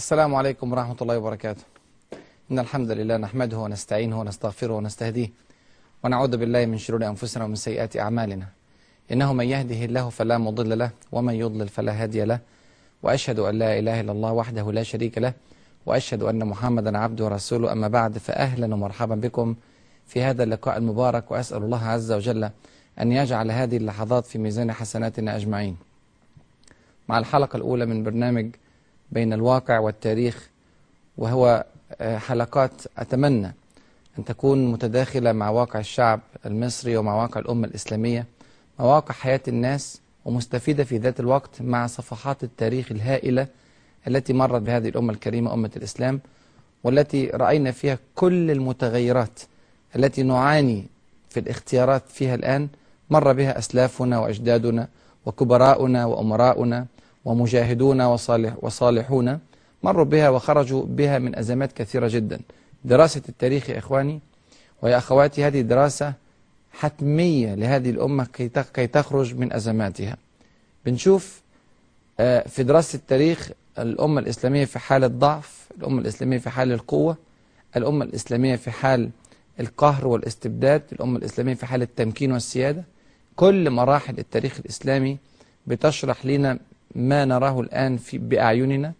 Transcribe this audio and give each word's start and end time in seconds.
السلام 0.00 0.34
عليكم 0.34 0.72
ورحمة 0.72 0.96
الله 1.02 1.18
وبركاته. 1.18 1.64
إن 2.50 2.58
الحمد 2.58 2.90
لله 2.90 3.16
نحمده 3.16 3.58
ونستعينه 3.58 4.20
ونستغفره 4.20 4.72
ونستهديه 4.72 5.28
ونعوذ 6.04 6.36
بالله 6.36 6.66
من 6.66 6.78
شرور 6.78 7.06
أنفسنا 7.06 7.44
ومن 7.44 7.54
سيئات 7.54 7.96
أعمالنا. 7.96 8.46
إنه 9.12 9.32
من 9.32 9.44
يهده 9.44 9.84
الله 9.84 10.08
فلا 10.08 10.38
مضل 10.38 10.78
له 10.78 10.90
ومن 11.12 11.34
يضلل 11.34 11.68
فلا 11.68 11.92
هادي 12.02 12.24
له. 12.24 12.38
وأشهد 13.02 13.38
أن 13.38 13.54
لا 13.58 13.78
إله 13.78 14.00
إلا 14.00 14.12
الله 14.12 14.32
وحده 14.32 14.72
لا 14.72 14.82
شريك 14.82 15.18
له 15.18 15.32
وأشهد 15.86 16.22
أن 16.22 16.44
محمدا 16.44 16.98
عبده 16.98 17.24
ورسوله. 17.24 17.72
أما 17.72 17.88
بعد 17.88 18.18
فأهلا 18.18 18.74
ومرحبا 18.74 19.14
بكم 19.14 19.54
في 20.06 20.22
هذا 20.22 20.42
اللقاء 20.42 20.76
المبارك 20.78 21.30
وأسأل 21.30 21.62
الله 21.62 21.82
عز 21.84 22.12
وجل 22.12 22.50
أن 23.00 23.12
يجعل 23.12 23.50
هذه 23.50 23.76
اللحظات 23.76 24.24
في 24.26 24.38
ميزان 24.38 24.72
حسناتنا 24.72 25.36
أجمعين. 25.36 25.76
مع 27.08 27.18
الحلقة 27.18 27.56
الأولى 27.56 27.86
من 27.86 28.02
برنامج 28.02 28.48
بين 29.12 29.32
الواقع 29.32 29.78
والتاريخ 29.78 30.48
وهو 31.18 31.64
حلقات 32.00 32.72
أتمنى 32.98 33.54
أن 34.18 34.24
تكون 34.24 34.72
متداخلة 34.72 35.32
مع 35.32 35.50
واقع 35.50 35.80
الشعب 35.80 36.20
المصري 36.46 36.96
ومع 36.96 37.14
واقع 37.22 37.40
الأمة 37.40 37.66
الإسلامية 37.68 38.26
مع 38.78 38.84
واقع 38.84 39.14
حياة 39.14 39.40
الناس 39.48 40.00
ومستفيدة 40.24 40.84
في 40.84 40.98
ذات 40.98 41.20
الوقت 41.20 41.62
مع 41.62 41.86
صفحات 41.86 42.44
التاريخ 42.44 42.92
الهائلة 42.92 43.46
التي 44.08 44.32
مرت 44.32 44.62
بهذه 44.62 44.88
الأمة 44.88 45.12
الكريمة 45.12 45.54
أمة 45.54 45.70
الإسلام 45.76 46.20
والتي 46.84 47.26
رأينا 47.26 47.70
فيها 47.70 47.98
كل 48.14 48.50
المتغيرات 48.50 49.40
التي 49.96 50.22
نعاني 50.22 50.86
في 51.30 51.40
الاختيارات 51.40 52.02
فيها 52.08 52.34
الآن 52.34 52.68
مر 53.10 53.32
بها 53.32 53.58
أسلافنا 53.58 54.18
وأجدادنا 54.18 54.88
وكبراؤنا 55.26 56.04
وأمراؤنا 56.04 56.86
ومجاهدون 57.24 58.00
وصالح 58.02 58.54
وصالحون 58.62 59.38
مروا 59.82 60.04
بها 60.04 60.28
وخرجوا 60.28 60.84
بها 60.86 61.18
من 61.18 61.38
أزمات 61.38 61.72
كثيرة 61.72 62.08
جدا. 62.08 62.40
دراسة 62.84 63.22
التاريخ 63.28 63.70
يا 63.70 63.78
إخواني 63.78 64.20
ويا 64.82 64.98
أخواتي 64.98 65.44
هذه 65.44 65.60
دراسة 65.60 66.12
حتمية 66.72 67.54
لهذه 67.54 67.90
الأمة 67.90 68.26
كي 68.74 68.86
تخرج 68.86 69.34
من 69.34 69.52
أزماتها. 69.52 70.16
بنشوف 70.86 71.40
في 72.46 72.62
دراسة 72.62 72.96
التاريخ 72.96 73.50
الأمة 73.78 74.20
الإسلامية 74.20 74.64
في 74.64 74.78
حالة 74.78 75.06
ضعف 75.06 75.68
الأمة 75.78 76.00
الإسلامية 76.00 76.38
في 76.38 76.50
حال 76.50 76.72
القوة 76.72 77.16
الأمة 77.76 78.04
الإسلامية 78.04 78.56
في 78.56 78.70
حال 78.70 79.10
القهر 79.60 80.06
والاستبداد 80.06 80.82
الأمة 80.92 81.18
الإسلامية 81.18 81.54
في 81.54 81.66
حال 81.66 81.82
التمكين 81.82 82.32
والسيادة. 82.32 82.84
كل 83.36 83.70
مراحل 83.70 84.18
التاريخ 84.18 84.58
الإسلامي 84.58 85.18
بتشرح 85.66 86.26
لنا 86.26 86.58
ما 86.94 87.24
نراه 87.24 87.60
الآن 87.60 87.96
في 87.96 88.18
بأعيننا 88.18 88.92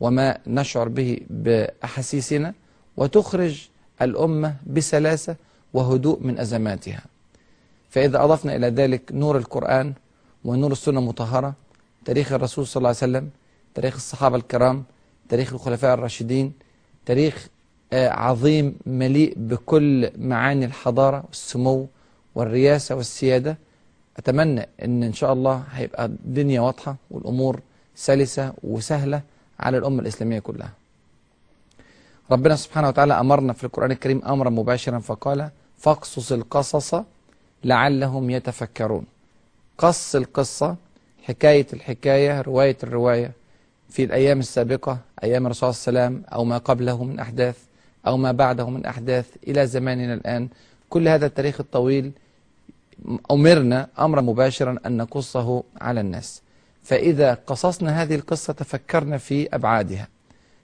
وما 0.00 0.38
نشعر 0.46 0.88
به 0.88 1.20
بأحاسيسنا 1.30 2.54
وتخرج 2.96 3.68
الأمة 4.02 4.54
بسلاسة 4.66 5.36
وهدوء 5.74 6.18
من 6.22 6.38
أزماتها. 6.38 7.02
فإذا 7.90 8.24
أضفنا 8.24 8.56
إلى 8.56 8.66
ذلك 8.68 9.02
نور 9.12 9.36
القرآن 9.36 9.92
ونور 10.44 10.72
السنة 10.72 11.00
المطهرة 11.00 11.54
تاريخ 12.04 12.32
الرسول 12.32 12.66
صلى 12.66 12.76
الله 12.76 12.88
عليه 12.88 12.98
وسلم 12.98 13.30
تاريخ 13.74 13.94
الصحابة 13.94 14.36
الكرام 14.36 14.84
تاريخ 15.28 15.52
الخلفاء 15.52 15.94
الراشدين 15.94 16.52
تاريخ 17.06 17.48
عظيم 17.92 18.76
مليء 18.86 19.34
بكل 19.36 20.10
معاني 20.18 20.64
الحضارة 20.64 21.24
والسمو 21.28 21.86
والرياسة 22.34 22.94
والسيادة. 22.94 23.58
أتمنى 24.16 24.68
أن 24.84 25.02
إن 25.02 25.12
شاء 25.12 25.32
الله 25.32 25.64
هيبقى 25.72 26.04
الدنيا 26.04 26.60
واضحة 26.60 26.96
والأمور 27.10 27.60
سلسة 27.94 28.52
وسهلة 28.62 29.22
على 29.60 29.78
الأمة 29.78 30.00
الإسلامية 30.02 30.38
كلها. 30.38 30.70
ربنا 32.30 32.56
سبحانه 32.56 32.88
وتعالى 32.88 33.20
أمرنا 33.20 33.52
في 33.52 33.64
القرآن 33.64 33.90
الكريم 33.90 34.22
أمرا 34.24 34.50
مباشرا 34.50 34.98
فقال 34.98 35.50
فاقصص 35.78 36.32
القصص 36.32 36.94
لعلهم 37.64 38.30
يتفكرون. 38.30 39.04
قص 39.78 40.14
القصة 40.14 40.76
حكاية 41.22 41.66
الحكاية 41.72 42.40
رواية 42.40 42.76
الرواية 42.82 43.32
في 43.88 44.04
الأيام 44.04 44.38
السابقة 44.38 44.98
أيام 45.22 45.46
الرسول 45.46 45.74
صلى 45.74 45.88
الله 45.92 46.00
عليه 46.02 46.10
وسلم 46.16 46.24
أو 46.32 46.44
ما 46.44 46.58
قبله 46.58 47.04
من 47.04 47.18
أحداث 47.20 47.58
أو 48.06 48.16
ما 48.16 48.32
بعده 48.32 48.70
من 48.70 48.86
أحداث 48.86 49.26
إلى 49.48 49.66
زماننا 49.66 50.14
الآن. 50.14 50.48
كل 50.90 51.08
هذا 51.08 51.26
التاريخ 51.26 51.60
الطويل 51.60 52.12
أمرنا 53.30 53.88
أمرا 53.98 54.20
مباشرا 54.20 54.78
أن 54.86 54.96
نقصه 54.96 55.62
على 55.80 56.00
الناس. 56.00 56.42
فإذا 56.82 57.34
قصصنا 57.34 58.02
هذه 58.02 58.14
القصة 58.14 58.52
تفكرنا 58.52 59.18
في 59.18 59.54
أبعادها 59.54 60.08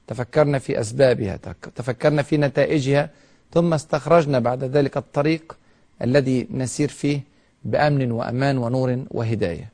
تفكرنا 0.06 0.58
في 0.58 0.80
أسبابها 0.80 1.38
تفكرنا 1.76 2.22
في 2.22 2.36
نتائجها 2.36 3.10
ثم 3.52 3.74
استخرجنا 3.74 4.38
بعد 4.38 4.64
ذلك 4.64 4.96
الطريق 4.96 5.56
الذي 6.02 6.46
نسير 6.50 6.88
فيه 6.88 7.20
بأمن 7.64 8.12
وأمان 8.12 8.58
ونور 8.58 9.04
وهداية. 9.10 9.70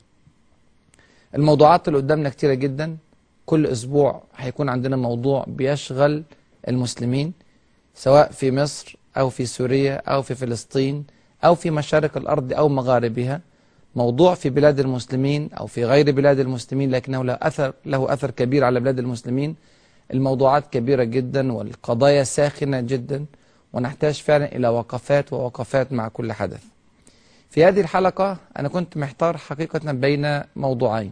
الموضوعات 1.35 1.87
اللي 1.87 1.99
قدامنا 1.99 2.29
كتيرة 2.29 2.53
جدا. 2.53 2.97
كل 3.45 3.65
أسبوع 3.65 4.23
هيكون 4.35 4.69
عندنا 4.69 4.95
موضوع 4.95 5.45
بيشغل 5.47 6.23
المسلمين 6.67 7.33
سواء 7.95 8.31
في 8.31 8.51
مصر 8.51 8.97
أو 9.17 9.29
في 9.29 9.45
سوريا 9.45 9.95
أو 9.95 10.21
في 10.21 10.35
فلسطين 10.35 11.05
أو 11.43 11.55
في 11.55 11.71
مشارق 11.71 12.17
الأرض 12.17 12.53
أو 12.53 12.69
مغاربها 12.69 13.41
موضوع 13.95 14.33
في 14.35 14.49
بلاد 14.49 14.79
المسلمين 14.79 15.49
أو 15.53 15.67
في 15.67 15.85
غير 15.85 16.11
بلاد 16.11 16.39
المسلمين 16.39 16.91
لكنه 16.91 17.23
له 17.23 17.37
أثر, 17.41 17.73
له 17.85 18.13
أثر 18.13 18.31
كبير 18.31 18.63
على 18.63 18.79
بلاد 18.79 18.99
المسلمين. 18.99 19.55
الموضوعات 20.13 20.67
كبيرة 20.73 21.03
جدا 21.03 21.53
والقضايا 21.53 22.23
ساخنة 22.23 22.81
جدا 22.81 23.25
ونحتاج 23.73 24.13
فعلا 24.13 24.55
إلى 24.55 24.67
وقفات 24.67 25.33
ووقفات 25.33 25.93
مع 25.93 26.07
كل 26.07 26.33
حدث. 26.33 26.63
في 27.49 27.65
هذه 27.65 27.81
الحلقة 27.81 28.37
أنا 28.59 28.67
كنت 28.69 28.97
محتار 28.97 29.37
حقيقة 29.37 29.91
بين 29.91 30.41
موضوعين. 30.55 31.11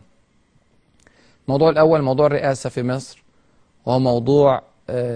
الموضوع 1.48 1.70
الأول 1.70 2.02
موضوع 2.02 2.28
الرئاسة 2.28 2.70
في 2.70 2.84
مصر 2.84 3.24
وهو 3.86 4.00
موضوع 4.00 4.62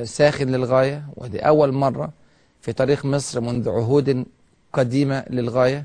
ساخن 0.04 0.48
للغاية 0.48 1.04
ودي 1.18 1.40
أول 1.40 1.72
مرة 1.72 2.10
في 2.62 2.74
تاريخ 2.74 3.06
مصر 3.06 3.42
منذ 3.42 3.70
عهود 3.70 4.26
قديمة 4.74 5.26
للغاية 5.30 5.84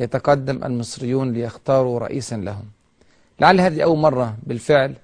يتقدم 0.00 0.64
المصريون 0.64 1.32
ليختاروا 1.32 1.98
رئيسا 1.98 2.34
لهم. 2.34 2.64
لعل 3.40 3.60
هذه 3.60 3.82
أول 3.82 3.98
مرة 3.98 4.36
بالفعل 4.42 4.94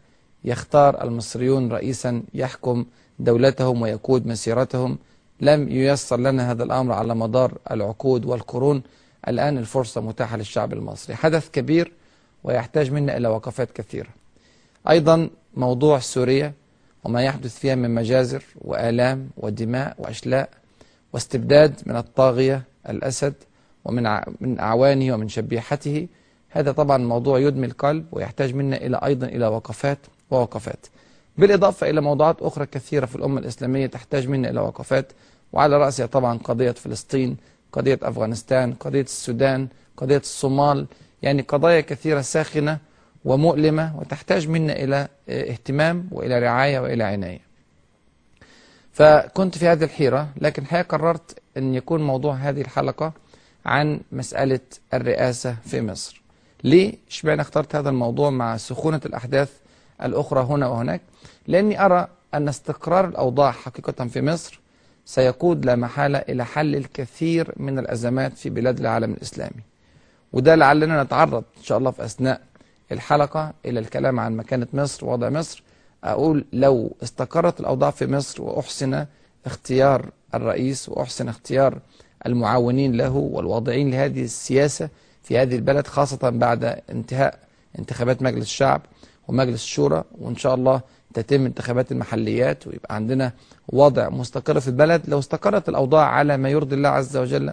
يختار 0.45 1.03
المصريون 1.03 1.73
رئيسا 1.73 2.23
يحكم 2.35 2.85
دولتهم 3.19 3.83
ويقود 3.83 4.27
مسيرتهم. 4.27 4.99
لم 5.41 5.69
ييسر 5.69 6.17
لنا 6.17 6.51
هذا 6.51 6.65
الأمر 6.65 6.93
على 6.93 7.15
مدار 7.15 7.59
العقود 7.71 8.25
والقرون. 8.25 8.83
الآن 9.29 9.59
الفرصة 9.59 10.01
متاحة 10.01 10.37
للشعب 10.37 10.73
المصري. 10.73 11.15
حدث 11.15 11.51
كبير 11.51 11.93
ويحتاج 12.45 12.93
منا 12.93 13.17
إلى 13.17 13.29
وقفات 13.29 13.71
كثيرة. 13.73 14.09
أيضا 14.91 15.31
موضوع 15.57 15.99
سوريا 15.99 16.53
وما 17.05 17.23
يحدث 17.23 17.59
فيها 17.59 17.75
من 17.75 17.95
مجازر 17.95 18.43
وآلام 18.61 19.31
ودماء 19.37 19.95
وأشلاء. 19.99 20.49
واستبداد 21.13 21.75
من 21.87 21.97
الطاغية 21.97 22.63
الأسد 22.89 23.35
ومن 23.85 24.21
من 24.41 24.61
أعوانه 24.61 25.15
ومن 25.15 25.29
شبيحته. 25.29 26.09
هذا 26.51 26.73
طبعا 26.73 26.99
موضوع 26.99 27.39
يدمي 27.39 27.67
القلب 27.67 28.07
ويحتاج 28.13 28.55
منا 28.55 28.77
إلى 28.77 29.01
أيضا 29.05 29.27
إلى 29.27 29.47
وقفات 29.47 29.99
ووقفات. 30.31 30.87
بالإضافة 31.39 31.91
إلى 31.91 32.01
موضوعات 32.01 32.43
أخرى 32.43 32.67
كثيرة 32.67 33.07
في 33.07 33.17
الأمة 33.17 33.41
الإسلامية 33.41 33.87
تحتاج 33.87 34.29
منا 34.29 34.51
إلى 34.51 34.61
وقفات 34.61 35.13
وعلى 35.53 35.79
رأسها 35.79 36.07
طبعا 36.07 36.39
قضية 36.39 36.71
فلسطين 36.71 37.37
قضية 37.73 37.99
أفغانستان 38.03 38.73
قضية 38.73 39.01
السودان 39.03 39.69
قضية 39.97 40.17
الصومال. 40.17 40.87
يعني 41.23 41.43
قضايا 41.43 41.81
كثيرة 41.81 42.21
ساخنة 42.21 42.79
ومؤلمة 43.25 43.99
وتحتاج 43.99 44.49
منا 44.49 44.73
إلى 44.73 45.09
اهتمام 45.29 46.09
وإلى 46.13 46.39
رعاية 46.39 46.79
وإلى 46.79 47.05
عناية. 47.05 47.48
فكنت 48.99 49.59
في 49.59 49.69
هذه 49.69 49.85
الحيرة 49.85 50.29
لكن 50.41 50.63
الحقيقة 50.63 50.87
قررت 50.87 51.39
أن 51.57 51.75
يكون 51.75 52.03
موضوع 52.07 52.35
هذه 52.35 52.61
الحلقة 52.61 53.13
عن 53.67 54.01
مسألة 54.13 54.61
الرئاسة 54.95 55.57
في 55.65 55.81
مصر. 55.81 56.23
ليه؟ 56.65 56.95
اشمعنى 57.09 57.41
اخترت 57.41 57.77
هذا 57.77 57.91
الموضوع 57.91 58.31
مع 58.31 58.57
سخونة 58.57 59.01
الأحداث 59.07 59.53
الأخرى 60.03 60.41
هنا 60.41 60.67
وهناك؟ 60.67 61.01
لأني 61.47 61.85
أرى 61.85 62.09
أن 62.35 62.49
استقرار 62.49 63.09
الأوضاع 63.09 63.51
حقيقة 63.51 64.07
في 64.07 64.23
مصر 64.23 64.61
سيقود 65.05 65.65
لا 65.65 65.77
محالة 65.77 66.19
إلى 66.19 66.45
حل 66.45 66.77
الكثير 66.77 67.53
من 67.57 67.79
الأزمات 67.79 68.33
في 68.39 68.51
بلاد 68.51 68.79
العالم 68.81 69.13
الإسلامي. 69.13 69.63
وده 70.33 70.55
لعلنا 70.55 71.03
نتعرض 71.03 71.45
إن 71.59 71.63
شاء 71.63 71.79
الله 71.79 71.91
في 71.91 72.05
أثناء 72.05 72.41
الحلقة 72.93 73.53
إلى 73.67 73.81
الكلام 73.81 74.21
عن 74.21 74.37
مكانة 74.37 74.67
مصر 74.73 75.07
ووضع 75.07 75.29
مصر 75.29 75.63
أقول 76.05 76.45
لو 76.53 76.97
استقرت 77.03 77.61
الأوضاع 77.61 77.91
في 77.91 78.07
مصر 78.07 78.43
وأحسن 78.43 79.07
اختيار 79.47 80.07
الرئيس 80.35 80.89
وأحسن 80.89 81.29
اختيار 81.29 81.79
المعاونين 82.27 82.97
له 82.97 83.17
والواضعين 83.17 83.91
لهذه 83.91 84.23
السياسة 84.25 84.89
في 85.23 85.39
هذه 85.39 85.57
البلد 85.57 85.87
خاصة 85.87 86.31
بعد 86.31 86.65
انتهاء 86.91 87.39
انتخابات 87.79 88.23
مجلس 88.23 88.43
الشعب 88.45 88.83
ومجلس 89.29 89.63
الشورى 89.63 90.05
وإن 90.19 90.37
شاء 90.37 90.55
الله 90.55 90.81
تتم 91.15 91.47
انتخابات 91.47 91.93
المحليات 91.93 92.67
ويبقى 92.67 92.95
عندنا 92.95 93.33
وضع 93.69 94.09
مستقر 94.09 94.61
في 94.61 94.69
البلد. 94.69 95.03
لو 95.09 95.19
استقرت 95.19 95.69
الأوضاع 95.69 96.07
على 96.07 96.37
ما 96.37 96.49
يرضي 96.49 96.75
الله 96.77 96.89
عز 96.89 97.17
وجل 97.17 97.53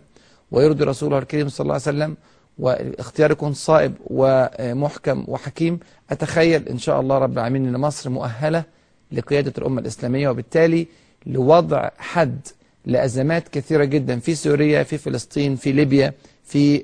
ويرضي 0.51 0.83
رسوله 0.83 1.17
الكريم 1.17 1.49
صلى 1.49 1.63
الله 1.63 1.73
عليه 1.73 1.81
وسلم 1.83 2.17
والاختيار 2.59 3.31
يكون 3.31 3.53
صائب 3.53 3.93
ومحكم 4.07 5.25
وحكيم. 5.27 5.79
أتخيل 6.11 6.69
إن 6.69 6.77
شاء 6.77 7.01
الله 7.01 7.17
رب 7.17 7.33
العالمين 7.33 7.67
أن 7.67 7.81
مصر 7.81 8.09
مؤهلة 8.09 8.63
لقيادة 9.11 9.53
الأمة 9.57 9.81
الإسلامية 9.81 10.29
وبالتالي 10.29 10.87
لوضع 11.25 11.89
حد 11.97 12.39
لأزمات 12.85 13.47
كثيرة 13.47 13.83
جدا 13.83 14.19
في 14.19 14.35
سوريا 14.35 14.83
في 14.83 14.97
فلسطين 14.97 15.55
في 15.55 15.71
ليبيا 15.71 16.13
في 16.43 16.83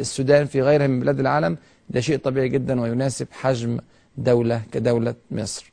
السودان 0.00 0.46
في 0.46 0.62
غيرها 0.62 0.86
من 0.86 1.00
بلاد 1.00 1.20
العالم. 1.20 1.56
ده 1.90 2.00
شيء 2.00 2.18
طبيعي 2.18 2.48
جدا 2.48 2.80
ويناسب 2.80 3.26
حجم 3.30 3.78
دولة 4.18 4.62
كدولة 4.72 5.14
مصر. 5.30 5.72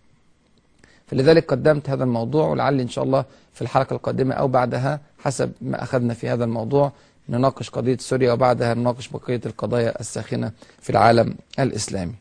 فلذلك 1.07 1.45
قدمت 1.45 1.89
هذا 1.89 2.03
الموضوع 2.03 2.47
ولعل 2.47 2.79
إن 2.79 2.89
شاء 2.89 3.03
الله 3.03 3.25
في 3.53 3.61
الحلقة 3.61 3.93
القادمة 3.93 4.35
أو 4.35 4.47
بعدها 4.47 4.99
حسب 5.19 5.51
ما 5.61 5.83
أخذنا 5.83 6.13
في 6.13 6.29
هذا 6.29 6.43
الموضوع. 6.43 6.91
نناقش 7.29 7.69
قضية 7.69 7.97
سوريا 7.97 8.33
وبعدها 8.33 8.73
نناقش 8.73 9.07
بقية 9.07 9.41
القضايا 9.45 9.99
الساخنة 9.99 10.51
في 10.81 10.89
العالم 10.89 11.35
الإسلامي. 11.59 12.13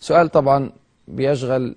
سؤال 0.00 0.28
طبعا 0.28 0.70
بيشغل 1.08 1.76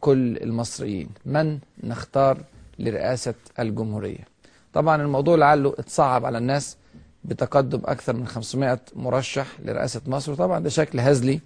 كل 0.00 0.36
المصريين. 0.36 1.08
من 1.26 1.58
نختار 1.84 2.38
لرئاسة 2.78 3.34
الجمهورية؟ 3.58 4.28
طبعا 4.74 5.02
الموضوع 5.02 5.36
لعله 5.36 5.74
اتصعب 5.78 6.24
على 6.24 6.38
الناس 6.38 6.76
بتقدم 7.24 7.80
أكثر 7.84 8.12
من 8.12 8.26
500 8.26 8.78
مرشح 8.96 9.46
لرئاسة 9.64 10.00
مصر. 10.06 10.34
طبعا 10.34 10.58
ده 10.58 10.68
شكل 10.70 11.00
هزلي 11.00 11.40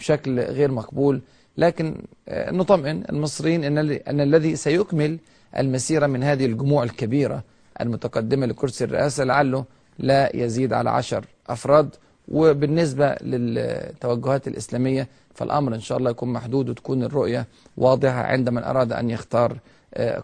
وشكل 0.00 0.40
غير 0.40 0.70
مقبول 0.70 1.20
لكن 1.58 2.02
نطمئن 2.28 3.04
المصريين 3.10 3.64
أن, 3.64 3.78
أن 3.78 4.20
الذي 4.20 4.56
سيكمل 4.56 5.18
المسيرة 5.58 6.06
من 6.06 6.22
هذه 6.22 6.46
الجموع 6.46 6.82
الكبيرة 6.82 7.42
المتقدمة 7.80 8.46
لكرسي 8.46 8.84
الرئاسة 8.84 9.24
لعله 9.24 9.64
لا 9.98 10.36
يزيد 10.36 10.72
على 10.72 10.90
عشر 10.90 11.24
أفراد. 11.48 11.94
وبالنسبة 12.28 13.14
للتوجهات 13.20 14.48
الإسلامية 14.48 15.08
فالأمر 15.34 15.74
إن 15.74 15.80
شاء 15.80 15.98
الله 15.98 16.10
يكون 16.10 16.32
محدود 16.32 16.68
وتكون 16.68 17.02
الرؤية 17.02 17.46
واضحة 17.76 18.22
عند 18.22 18.48
من 18.48 18.64
أراد 18.64 18.92
أن 18.92 19.10
يختار 19.10 19.58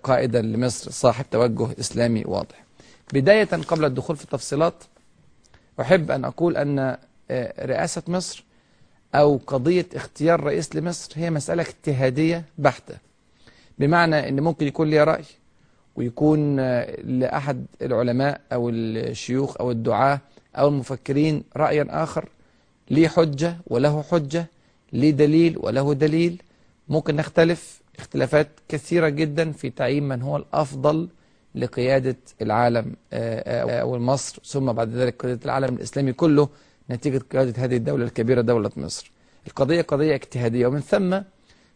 قائدا 0.03 0.43
لمصر 0.43 0.91
صاحب 0.91 1.25
توجه 1.31 1.69
إسلامي 1.81 2.23
واضح. 2.27 2.65
بداية 3.13 3.45
قبل 3.45 3.85
الدخول 3.85 4.17
في 4.17 4.25
التفصيلات 4.25 4.75
أحب 5.81 6.11
أن 6.11 6.25
أقول 6.25 6.57
أن 6.57 6.97
رئاسة 7.61 8.03
مصر 8.09 8.45
أو 9.15 9.41
قضية 9.47 9.87
اختيار 9.95 10.41
رئيس 10.41 10.77
لمصر 10.77 11.13
هي 11.17 11.31
مسألة 11.31 11.63
اجتهادية 11.63 12.45
بحتة. 12.59 12.95
بمعنى 13.79 14.29
أن 14.29 14.41
ممكن 14.41 14.67
يكون 14.67 14.91
لي 14.91 15.05
رأي 15.05 15.25
ويكون 15.97 16.57
لأحد 17.21 17.67
العلماء 17.83 18.41
أو 18.53 18.69
الشيوخ 18.69 19.57
أو 19.61 19.71
الدعاة 19.71 20.21
أو 20.57 20.69
المفكرين 20.69 21.45
رأيا 21.57 21.87
آخر 21.91 22.29
ليه 22.91 23.09
حجة 23.09 23.57
وله 23.67 24.03
حجة 24.03 24.47
ليه 24.93 25.11
دليل 25.11 25.59
وله 25.59 25.95
دليل. 25.95 26.43
ممكن 26.89 27.17
نختلف 27.17 27.83
اختلافات 27.99 28.49
كثيرة 28.69 29.09
جدا 29.09 29.53
في 29.53 29.71
تعيين 29.71 30.09
من 30.09 30.23
هو 30.23 30.37
الأفضل 30.37 31.09
لقيادة 31.55 32.17
العالم 32.43 32.95
أو 33.13 33.99
مصر 33.99 34.43
ثم 34.45 34.73
بعد 34.73 34.89
ذلك 34.89 35.23
قيادة 35.23 35.41
العالم 35.45 35.75
الإسلامي 35.75 36.13
كله 36.13 36.49
نتيجة 36.91 37.19
قيادة 37.33 37.65
هذه 37.65 37.77
الدولة 37.77 38.05
الكبيرة 38.05 38.41
دولة 38.41 38.71
مصر. 38.77 39.11
القضية 39.47 39.83
قضية 39.83 40.15
اجتهادية. 40.15 40.67
ومن 40.67 40.81
ثم 40.81 41.21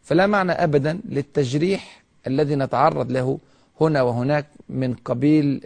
فلا 0.03 0.27
معنى 0.27 0.53
أبدا 0.53 1.01
للتجريح 1.09 2.03
الذي 2.27 2.55
نتعرض 2.57 3.13
له 3.13 3.39
هنا 3.81 4.03
وهناك 4.03 4.47
من 4.69 4.95
قبيل 4.95 5.61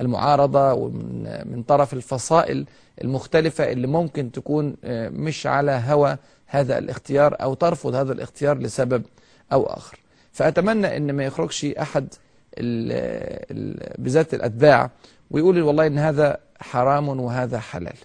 المعارضة 0.00 0.72
ومن 0.72 1.62
طرف 1.68 1.92
الفصائل 1.92 2.66
المختلفة 3.04 3.72
اللي 3.72 3.86
ممكن 3.86 4.32
تكون 4.32 4.76
مش 5.12 5.46
على 5.46 5.82
هوى 5.86 6.16
هذا 6.46 6.78
الاختيار 6.78 7.36
أو 7.42 7.54
ترفض 7.54 7.94
هذا 7.94 8.12
الاختيار 8.12 8.58
لسبب 8.58 9.02
أو 9.52 9.66
آخر. 9.66 9.98
فأتمنى 10.32 10.96
أن 10.96 11.12
ما 11.12 11.24
يخرجش 11.24 11.64
أحد 11.64 12.14
بذات 13.98 14.34
الأتباع 14.34 14.90
ويقول 15.30 15.62
والله 15.62 15.86
أن 15.86 15.98
هذا 15.98 16.38
حرام 16.60 17.08
وهذا 17.08 17.58
حلال 17.58 17.96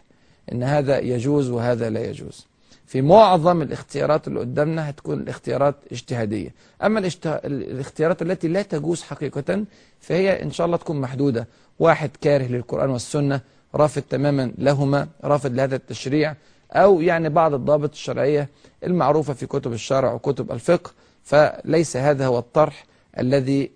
أن 0.52 0.64
هذا 0.64 1.00
يجوز 1.00 1.50
وهذا 1.50 1.90
لا 1.90 2.06
يجوز. 2.10 2.48
في 2.88 3.02
معظم 3.02 3.62
الاختيارات 3.62 4.28
اللي 4.28 4.40
قدامنا 4.40 4.90
هتكون 4.90 5.20
الاختيارات 5.20 5.76
اجتهادية 5.92 6.54
أما. 6.84 7.10
الاختيارات 7.26 8.22
التي 8.22 8.48
لا 8.48 8.62
تجوز 8.62 9.02
حقيقة 9.02 9.64
فهي 10.00 10.44
إن 10.44 10.52
شاء 10.52 10.66
الله 10.68 10.78
تكون 10.78 11.02
محدودة 11.02 11.48
واحد 11.80 12.10
كاره 12.22 12.44
للقرآن 12.44 12.90
والسنة 12.90 13.42
رافض 13.76 14.02
تماما 14.02 14.52
لهما 14.58 15.08
رافض 15.24 15.54
لهذا 15.54 15.76
التشريع 15.76 16.36
أو 16.72 17.02
يعني 17.02 17.30
بعض 17.30 17.54
الضابط 17.54 17.92
الشرعية 17.92 18.50
المعروفة 18.84 19.34
في 19.34 19.46
كتب 19.46 19.74
الشرع 19.74 20.14
وكتب 20.14 20.52
الفقه 20.52 20.92
فليس 21.24 21.98
هذا 21.98 22.26
هو 22.26 22.40
الطرح 22.40 22.86
الذي 23.20 23.72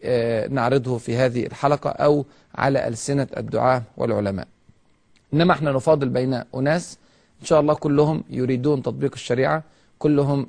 نعرضه 0.50 0.98
في 0.98 1.16
هذه 1.18 1.46
الحلقة 1.46 1.90
أو 1.90 2.26
على 2.56 2.88
ألسنة 2.88 3.28
الدعاة 3.38 3.84
والعلماء 3.98 4.48
إنما 5.34 5.54
إحنا 5.54 5.72
نفاضل 5.72 6.10
بين 6.10 6.42
أناس 6.56 6.98
إن 7.42 7.46
شاء 7.46 7.60
الله 7.60 7.74
كلهم 7.74 8.24
يريدون 8.30 8.82
تطبيق 8.82 9.12
الشريعة 9.14 9.64
كلهم 10.00 10.48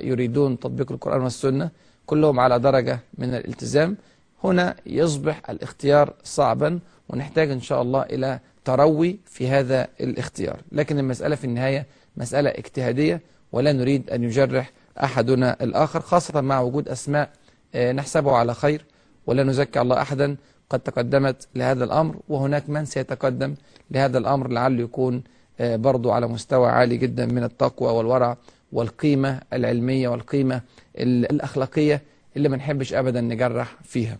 يريدون 0.00 0.58
تطبيق 0.58 0.92
القرآن 0.92 1.20
والسنة 1.20 1.70
كلهم 2.06 2.40
على 2.40 2.58
درجة 2.58 2.98
من 3.18 3.34
الالتزام. 3.34 3.96
هنا 4.44 4.76
يصبح 4.86 5.50
الاختيار 5.50 6.12
صعبا 6.24 6.78
ونحتاج 7.08 7.50
إن 7.50 7.60
شاء 7.60 7.82
الله 7.82 8.02
إلى 8.02 8.40
تروي 8.64 9.18
في 9.26 9.48
هذا 9.48 9.88
الاختيار. 10.00 10.60
لكن 10.72 10.98
المسألة 10.98 11.36
في 11.36 11.44
النهاية 11.44 11.86
مسألة 12.16 12.50
اجتهادية 12.50 13.20
ولا 13.52 13.72
نريد 13.72 14.10
أن 14.10 14.24
يجرح 14.24 14.72
أحدنا 15.02 15.56
الآخر 15.60 16.00
خاصة 16.00 16.40
مع 16.40 16.60
وجود 16.60 16.88
أسماء 16.88 17.30
نحسبه 17.76 18.32
على 18.36 18.54
خير 18.54 18.84
ولا 19.26 19.42
نزكي 19.42 19.80
الله 19.80 20.00
أحدا. 20.00 20.36
قد 20.70 20.80
تقدمت 20.80 21.48
لهذا 21.54 21.84
الأمر 21.84 22.16
وهناك 22.28 22.70
من 22.70 22.84
سيتقدم 22.84 23.54
لهذا 23.90 24.18
الأمر 24.18 24.48
لعله 24.48 24.82
يكون 24.82 25.22
برضو 25.60 26.10
على 26.10 26.26
مستوى 26.26 26.68
عالي 26.68 26.96
جدا 26.96 27.26
من 27.26 27.44
التقوى 27.44 27.92
والورع 27.92 28.36
والقيمة 28.72 29.40
العلمية 29.52 30.08
والقيمة 30.08 30.60
الأخلاقية 30.98 32.02
اللي 32.36 32.48
ما 32.48 32.56
نحبش 32.56 32.94
أبدا 32.94 33.20
نجرح 33.20 33.76
فيها. 33.82 34.18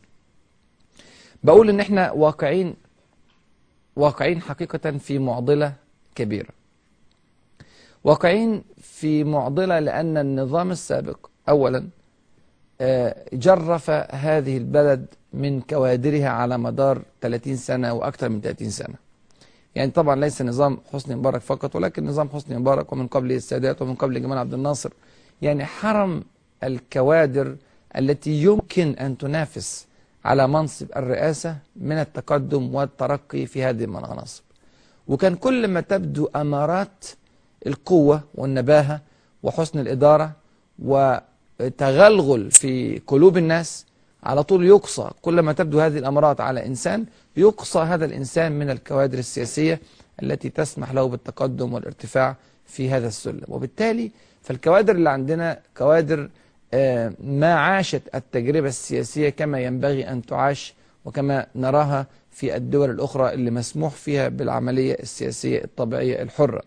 بقول 1.45 1.69
إن 1.69 1.81
إحنا 1.81 2.13
واقعين 2.13 2.75
واقعين 3.97 4.43
حقيقة 4.43 4.91
في 4.99 5.19
معضلة 5.19 5.73
كبيرة. 6.15 6.49
واقعين 8.05 8.63
في 8.83 9.25
معضلة 9.25 9.79
لأن 9.79 10.17
النظام 10.17 10.71
السابق 10.71 11.27
أولا 11.49 11.89
جرف 13.33 13.91
هذه 14.11 14.57
البلد 14.57 15.07
من 15.33 15.61
كوادرها 15.61 16.29
على 16.29 16.59
مدار 16.59 17.03
30 17.21 17.57
سنة 17.57 17.93
وأكثر 17.93 18.29
من 18.29 18.41
30 18.41 18.71
سنة. 18.71 19.04
يعني 19.75 19.91
طبعا 19.91 20.17
ليس 20.17 20.43
نظام 20.43 20.79
حسني 20.93 21.17
مبارك 21.17 21.41
فقط 21.41 21.77
ولكن 21.77 22.07
نظام 22.07 22.29
حسني 22.29 22.59
مبارك 22.59 22.93
ومن 22.93 23.07
قبله 23.07 23.37
السادات 23.37 23.83
ومن 23.83 23.95
قبل 23.95 24.23
جمال 24.23 24.39
عبد 24.39 24.55
الناصر. 24.55 24.91
يعني 25.43 25.65
حرم 25.65 26.23
الكوادر 26.65 27.57
التي 27.99 28.43
يمكن 28.43 28.89
أن 28.91 29.19
تنافس 29.19 29.87
على 30.25 30.49
منصب 30.49 30.87
الرئاسة 30.97 31.57
من 31.77 31.97
التقدم 31.99 32.75
والترقي 32.75 33.47
في 33.47 33.65
هذه 33.65 33.85
المناصب. 33.85 34.43
وكان 35.09 35.35
كل 35.35 35.69
ما 35.69 35.81
تبدو 35.81 36.29
أمارات 36.37 37.05
القوة 37.67 38.23
والنباهة 38.35 39.01
وحسن 39.43 39.79
الإدارة 39.79 40.33
وتغلغل 40.79 42.51
في 42.51 43.01
قلوب 43.07 43.39
الناس 43.39 43.87
على 44.23 44.43
طول 44.43 44.67
يقصى. 44.67 45.11
كل 45.23 45.41
ما 45.41 45.53
تبدو 45.53 45.81
هذه 45.81 45.99
الأمارات 45.99 46.41
على 46.41 46.67
إنسان 46.67 47.07
يقصى 47.37 47.79
هذا 47.79 48.05
الإنسان 48.05 48.53
من 48.53 48.71
الكوادر 48.71 49.19
السياسية 49.19 49.81
التي 50.23 50.49
تسمح 50.51 50.93
له 50.93 51.09
بالتقدم 51.09 51.73
والارتفاع 51.73 52.37
في 52.67 52.91
هذا 52.91 53.09
السلم. 53.09 53.43
وبالتالي 53.49 54.11
فالكوادر 54.43 54.95
اللي 54.95 55.11
عندنا 55.11 55.61
كوادر 55.77 56.29
ما 57.21 57.55
عاشت 57.55 58.03
التجربة 58.15 58.69
السياسية 58.69 59.29
كما 59.29 59.61
ينبغي 59.61 60.09
أن 60.09 60.23
تعاش 60.27 60.75
وكما 61.05 61.47
نراها 61.55 62.07
في 62.31 62.57
الدول 62.57 62.91
الأخرى 62.91 63.35
اللي 63.35 63.51
مسموح 63.51 63.93
فيها 63.93 64.29
بالعملية 64.29 64.95
السياسية 64.95 65.65
الطبيعية 65.65 66.23
الحرة. 66.23 66.63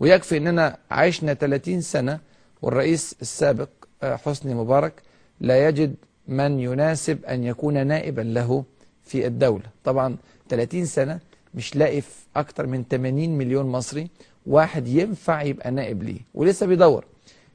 ويكفي 0.00 0.36
أننا 0.36 0.76
عشنا 0.90 1.34
30 1.34 1.80
سنة 1.80 2.18
والرئيس 2.62 3.16
السابق 3.22 3.68
حسني 4.02 4.54
مبارك 4.54 4.92
لا 5.40 5.68
يجد 5.68 5.94
من 6.28 6.60
يناسب 6.60 7.24
أن 7.24 7.44
يكون 7.44 7.86
نائبا 7.86 8.20
له 8.20 8.64
في 9.04 9.26
الدولة. 9.26 9.64
طبعا 9.84 10.16
30 10.48 10.84
سنة 10.84 11.18
مش 11.54 11.76
لاقي 11.76 12.00
في 12.00 12.10
أكتر 12.36 12.66
من 12.66 12.84
80 12.90 13.38
مليون 13.38 13.66
مصري 13.66 14.08
واحد 14.46 14.88
ينفع 14.88 15.42
يبقى 15.42 15.70
نائب 15.70 16.02
ليه 16.02 16.20
ولسه 16.34 16.66
بيدور 16.66 17.04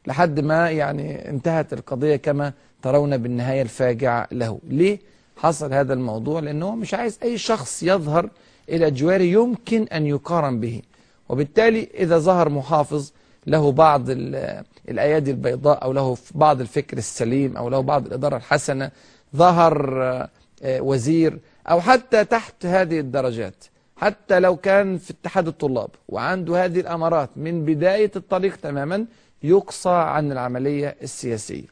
لحد 0.07 0.39
ما 0.39 0.69
يعني 0.71 1.29
انتهت 1.29 1.73
القضية 1.73 2.15
كما 2.15 2.53
ترون 2.81 3.17
بالنهاية 3.17 3.61
الفاجعة 3.61 4.27
له. 4.31 4.59
ليه 4.69 4.99
حصل 5.37 5.73
هذا 5.73 5.93
الموضوع؟ 5.93 6.39
لأنه 6.39 6.75
مش 6.75 6.93
عايز 6.93 7.19
أي 7.23 7.37
شخص 7.37 7.83
يظهر 7.83 8.29
إلى 8.69 8.91
جواره 8.91 9.23
يمكن 9.23 9.83
أن 9.83 10.05
يقارن 10.05 10.59
به. 10.59 10.81
وبالتالي 11.29 11.87
إذا 11.93 12.17
ظهر 12.17 12.49
محافظ 12.49 13.11
له 13.47 13.71
بعض 13.71 14.05
الأيادي 14.89 15.31
البيضاء 15.31 15.83
أو 15.83 15.93
له 15.93 16.17
بعض 16.35 16.61
الفكر 16.61 16.97
السليم 16.97 17.57
أو 17.57 17.69
له 17.69 17.79
بعض 17.79 18.05
الإدارة 18.05 18.37
الحسنة 18.37 18.91
ظهر 19.35 20.29
وزير 20.63 21.39
أو 21.67 21.81
حتى 21.81 22.25
تحت 22.25 22.65
هذه 22.65 22.99
الدرجات. 22.99 23.65
حتى 23.97 24.39
لو 24.39 24.55
كان 24.55 24.97
في 24.97 25.11
اتحاد 25.11 25.47
الطلاب 25.47 25.89
وعنده 26.07 26.65
هذه 26.65 26.79
الأمارات 26.79 27.29
من 27.35 27.65
بداية 27.65 28.11
الطريق 28.15 28.55
تماما 28.55 29.05
يقصى 29.43 29.89
عن 29.89 30.31
العملية 30.31 30.95
السياسية. 31.01 31.67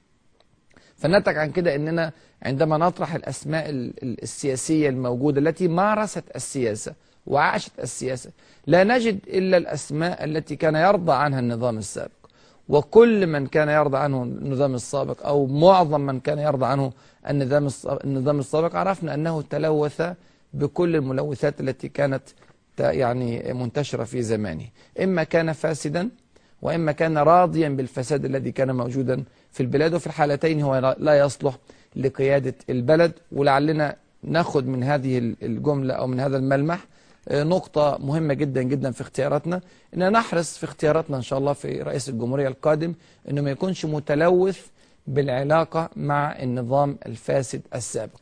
فنتج 0.96 1.38
عن 1.38 1.51
كده 1.51 1.75
أننا 1.75 2.12
عندما 2.44 2.77
نطرح 2.77 3.15
الأسماء 3.15 3.65
السياسية 4.03 4.89
الموجودة 4.89 5.39
التي 5.39 5.67
مارست 5.67 6.24
السياسة 6.36 6.94
وعاشت 7.27 7.72
السياسة 7.79 8.32
لا 8.67 8.84
نجد 8.84 9.20
إلا 9.27 9.58
الأسماء 9.58 10.24
التي 10.24 10.56
كان 10.56 10.75
يرضى 10.75 11.13
عنها 11.13 11.39
النظام 11.39 11.77
السابق. 11.77 12.12
وكل 12.70 13.28
من 13.28 13.48
كان 13.48 13.70
يرضى 13.70 13.98
عنه 13.98 14.24
النظام 14.24 14.76
السابق 14.76 15.26
أو 15.26 15.46
معظم 15.46 16.02
من 16.02 16.20
كان 16.20 16.40
يرضى 16.40 16.66
عنه 16.66 16.92
النظام 17.30 17.68
النظام 18.04 18.40
السابق 18.40 18.76
عرفنا 18.76 19.14
أنه 19.14 19.42
تلوث 19.42 20.02
بكل 20.54 20.96
الملوثات 20.96 21.62
التي 21.62 21.90
كانت 21.90 22.24
يعني 22.80 23.54
منتشرة 23.54 24.04
في 24.04 24.22
زمانه. 24.22 24.66
إما 25.04 25.24
كان 25.24 25.54
فاسدا 25.54 26.10
وإما 26.62 26.92
كان 26.92 27.18
راضيا 27.18 27.70
بالفساد 27.70 28.26
الذي 28.26 28.52
كان 28.52 28.76
موجودا 28.76 29.24
في 29.52 29.64
البلاد 29.64 29.94
وفي 29.94 30.08
الحالتين 30.08 30.62
هو 30.62 30.96
لا 31.00 31.20
يصلح 31.20 31.58
لقيادة 31.96 32.56
البلد. 32.70 33.12
ولعلنا 33.32 33.96
ناخد 34.24 34.68
من 34.68 34.84
هذه 34.84 35.18
الجملة 35.44 35.94
أو 35.94 36.08
من 36.08 36.20
هذا 36.20 36.38
الملمح 36.38 36.86
نقطة 37.31 37.98
مهمة 38.01 38.34
جدا 38.34 38.62
جدا 38.62 38.91
في 38.91 39.01
اختياراتنا. 39.01 39.62
إن 39.93 40.12
نحرص 40.12 40.57
في 40.57 40.63
اختياراتنا 40.63 41.17
إن 41.17 41.22
شاء 41.22 41.39
الله 41.39 41.53
في 41.53 41.81
رئيس 41.81 42.10
الجمهورية 42.10 42.48
القادم 42.48 42.93
إنه 43.29 43.41
ما 43.41 43.51
يكونش 43.51 43.86
متلوث 43.86 44.60
بالعلاقة 45.07 45.89
مع 45.96 46.39
النظام 46.43 46.98
الفاسد 47.05 47.62
السابق. 47.75 48.19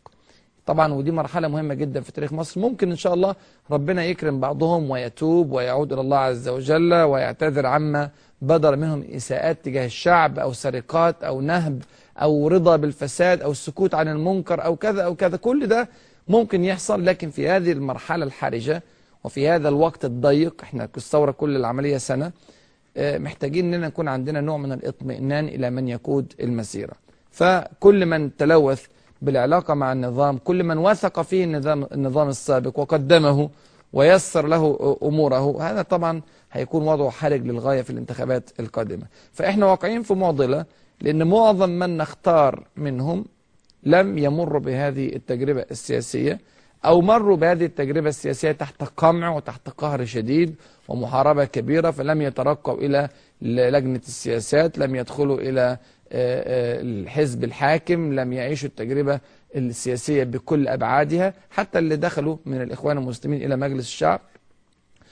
طبعا 0.65 0.93
ودي 0.93 1.11
مرحلة 1.11 1.47
مهمة 1.47 1.73
جدا 1.73 2.01
في 2.01 2.11
تاريخ 2.11 2.33
مصر. 2.33 2.61
ممكن 2.61 2.89
إن 2.91 2.95
شاء 2.95 3.13
الله 3.13 3.35
ربنا 3.71 4.05
يكرم 4.05 4.39
بعضهم 4.39 4.89
ويتوب 4.91 5.51
ويعود 5.51 5.93
إلى 5.93 6.01
الله 6.01 6.17
عز 6.17 6.47
وجل 6.47 6.93
ويعتذر 6.93 7.65
عما 7.65 8.09
بدر 8.41 8.75
منهم 8.75 9.03
إساءات 9.15 9.57
تجاه 9.65 9.85
الشعب 9.85 10.39
أو 10.39 10.53
سرقات 10.53 11.23
أو 11.23 11.41
نهب 11.41 11.81
أو 12.21 12.47
رضا 12.47 12.75
بالفساد 12.75 13.41
أو 13.41 13.51
السكوت 13.51 13.93
عن 13.93 14.07
المنكر 14.07 14.65
أو 14.65 14.75
كذا 14.75 15.01
أو 15.03 15.15
كذا. 15.15 15.37
كل 15.37 15.67
ده 15.67 15.89
ممكن 16.27 16.63
يحصل 16.63 17.05
لكن 17.05 17.29
في 17.29 17.49
هذه 17.49 17.71
المرحلة 17.71 18.25
الحرجة 18.25 18.83
وفي 19.25 19.49
هذا 19.49 19.69
الوقت 19.69 20.05
الضيق 20.05 20.61
إحنا 20.63 20.89
الثورة 20.97 21.31
كل 21.31 21.55
العملية 21.55 21.97
سنة 21.97 22.31
محتاجين 22.97 23.73
إننا 23.73 23.87
نكون 23.87 24.07
عندنا 24.07 24.41
نوع 24.41 24.57
من 24.57 24.71
الاطمئنان 24.71 25.45
إلى 25.47 25.69
من 25.69 25.87
يقود 25.87 26.33
المسيرة. 26.39 26.93
فكل 27.31 28.05
من 28.05 28.35
تلوث 28.35 28.85
بالعلاقة 29.21 29.73
مع 29.73 29.91
النظام 29.91 30.37
كل 30.37 30.63
من 30.63 30.77
وثق 30.77 31.21
فيه 31.21 31.43
النظام, 31.43 31.87
النظام 31.91 32.29
السابق 32.29 32.79
وقدمه 32.79 33.49
ويسر 33.93 34.47
له 34.47 34.97
أموره 35.03 35.61
هذا 35.61 35.81
طبعا 35.81 36.21
هيكون 36.51 36.87
وضعه 36.87 37.09
حرج 37.09 37.41
للغاية 37.41 37.81
في 37.81 37.89
الانتخابات 37.89 38.49
القادمة. 38.59 39.05
فإحنا 39.33 39.65
واقعين 39.65 40.03
في 40.03 40.13
معضلة 40.13 40.65
لأن 41.01 41.27
معظم 41.27 41.69
من 41.69 41.97
نختار 41.97 42.63
منهم 42.77 43.25
لم 43.83 44.17
يمروا 44.17 44.61
بهذه 44.61 45.15
التجربة 45.15 45.65
السياسية. 45.71 46.39
أو 46.85 47.01
مروا 47.01 47.37
بهذه 47.37 47.65
التجربة 47.65 48.09
السياسية 48.09 48.51
تحت 48.51 48.83
قمع 48.83 49.35
وتحت 49.35 49.69
قهر 49.69 50.05
شديد 50.05 50.55
ومحاربة 50.87 51.45
كبيرة 51.45 51.91
فلم 51.91 52.21
يترقوا 52.21 52.77
إلى 52.77 53.09
لجنة 53.41 54.01
السياسات 54.07 54.77
لم 54.77 54.95
يدخلوا 54.95 55.37
إلى 55.39 55.77
الحزب 56.11 57.43
الحاكم 57.43 58.13
لم 58.13 58.33
يعيشوا 58.33 58.69
التجربة 58.69 59.19
السياسية 59.55 60.23
بكل 60.23 60.67
أبعادها 60.67 61.33
حتى 61.49 61.79
اللي 61.79 61.95
دخلوا 61.95 62.37
من 62.45 62.61
الإخوان 62.61 62.97
المسلمين 62.97 63.43
إلى 63.43 63.55
مجلس 63.55 63.85
الشعب. 63.85 64.21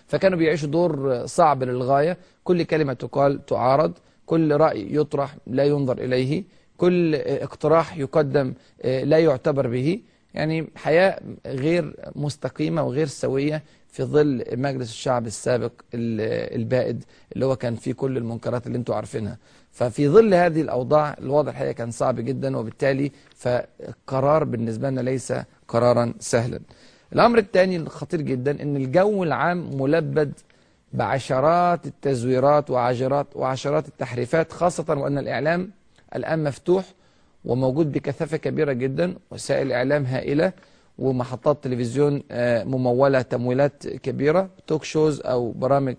فكانوا 0.08 0.38
بيعيشوا 0.38 0.70
دور 0.70 1.26
صعب 1.26 1.64
للغاية. 1.64 2.18
كل 2.44 2.64
كلمة 2.64 2.94
تقال 2.94 3.46
تعارض 3.46 3.94
كل 4.26 4.56
رأي 4.58 4.96
يطرح 4.96 5.36
لا 5.48 5.64
ينظر 5.64 5.98
إليه 5.98 6.44
كل 6.78 7.16
اقتراح 7.16 7.98
يقدم 7.98 8.54
لا 8.84 9.20
يعتبر 9.20 9.68
به. 9.68 10.00
يعني 10.34 10.68
حياة 10.76 11.20
غير 11.46 11.96
مستقيمة 12.16 12.84
وغير 12.84 13.08
سوية 13.08 13.64
في 13.88 14.04
ظل 14.04 14.44
مجلس 14.54 14.90
الشعب 14.90 15.28
السابق 15.28 15.72
البائد 15.94 17.04
اللي 17.34 17.46
هو 17.46 17.56
كان 17.56 17.76
فيه 17.76 17.94
كل 17.94 18.18
المنكرات 18.18 18.68
اللي 18.68 18.78
أنتوا 18.78 18.96
عارفينها. 18.96 19.38
ففي 19.72 20.10
ظل 20.10 20.34
هذه 20.34 20.62
الأوضاع 20.62 21.16
الوضع 21.20 21.52
الحقيقة 21.52 21.72
كان 21.72 21.92
صعب 21.92 22.20
جدا 22.20 22.58
وبالتالي 22.58 23.12
فقرار 23.36 24.44
بالنسبة 24.44 24.90
لنا 24.90 25.02
ليس 25.02 25.34
قرارا 25.68 26.14
سهلا. 26.20 26.60
الأمر 27.14 27.38
الثاني 27.38 27.76
الخطير 27.78 28.22
جدا 28.22 28.62
أن 28.62 28.76
الجو 28.76 29.24
العام 29.24 29.82
ملبد 29.82 30.34
بعشرات 30.94 31.86
التزويرات 31.86 32.70
وعشرات 32.70 33.28
وعشرات 33.36 33.88
التحريفات 33.88 34.52
خاصة 34.52 34.86
وأن 34.90 35.18
الإعلام 35.18 35.72
الآن 36.16 36.44
مفتوح 36.44 36.86
وموجود 37.46 37.92
بكثافة 37.92 38.38
كبيرة 38.38 38.74
جدا 38.74 39.16
وسائل 39.32 39.72
إعلام 39.72 40.06
هائلة 40.06 40.54
ومحطات 41.00 41.64
تلفزيون 41.64 42.24
ممولة 42.66 43.22
تمويلات 43.22 43.88
كبيرة 43.88 44.50
توك 44.68 44.84
شوز 44.84 45.22
أو 45.22 45.52
برامج 45.52 45.96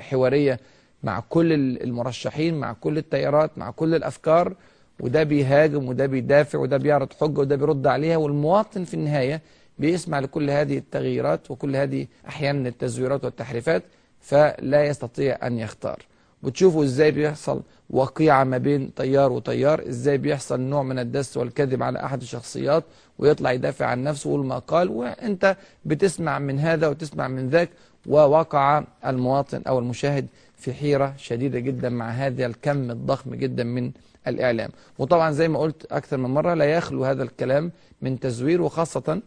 حوارية 0.00 0.60
مع 1.02 1.20
كل 1.20 1.52
المرشحين 1.82 2.54
مع 2.54 2.72
كل 2.72 2.98
التيارات 2.98 3.58
مع 3.58 3.70
كل 3.70 3.94
الأفكار. 3.94 4.54
وده 5.00 5.22
بيهاجم 5.22 5.88
وده 5.88 6.06
بيدافع 6.06 6.58
وده 6.58 6.76
بيعرض 6.76 7.12
حجة 7.20 7.40
وده 7.40 7.56
بيرد 7.56 7.86
عليها. 7.86 8.16
والمواطن 8.16 8.84
في 8.84 8.94
النهاية 8.94 9.40
بيسمع 9.78 10.18
لكل 10.18 10.50
هذه 10.50 10.78
التغييرات 10.78 11.50
وكل 11.50 11.76
هذه 11.76 12.06
أحيانا 12.28 12.68
التزويرات 12.68 13.24
والتحريفات 13.24 13.82
فلا 14.20 14.84
يستطيع 14.84 15.46
أن 15.46 15.58
يختار. 15.58 16.06
وتشوفوا 16.42 16.84
إزاي 16.84 17.10
بيحصل 17.10 17.62
وقيعة 17.90 18.44
ما 18.44 18.58
بين 18.58 18.90
طيار 18.96 19.32
وطيار 19.32 19.88
إزاي 19.88 20.18
بيحصل 20.18 20.60
نوع 20.60 20.82
من 20.82 20.98
الدس 20.98 21.36
والكذب 21.36 21.82
على 21.82 22.04
أحد 22.04 22.22
الشخصيات 22.22 22.84
ويطلع 23.18 23.52
يدافع 23.52 23.86
عن 23.86 24.04
نفسه 24.04 24.30
ويقول 24.30 24.52
قال. 24.60 24.88
وأنت 24.88 25.56
بتسمع 25.84 26.38
من 26.38 26.58
هذا 26.58 26.88
وتسمع 26.88 27.28
من 27.28 27.48
ذاك 27.48 27.70
ووقع 28.06 28.84
المواطن 29.06 29.62
أو 29.68 29.78
المشاهد 29.78 30.26
في 30.56 30.72
حيرة 30.72 31.14
شديدة 31.16 31.58
جدا 31.58 31.88
مع 31.88 32.10
هذا 32.10 32.46
الكم 32.46 32.90
الضخم 32.90 33.34
جدا 33.34 33.64
من 33.64 33.90
الإعلام. 34.26 34.70
وطبعا 34.98 35.30
زي 35.32 35.48
ما 35.48 35.58
قلت 35.58 35.92
أكثر 35.92 36.16
من 36.16 36.30
مرة 36.30 36.54
لا 36.54 36.64
يخلو 36.64 37.04
هذا 37.04 37.22
الكلام 37.22 37.72
من 38.02 38.20
تزوير 38.20 38.62
وخاصة 38.62 39.20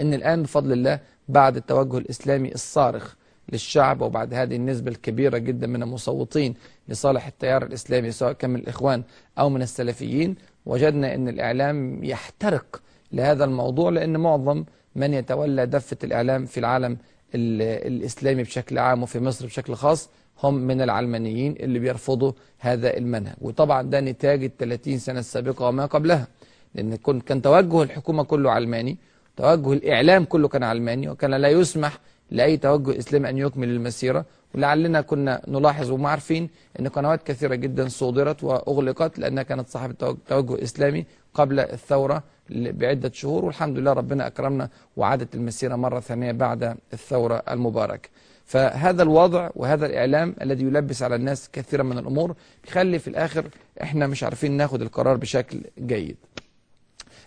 أن 0.00 0.14
الآن 0.14 0.42
بفضل 0.42 0.72
الله 0.72 1.00
بعد 1.28 1.56
التوجه 1.56 1.98
الإسلامي 1.98 2.54
الصارخ 2.54 3.14
للشعب 3.52 4.00
وبعد 4.00 4.34
هذه 4.34 4.56
النسبة 4.56 4.90
الكبيرة 4.90 5.38
جدا 5.38 5.66
من 5.66 5.82
المصوتين 5.82 6.54
لصالح 6.88 7.26
التيار 7.26 7.62
الإسلامي 7.62 8.10
سواء 8.10 8.32
كان 8.32 8.50
من 8.50 8.60
الإخوان 8.60 9.02
أو 9.38 9.48
من 9.50 9.62
السلفيين. 9.62 10.36
وجدنا 10.66 11.14
أن 11.14 11.28
الإعلام 11.28 12.04
يحترق 12.04 12.82
لهذا 13.12 13.44
الموضوع 13.44 13.90
لأن 13.90 14.16
معظم 14.16 14.64
من 14.96 15.14
يتولى 15.14 15.66
دفة 15.66 15.96
الإعلام 16.04 16.46
في 16.46 16.60
العالم 16.60 16.96
الإسلامي 17.34 18.42
بشكل 18.42 18.78
عام 18.78 19.02
وفي 19.02 19.20
مصر 19.20 19.46
بشكل 19.46 19.74
خاص 19.74 20.10
هم 20.42 20.54
من 20.54 20.80
العلمانيين 20.80 21.52
اللي 21.60 21.78
بيرفضوا 21.78 22.32
هذا 22.58 22.96
المنهج. 22.96 23.34
وطبعا 23.40 23.82
ده 23.82 24.00
نتاج 24.00 24.44
ال 24.44 24.56
30 24.56 24.98
سنة 24.98 25.18
السابقة 25.18 25.68
وما 25.68 25.86
قبلها 25.86 26.26
لأن 26.74 26.96
كان 27.26 27.42
توجه 27.42 27.82
الحكومة 27.82 28.24
كله 28.24 28.50
علماني 28.50 28.96
توجه 29.36 29.72
الإعلام 29.72 30.24
كله 30.24 30.48
كان 30.48 30.62
علماني 30.62 31.08
وكان 31.08 31.34
لا 31.34 31.48
يسمح 31.48 31.98
لأي 32.30 32.56
توجه 32.56 32.98
إسلامي 32.98 33.28
أن 33.28 33.38
يكمل 33.38 33.68
المسيرة. 33.68 34.24
ولعلنا 34.54 35.00
كنا 35.00 35.42
نلاحظ 35.48 35.90
وما 35.90 36.08
عارفين 36.08 36.50
أن 36.80 36.88
قنوات 36.88 37.22
كثيرة 37.22 37.54
جدا 37.54 37.88
صودرت 37.88 38.44
وأغلقت 38.44 39.18
لأنها 39.18 39.42
كانت 39.42 39.68
صاحبة 39.68 40.16
توجه 40.28 40.62
إسلامي 40.62 41.04
قبل 41.34 41.60
الثورة 41.60 42.22
بعدة 42.50 43.10
شهور. 43.14 43.44
والحمد 43.44 43.78
لله 43.78 43.92
ربنا 43.92 44.26
أكرمنا 44.26 44.68
وعادت 44.96 45.34
المسيرة 45.34 45.76
مرة 45.76 46.00
ثانية 46.00 46.32
بعد 46.32 46.76
الثورة 46.92 47.42
المباركة. 47.50 48.08
فهذا 48.46 49.02
الوضع 49.02 49.50
وهذا 49.56 49.86
الإعلام 49.86 50.34
الذي 50.42 50.64
يلبس 50.64 51.02
على 51.02 51.14
الناس 51.14 51.50
كثيرا 51.52 51.82
من 51.82 51.98
الأمور 51.98 52.34
بيخلي 52.64 52.98
في 52.98 53.08
الآخر 53.08 53.44
إحنا 53.82 54.06
مش 54.06 54.24
عارفين 54.24 54.52
ناخد 54.52 54.82
القرار 54.82 55.16
بشكل 55.16 55.60
جيد. 55.78 56.16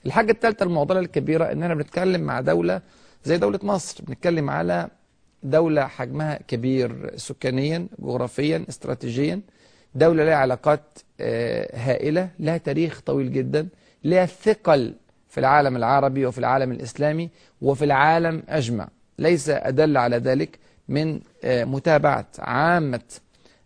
الحاجة 0.06 0.32
الثالثة 0.32 0.63
المعضلة 0.63 1.00
الكبيرة 1.00 1.51
إننا 1.51 1.74
بنتكلم 1.75 2.22
مع 2.22 2.42
دولة 2.42 2.82
زي 3.26 3.38
دولة 3.38 3.60
مصر. 3.64 4.04
بنتكلم 4.04 4.50
على 4.50 4.88
دولة 5.44 5.88
حجمها 5.88 6.40
كبير 6.48 7.12
سكانيا 7.16 7.88
جغرافيا 8.00 8.66
استراتيجيا. 8.70 9.42
دولة 9.96 10.24
لها 10.26 10.36
علاقات 10.36 10.82
آه، 11.20 11.78
هائلة 11.78 12.30
لها 12.40 12.58
تاريخ 12.58 13.02
طويل 13.02 13.34
جدا 13.34 13.68
لها 14.04 14.26
ثقل 14.26 14.94
في 15.30 15.40
العالم 15.40 15.76
العربي 15.76 16.26
وفي 16.26 16.38
العالم 16.38 16.72
الإسلامي 16.72 17.30
وفي 17.62 17.86
العالم 17.86 18.44
أجمع. 18.50 18.88
ليس 19.20 19.50
أدل 19.50 19.98
على 19.98 20.18
ذلك 20.18 20.60
من 20.90 21.20
آه، 21.44 21.64
متابعة 21.64 22.26
عامة 22.40 23.02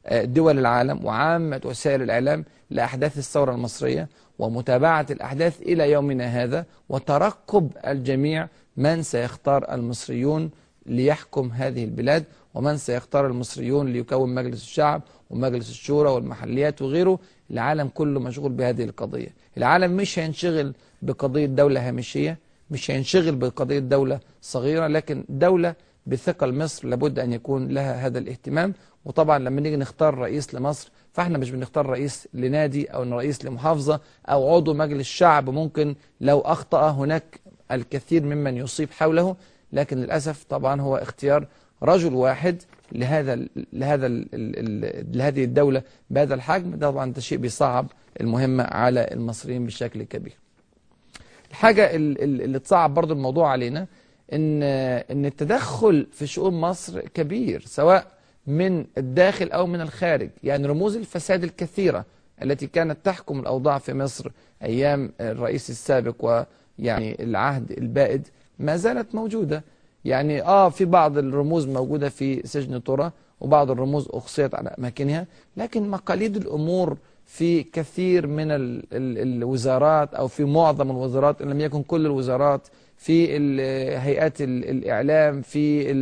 آه، 0.06 0.24
دول 0.26 0.60
العالم 0.60 1.06
وعامة 1.06 1.62
وسائل 1.66 2.02
الإعلام 2.02 2.46
لأحداث 2.70 3.18
الثورة 3.18 3.52
المصرية 3.52 4.08
ومتابعة 4.40 5.06
الأحداث 5.10 5.62
إلى 5.62 5.92
يومنا 5.92 6.26
هذا 6.26 6.66
وترقب 6.90 7.72
الجميع 7.88 8.48
من 8.82 9.04
سيختار 9.04 9.74
المصريون 9.74 10.52
ليحكم 10.86 11.52
هذه 11.52 11.84
البلاد 11.84 12.24
ومن 12.54 12.78
سيختار 12.78 13.28
المصريون 13.28 13.88
ليكون 13.94 14.36
مجلس 14.36 14.62
الشعب 14.62 15.02
ومجلس 15.30 15.70
الشورى 15.70 16.10
والمحليات 16.10 16.82
وغيره. 16.82 17.20
العالم 17.52 17.88
كله 17.88 18.20
مشغول 18.20 18.52
بهذه 18.52 18.84
القضية. 18.84 19.36
العالم 19.58 19.92
مش 19.92 20.20
هينشغل 20.20 20.74
بقضية 21.02 21.46
دولة 21.46 21.88
هامشية 21.88 22.38
مش 22.72 22.92
هينشغل 22.92 23.36
بقضية 23.36 23.80
دولة 23.80 24.20
صغيرة 24.42 24.88
لكن 24.88 25.24
دولة 25.30 25.76
بثقل 26.08 26.54
مصر 26.54 26.88
لابد 26.88 27.20
أن 27.20 27.34
يكون 27.34 27.68
لها 27.68 28.06
هذا 28.06 28.20
الاهتمام. 28.20 28.74
وطبعا 29.06 29.40
لما 29.40 29.62
نيجي 29.62 29.78
نختار 29.78 30.18
رئيس 30.18 30.56
لمصر 30.56 30.92
فإحنا 31.14 31.38
مش 31.38 31.52
بنختار 31.52 31.86
رئيس 31.86 32.28
لنادي 32.34 32.86
أو 32.86 33.04
رئيس 33.04 33.46
لمحافظة 33.46 34.00
أو 34.30 34.56
عضو 34.56 34.74
مجلس 34.74 35.08
شعب. 35.08 35.50
ممكن 35.50 35.96
لو 36.22 36.40
أخطأ 36.40 36.92
هناك 36.92 37.40
الكثير 37.76 38.24
ممن 38.24 38.58
يصيب 38.58 38.92
حوله 38.92 39.36
لكن 39.74 39.98
للأسف 39.98 40.44
طبعا 40.44 40.82
هو 40.82 40.96
اختيار 40.98 41.48
رجل 41.84 42.14
واحد 42.14 42.62
لهذا 42.92 43.36
لهذا 43.74 44.08
لهذه 45.14 45.44
الدولة 45.44 45.82
بهذا 46.10 46.34
الحجم. 46.34 46.72
ده 46.76 46.90
طبعا 46.92 47.12
ده 47.12 47.22
شيء 47.22 47.38
بيصعب 47.38 47.92
المهمة 48.22 48.64
على 48.64 49.08
المصريين 49.12 49.66
بشكل 49.66 50.04
كبير. 50.04 50.34
الحاجة 51.50 51.96
اللي 51.96 52.60
تصعب 52.60 52.94
برضو 52.94 53.14
الموضوع 53.14 53.50
علينا 53.52 53.88
إن 54.34 54.64
إن 55.12 55.26
التدخل 55.26 56.08
في 56.12 56.28
شؤون 56.28 56.54
مصر 56.54 57.00
كبير 57.00 57.64
سواء 57.66 58.08
من 58.48 58.86
الداخل 58.98 59.52
أو 59.52 59.68
من 59.68 59.82
الخارج. 59.82 60.30
يعني 60.44 60.68
رموز 60.68 60.96
الفساد 60.96 61.44
الكثيرة 61.44 62.06
التي 62.44 62.68
كانت 62.68 62.98
تحكم 63.06 63.40
الأوضاع 63.40 63.78
في 63.78 63.94
مصر 63.94 64.32
أيام 64.64 65.12
الرئيس 65.22 65.70
السابق 65.70 66.46
ويعني 66.82 67.24
العهد 67.24 67.72
البائد 67.72 68.28
ما 68.60 68.76
زالت 68.78 69.16
موجودة. 69.16 69.64
يعني 70.06 70.42
آه 70.42 70.70
في 70.70 70.86
بعض 70.86 71.18
الرموز 71.18 71.68
موجودة 71.68 72.10
في 72.10 72.48
سجن 72.48 72.80
طرة 72.80 73.14
وبعض 73.42 73.72
الرموز 73.72 74.08
أخصيت 74.12 74.56
على 74.56 74.70
أماكنها 74.80 75.28
لكن 75.58 75.90
مقاليد 75.90 76.36
الأمور 76.38 76.98
في 77.26 77.64
كثير 77.64 78.28
من 78.28 78.52
ال 78.52 78.84
ال 78.94 79.18
الوزارات 79.38 80.14
أو 80.14 80.28
في 80.28 80.44
معظم 80.44 80.92
الوزارات 80.92 81.42
إن 81.42 81.50
لم 81.50 81.60
يكن 81.62 81.84
كل 81.84 82.06
الوزارات 82.06 82.68
في 82.98 83.28
هيئات 83.98 84.42
الإعلام 84.42 85.42
في 85.42 85.94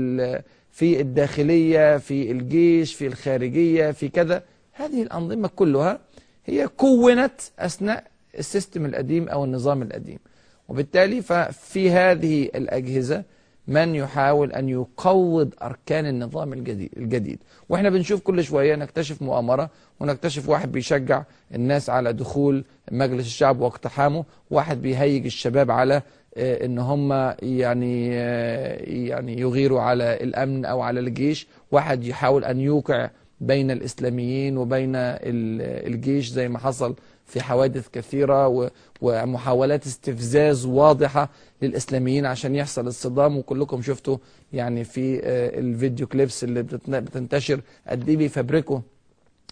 في 0.72 1.02
الداخلية 1.02 1.98
في 1.98 2.32
الجيش 2.32 2.94
في 2.96 3.08
الخارجية 3.08 3.92
في 3.92 4.10
كذا. 4.10 4.44
هذه 4.74 5.02
الأنظمة 5.02 5.48
كلها 5.56 6.00
هي 6.46 6.68
كونت 6.68 7.42
أثناء 7.60 8.04
السيستم 8.40 8.86
القديم 8.86 9.30
أو 9.30 9.44
النظام 9.46 9.82
القديم. 9.82 10.20
وبالتالي 10.70 11.22
ففي 11.22 11.92
هذه 11.92 12.44
الأجهزة 12.44 13.24
من 13.68 13.96
يحاول 13.96 14.52
أن 14.52 14.70
يقوض 14.70 15.54
أركان 15.62 16.06
النظام 16.06 16.54
الجديد, 16.98 17.40
وإحنا 17.70 17.90
بنشوف 17.90 18.22
كل 18.22 18.44
شوية 18.44 18.76
نكتشف 18.76 19.22
مؤامرة 19.22 19.70
ونكتشف 20.00 20.50
واحد 20.50 20.72
بيشجع 20.72 21.24
الناس 21.56 21.90
على 21.90 22.14
دخول 22.14 22.64
مجلس 22.92 23.26
الشعب 23.28 23.62
واقتحامه 23.62 24.26
واحد 24.52 24.82
بيهيج 24.82 25.26
الشباب 25.26 25.72
على 25.72 26.02
آه، 26.38 26.66
إن 26.66 26.80
هم 26.80 27.34
يعني 27.42 28.10
آه، 28.14 28.78
يعني 28.86 29.40
يغيروا 29.40 29.82
على 29.82 30.24
الأمن 30.24 30.66
أو 30.66 30.82
على 30.82 31.00
الجيش 31.00 31.48
واحد 31.72 32.04
يحاول 32.04 32.46
أن 32.46 32.60
يوقع 32.60 33.10
بين 33.42 33.72
الإسلاميين 33.72 34.58
وبين 34.58 34.92
الجيش 34.96 36.28
زي 36.30 36.50
ما 36.50 36.60
حصل 36.60 36.96
في 37.26 37.42
حوادث 37.42 37.88
كثيرة 37.94 38.48
ومحاولات 39.02 39.86
استفزاز 39.86 40.66
واضحة 40.66 41.30
للإسلاميين 41.62 42.26
عشان 42.26 42.56
يحصل 42.56 42.88
الصدام. 42.88 43.38
وكلكم 43.38 43.82
شفتوا 43.82 44.18
يعني 44.54 44.84
في 44.84 45.20
آه، 45.24 45.60
الفيديو 45.60 46.08
كليبس 46.08 46.44
اللي 46.44 46.64
بتنتشر 46.88 47.62
قد 47.88 48.10
إيه 48.10 48.18
بيفبركوا 48.18 48.80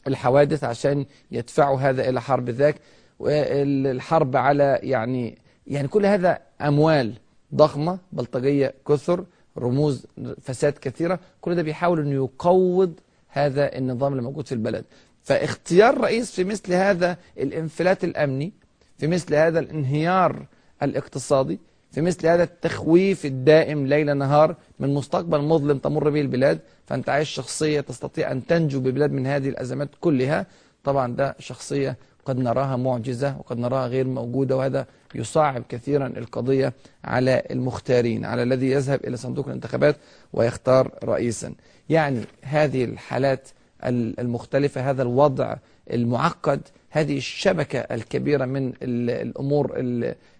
الحوادث 0.07 0.63
عشان 0.63 1.05
يدفعوا 1.31 1.79
هذا 1.79 2.09
إلى 2.09 2.21
حرب 2.21 2.49
ذاك. 2.49 2.75
والحرب 3.19 4.35
على 4.35 4.79
يعني 4.83 5.37
يعني 5.67 5.87
كل 5.87 6.05
هذا 6.05 6.39
أموال 6.61 7.13
ضخمة 7.55 7.99
بلطجية 8.11 8.73
كثر 8.87 9.25
رموز 9.57 10.05
فساد 10.41 10.73
كثيرة. 10.73 11.19
كل 11.41 11.55
ده 11.55 11.61
بيحاول 11.61 11.99
أنه 11.99 12.11
يقوض 12.13 12.93
هذا 13.27 13.77
النظام 13.77 14.11
اللي 14.11 14.23
موجود 14.23 14.45
في 14.47 14.51
البلد. 14.51 14.85
فاختيار 15.23 15.97
رئيس 16.01 16.31
في 16.31 16.43
مثل 16.43 16.73
هذا 16.73 17.17
الانفلات 17.37 18.03
الأمني 18.03 18.53
في 18.97 19.07
مثل 19.07 19.35
هذا 19.35 19.59
الانهيار 19.59 20.45
الاقتصادي 20.83 21.59
في 21.91 22.01
مثل 22.01 22.27
هذا 22.27 22.43
التخويف 22.43 23.25
الدائم 23.25 23.87
ليل 23.87 24.17
نهار 24.17 24.55
من 24.79 24.93
مستقبل 24.93 25.41
مظلم 25.41 25.77
تمر 25.77 26.09
به 26.09 26.21
البلاد 26.21 26.59
فأنت 26.85 27.09
عايش 27.09 27.29
شخصية 27.29 27.81
تستطيع 27.81 28.31
أن 28.31 28.45
تنجو 28.45 28.79
ببلاد 28.79 29.11
من 29.11 29.27
هذه 29.27 29.49
الأزمات 29.49 29.89
كلها. 30.01 30.45
طبعا 30.83 31.15
ده 31.15 31.35
شخصية 31.39 31.97
قد 32.25 32.37
نراها 32.37 32.75
معجزة 32.75 33.37
وقد 33.37 33.57
نراها 33.57 33.87
غير 33.87 34.07
موجودة 34.07 34.57
وهذا 34.57 34.85
يصعب 35.15 35.63
كثيرا 35.69 36.07
القضية 36.07 36.73
على 37.03 37.43
المختارين 37.51 38.25
على 38.25 38.43
الذي 38.43 38.71
يذهب 38.71 38.99
إلى 39.07 39.17
صندوق 39.17 39.47
الانتخابات 39.47 39.95
ويختار 40.33 40.91
رئيسا. 41.03 41.53
يعني 41.89 42.21
هذه 42.41 42.83
الحالات 42.83 43.49
المختلفة 44.19 44.89
هذا 44.89 45.01
الوضع 45.01 45.55
المعقد 45.91 46.61
هذه 46.89 47.17
الشبكة 47.17 47.79
الكبيرة 47.79 48.45
من 48.45 48.73
الأمور 48.81 49.73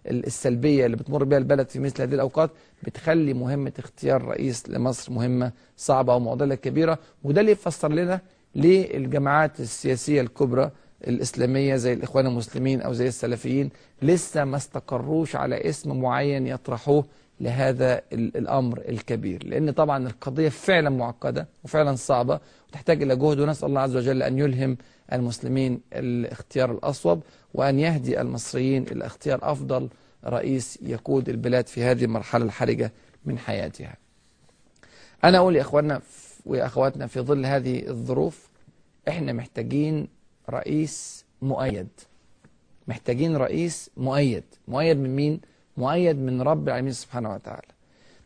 السلبية 0.07 0.85
اللي 0.85 0.97
بتمر 0.97 1.23
بها 1.23 1.37
البلد 1.37 1.69
في 1.69 1.79
مثل 1.79 2.01
هذه 2.01 2.13
الأوقات 2.13 2.49
بتخلي 2.83 3.33
مهمة 3.33 3.71
اختيار 3.79 4.25
رئيس 4.25 4.69
لمصر 4.69 5.11
مهمة 5.11 5.51
صعبة 5.77 6.15
ومعضلة 6.15 6.55
كبيرة 6.55 6.99
وده 7.23 7.41
اللي 7.41 7.51
يفسر 7.51 7.91
لنا 7.91 8.21
ليه 8.55 8.97
الجماعات 8.97 9.59
السياسية 9.59 10.21
الكبرى 10.21 10.71
الإسلامية 11.07 11.75
زي 11.75 11.93
الإخوان 11.93 12.25
المسلمين 12.27 12.81
أو 12.81 12.93
زي 12.93 13.07
السلفيين 13.07 13.69
لسه 14.01 14.45
ما 14.45 14.57
استقروش 14.57 15.35
على 15.35 15.69
اسم 15.69 16.01
معين 16.01 16.47
يطرحوه 16.47 17.05
لهذا 17.41 18.01
الأمر 18.13 18.81
الكبير. 18.89 19.47
لأن 19.47 19.71
طبعا 19.71 20.07
القضية 20.07 20.49
فعلا 20.49 20.89
معقدة 20.89 21.47
وفعلا 21.63 21.95
صعبة 21.95 22.39
وتحتاج 22.69 23.01
إلى 23.03 23.15
جهد 23.15 23.39
ونسأل 23.39 23.69
الله 23.69 23.81
عز 23.81 23.95
وجل 23.95 24.23
أن 24.23 24.39
يلهم 24.39 24.77
المسلمين 25.13 25.81
الاختيار 25.93 26.71
الأصوب 26.71 27.23
وأن 27.53 27.79
يهدي 27.79 28.21
المصريين 28.21 28.83
إلى 28.83 29.05
اختيار 29.05 29.51
أفضل 29.51 29.89
رئيس 30.25 30.79
يقود 30.81 31.29
البلاد 31.29 31.67
في 31.67 31.83
هذه 31.83 32.03
المرحلة 32.05 32.45
الحرجة 32.45 32.91
من 33.25 33.39
حياتها. 33.39 33.95
أنا 35.23 35.37
أقول 35.37 35.55
يا 35.55 35.61
أخواننا 35.61 36.01
وأخواتنا 36.45 37.07
في 37.07 37.19
ظل 37.19 37.45
هذه 37.45 37.89
الظروف 37.89 38.49
إحنا 39.07 39.33
محتاجين 39.33 40.07
رئيس 40.49 41.25
مؤيد. 41.41 41.87
محتاجين 42.87 43.37
رئيس 43.37 43.89
مؤيد. 43.97 44.43
مؤيد 44.67 44.97
من 44.97 45.15
مين؟ 45.15 45.41
مؤيد 45.77 46.17
من 46.17 46.41
رب 46.41 46.67
العالمين 46.67 46.91
سبحانه 46.93 47.33
وتعالى. 47.33 47.67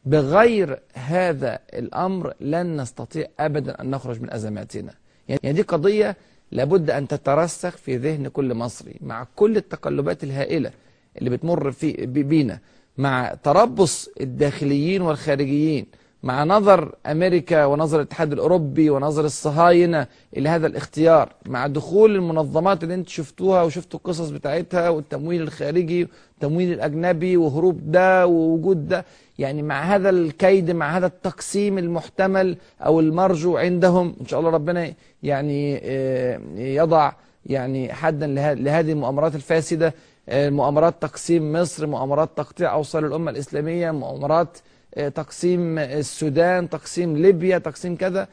بغير 0.06 0.80
هذا 0.94 1.60
الأمر 1.74 2.34
لن 2.42 2.82
نستطيع 2.82 3.28
أبدا 3.40 3.82
أن 3.82 3.90
نخرج 3.92 4.22
من 4.22 4.34
أزماتنا. 4.34 4.94
يعني 5.28 5.54
دي 5.54 5.62
قضية 5.62 6.16
لابد 6.52 6.90
أن 6.90 7.08
تترسخ 7.08 7.78
في 7.78 7.98
ذهن 7.98 8.28
كل 8.28 8.54
مصري 8.54 8.96
مع 9.02 9.28
كل 9.36 9.58
التقلبات 9.58 10.24
الهائلة 10.24 10.72
اللي 11.18 11.30
بتمر 11.30 11.72
في 11.72 12.06
بينا 12.06 12.60
مع 12.98 13.34
تربص 13.44 14.10
الداخليين 14.22 15.02
والخارجيين 15.02 15.86
مع 16.24 16.44
نظر 16.44 16.96
أمريكا 17.06 17.66
ونظر 17.66 17.98
الاتحاد 17.98 18.34
الأوروبي 18.34 18.90
ونظر 18.90 19.26
الصهاينة 19.26 20.08
إلى 20.38 20.50
هذا 20.50 20.68
الاختيار 20.68 21.34
مع 21.46 21.68
دخول 21.68 22.16
المنظمات 22.16 22.84
اللي 22.84 22.94
انت 22.94 23.10
شفتوها 23.10 23.64
وشفتوا 23.64 24.00
القصص 24.00 24.30
بتاعتها 24.30 24.90
والتمويل 24.90 25.42
الخارجي 25.42 26.08
والتمويل 26.34 26.74
الأجنبي 26.74 27.38
وهروب 27.38 27.92
ده 27.92 28.28
ووجود 28.28 28.88
ده. 28.88 29.06
يعني 29.40 29.62
مع 29.62 29.82
هذا 29.96 30.10
الكيد 30.10 30.72
مع 30.72 30.98
هذا 30.98 31.06
التقسيم 31.06 31.78
المحتمل 31.78 32.58
أو 32.82 33.00
المرجو 33.00 33.58
عندهم 33.58 34.16
إن 34.22 34.28
شاء 34.28 34.40
الله 34.40 34.52
ربنا 34.52 34.94
يعني 35.24 35.80
آه، 35.84 36.42
يضع 36.56 37.12
يعني 37.46 37.94
حدا 37.94 38.28
لهذه 38.56 38.92
المؤامرات 38.92 39.36
الفاسدة 39.36 39.94
آه، 40.30 40.50
مؤامرات 40.50 41.02
تقسيم 41.02 41.54
مصر 41.54 41.88
مؤامرات 41.88 42.30
تقطيع 42.38 42.74
أوصال 42.74 43.06
الأمة 43.06 43.32
الإسلامية 43.32 43.92
مؤامرات 43.92 44.58
تقسيم 44.96 45.80
السودان 45.80 46.70
تقسيم 46.70 47.18
ليبيا 47.18 47.58
تقسيم 47.58 47.96
كذا. 47.96 48.28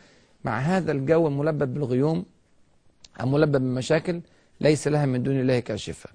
مع 0.45 0.59
هذا 0.59 0.93
الجو 0.93 1.29
الملبد 1.29 1.75
بالغيوم 1.75 2.25
ملبى 3.21 3.59
بمشاكل 3.59 4.21
ليس 4.61 4.89
لها 4.89 5.07
من 5.07 5.23
دون 5.23 5.41
الله 5.41 5.59
كاشفة. 5.61 6.11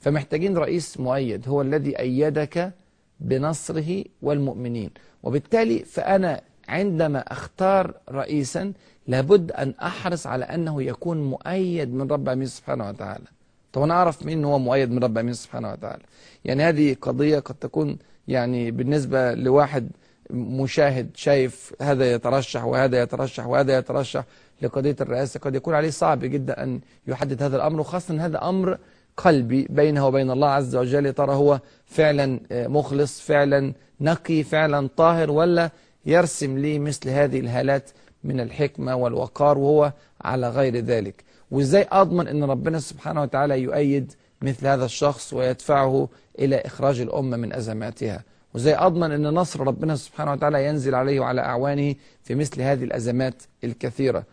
فمحتاجين 0.00 0.56
رئيس 0.56 1.00
مؤيد 1.00 1.48
هو 1.48 1.62
الذي 1.62 1.98
أيدك 1.98 2.72
بنصره 3.20 4.04
والمؤمنين. 4.22 4.90
وبالتالي 5.22 5.78
فأنا 5.78 6.40
عندما 6.68 7.18
أختار 7.18 7.94
رئيسا 8.10 8.72
لابد 9.06 9.52
أن 9.52 9.74
أحرص 9.82 10.26
على 10.26 10.44
أنه 10.44 10.82
يكون 10.82 11.30
مؤيد 11.30 11.94
من 11.94 12.10
رب 12.10 12.22
العالمين 12.22 12.46
سبحانه 12.46 12.88
وتعالى. 12.88 13.24
طب 13.72 13.82
أنا 13.82 13.94
أعرف 13.94 14.26
مين 14.26 14.44
هو 14.44 14.58
مؤيد 14.58 14.90
من 14.90 14.98
رب 15.04 15.12
العالمين 15.12 15.34
سبحانه 15.34 15.72
وتعالى؟ 15.72 16.02
يعني 16.44 16.62
هذه 16.62 16.96
قضية 17.02 17.38
قد 17.38 17.54
تكون 17.54 17.98
يعني 18.28 18.70
بالنسبة 18.70 19.34
لواحد 19.34 19.88
مشاهد 20.30 21.10
شايف 21.14 21.74
هذا 21.82 22.12
يترشح 22.12 22.64
وهذا 22.64 23.02
يترشح 23.02 23.46
وهذا 23.46 23.78
يترشح 23.78 24.24
لقضية 24.62 24.96
الرئاسة 25.00 25.40
قد 25.40 25.54
يكون 25.54 25.74
عليه 25.74 25.90
صعب 25.90 26.20
جدا 26.20 26.62
أن 26.62 26.80
يحدد 27.06 27.42
هذا 27.42 27.56
الأمر 27.56 27.80
وخاصة 27.80 28.14
أن 28.14 28.20
هذا 28.20 28.48
أمر 28.48 28.78
قلبي 29.16 29.66
بينه 29.70 30.06
وبين 30.06 30.30
الله 30.30 30.48
عز 30.48 30.76
وجل 30.76 31.12
ترى 31.12 31.34
هو 31.34 31.60
فعلا 31.86 32.40
مخلص 32.50 33.20
فعلا 33.20 33.72
نقي 34.00 34.42
فعلا 34.42 34.88
طاهر 34.96 35.30
ولا 35.30 35.70
يرسم 36.06 36.58
لي 36.58 36.78
مثل 36.78 37.08
هذه 37.08 37.40
الهالات 37.40 37.90
من 38.24 38.40
الحكمة 38.40 38.96
والوقار 38.96 39.58
وهو 39.58 39.92
على 40.20 40.48
غير 40.48 40.76
ذلك؟ 40.76 41.24
وإزاي 41.50 41.86
أضمن 41.92 42.28
أن 42.28 42.44
ربنا 42.44 42.78
سبحانه 42.78 43.22
وتعالى 43.22 43.60
يؤيد 43.60 44.12
مثل 44.42 44.66
هذا 44.66 44.84
الشخص 44.84 45.32
ويدفعه 45.32 46.08
إلى 46.38 46.56
إخراج 46.56 47.00
الأمة 47.00 47.36
من 47.36 47.52
أزماتها. 47.52 48.24
وإزاي 48.54 48.74
أضمن 48.74 49.12
أن 49.12 49.22
نصر 49.22 49.60
ربنا 49.66 49.96
سبحانه 49.96 50.32
وتعالى 50.32 50.66
ينزل 50.66 50.94
عليه 50.94 51.20
وعلى 51.20 51.40
أعوانه 51.40 51.94
في 52.22 52.34
مثل 52.34 52.62
هذه 52.62 52.84
الأزمات 52.84 53.42
الكثيرة. 53.64 54.24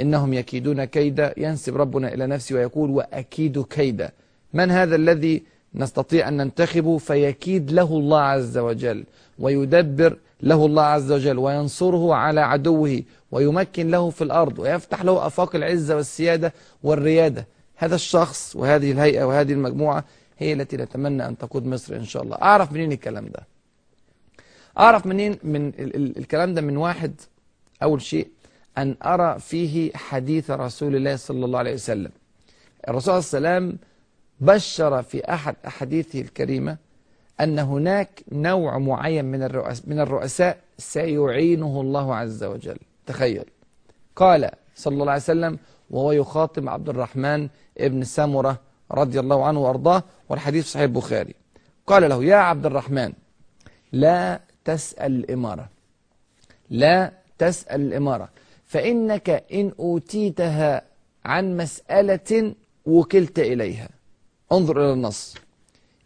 إنهم 0.00 0.34
يكيدون 0.34 0.84
كيدا 0.84 1.34
ينسب 1.36 1.76
ربنا 1.76 2.14
إلى 2.14 2.26
نفسه 2.26 2.54
ويقول 2.56 2.90
وأكيد 2.90 3.62
كيدا 3.62 4.12
من 4.52 4.70
هذا 4.70 4.96
الذي 4.96 5.42
نستطيع 5.74 6.28
أن 6.28 6.36
ننتخبه؟ 6.36 6.98
فيكيد 6.98 7.70
له 7.70 7.98
الله 7.98 8.20
عز 8.20 8.58
وجل 8.58 9.04
ويدبر 9.38 10.18
له 10.42 10.66
الله 10.66 10.82
عز 10.82 11.12
وجل 11.12 11.38
وينصره 11.38 12.14
على 12.14 12.40
عدوه 12.40 13.02
ويمكن 13.32 13.90
له 13.90 14.10
في 14.10 14.24
الأرض 14.24 14.58
ويفتح 14.58 15.02
له 15.02 15.26
أفاق 15.26 15.56
العزة 15.56 15.96
والسيادة 15.96 16.52
والريادة. 16.82 17.46
هذا 17.76 17.94
الشخص 17.94 18.56
وهذه 18.56 18.92
الهيئة 18.92 19.24
وهذه 19.24 19.52
المجموعة 19.52 20.04
هي 20.38 20.52
التي 20.52 20.76
نتمنى 20.76 21.26
أن 21.26 21.38
تقود 21.38 21.66
مصر 21.66 21.96
إن 21.96 22.04
شاء 22.04 22.22
الله. 22.22 22.36
أعرف 22.42 22.72
منين 22.72 22.92
الكلام 22.92 23.26
ده؟ 23.26 23.46
أعرف 24.78 25.06
منين 25.06 25.38
من 25.42 25.68
ال 25.68 25.96
ال 25.96 26.18
الكلام 26.18 26.54
ده 26.54 26.60
من 26.60 26.76
واحد 26.76 27.20
أول 27.82 28.02
شيء 28.02 28.28
أن 28.78 28.96
أرى 29.04 29.38
فيه 29.38 29.92
حديث 29.94 30.50
رسول 30.50 30.96
الله 30.96 31.16
صلى 31.16 31.44
الله 31.44 31.58
عليه 31.58 31.74
وسلم. 31.74 32.10
الرسول 32.88 33.22
صلى 33.22 33.38
الله 33.38 33.50
عليه 33.50 33.58
وسلم 33.66 33.78
بشر 34.40 35.02
في 35.02 35.34
أحد 35.34 35.56
أحاديثه 35.66 36.20
الكريمة 36.20 36.76
أن 37.40 37.58
هناك 37.58 38.22
نوع 38.32 38.78
معين 38.78 39.24
من 39.24 39.42
الرؤساء, 39.42 39.84
من 39.86 40.00
الرؤساء 40.00 40.58
سيعينه 40.78 41.80
الله 41.80 42.14
عز 42.14 42.44
وجل. 42.44 42.78
تخيل. 43.06 43.44
قال 44.16 44.50
صلى 44.76 44.92
الله 44.92 45.12
عليه 45.12 45.22
وسلم 45.22 45.58
وهو 45.90 46.12
يخاطب 46.12 46.68
عبد 46.68 46.88
الرحمن 46.88 47.48
ابن 47.78 48.04
سمرة 48.04 48.60
رضي 48.92 49.20
الله 49.20 49.44
عنه 49.44 49.60
وأرضاه 49.60 50.02
والحديث 50.28 50.66
صحيح 50.66 50.82
البخاري. 50.82 51.34
قال 51.86 52.08
له 52.08 52.24
يا 52.24 52.36
عبد 52.36 52.66
الرحمن 52.66 53.12
لا 53.92 54.40
تسأل 54.64 55.12
الإمارة. 55.16 55.68
لا 56.70 57.12
تسأل 57.38 57.80
الإمارة. 57.80 58.28
فإنك 58.66 59.44
إن 59.52 59.72
أوتيتها 59.78 60.82
عن 61.24 61.56
مسألة 61.56 62.54
وكلت 62.86 63.38
إليها. 63.38 63.88
انظر 64.52 64.84
إلى 64.84 64.92
النص. 64.92 65.34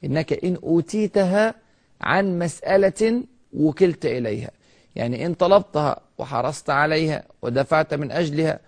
إنك 0.04 0.44
إن 0.44 0.56
أوتيتها 0.62 1.54
عن 2.00 2.38
مسألة 2.38 3.22
وكلت 3.56 4.06
إليها. 4.06 4.50
يعني 4.96 5.26
إن 5.26 5.34
طلبتها 5.34 6.00
وحرصت 6.18 6.70
عليها 6.70 7.22
ودفعت 7.42 7.94
من 7.94 8.10
أجلها 8.10 8.60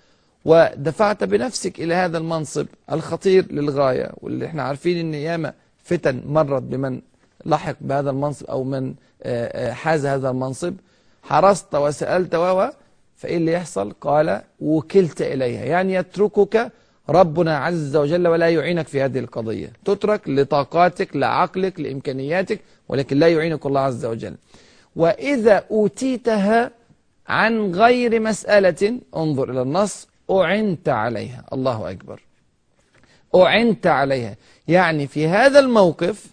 ودفعت 0.44 1.24
بنفسك 1.24 1.80
إلى 1.80 1.94
هذا 1.94 2.18
المنصب 2.18 2.66
الخطير 2.92 3.52
للغاية 3.52 4.10
واللي 4.16 4.46
إحنا 4.46 4.62
عارفين 4.62 4.98
إن 4.98 5.14
ياما 5.14 5.52
فتن 5.84 6.22
مرت 6.26 6.62
بمن 6.62 7.00
لحق 7.46 7.76
بهذا 7.80 8.10
المنصب 8.10 8.46
أو 8.46 8.64
من 8.64 8.94
حاز 9.70 10.06
هذا 10.06 10.30
المنصب. 10.30 10.74
حرصت 11.22 11.74
وسألت 11.74 12.34
و 12.34 12.68
فإيه 13.16 13.36
اللي 13.36 13.52
يحصل؟ 13.52 13.92
قال 14.00 14.42
وكلت 14.60 15.22
إليها 15.22 15.64
يعني 15.64 15.94
يتركك 15.94 16.72
ربنا 17.08 17.58
عز 17.58 17.96
وجل 17.96 18.28
ولا 18.28 18.48
يعينك 18.48 18.88
في 18.88 19.02
هذه 19.02 19.18
القضية. 19.18 19.72
تترك 19.84 20.28
لطاقاتك 20.28 21.16
لعقلك 21.16 21.80
لإمكانياتك 21.80 22.60
ولكن 22.88 23.16
لا 23.18 23.28
يعينك 23.28 23.66
الله 23.66 23.80
عز 23.80 24.04
وجل. 24.04 24.34
وإذا 24.96 25.64
أوتيتها 25.70 26.70
عن 27.28 27.72
غير 27.74 28.20
مسألة 28.20 29.00
انظر 29.16 29.50
إلى 29.50 29.62
النص 29.62 30.08
أعنت 30.30 30.88
عليها. 30.88 31.44
الله 31.52 31.90
أكبر. 31.90 32.22
أعنت 33.34 33.86
عليها. 33.86 34.36
يعني 34.68 35.06
في 35.06 35.26
هذا 35.28 35.58
الموقف 35.58 36.26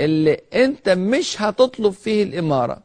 اللي 0.00 0.40
أنت 0.54 0.88
مش 0.88 1.42
هتطلب 1.42 1.92
فيه 1.92 2.22
الإمارة 2.22 2.78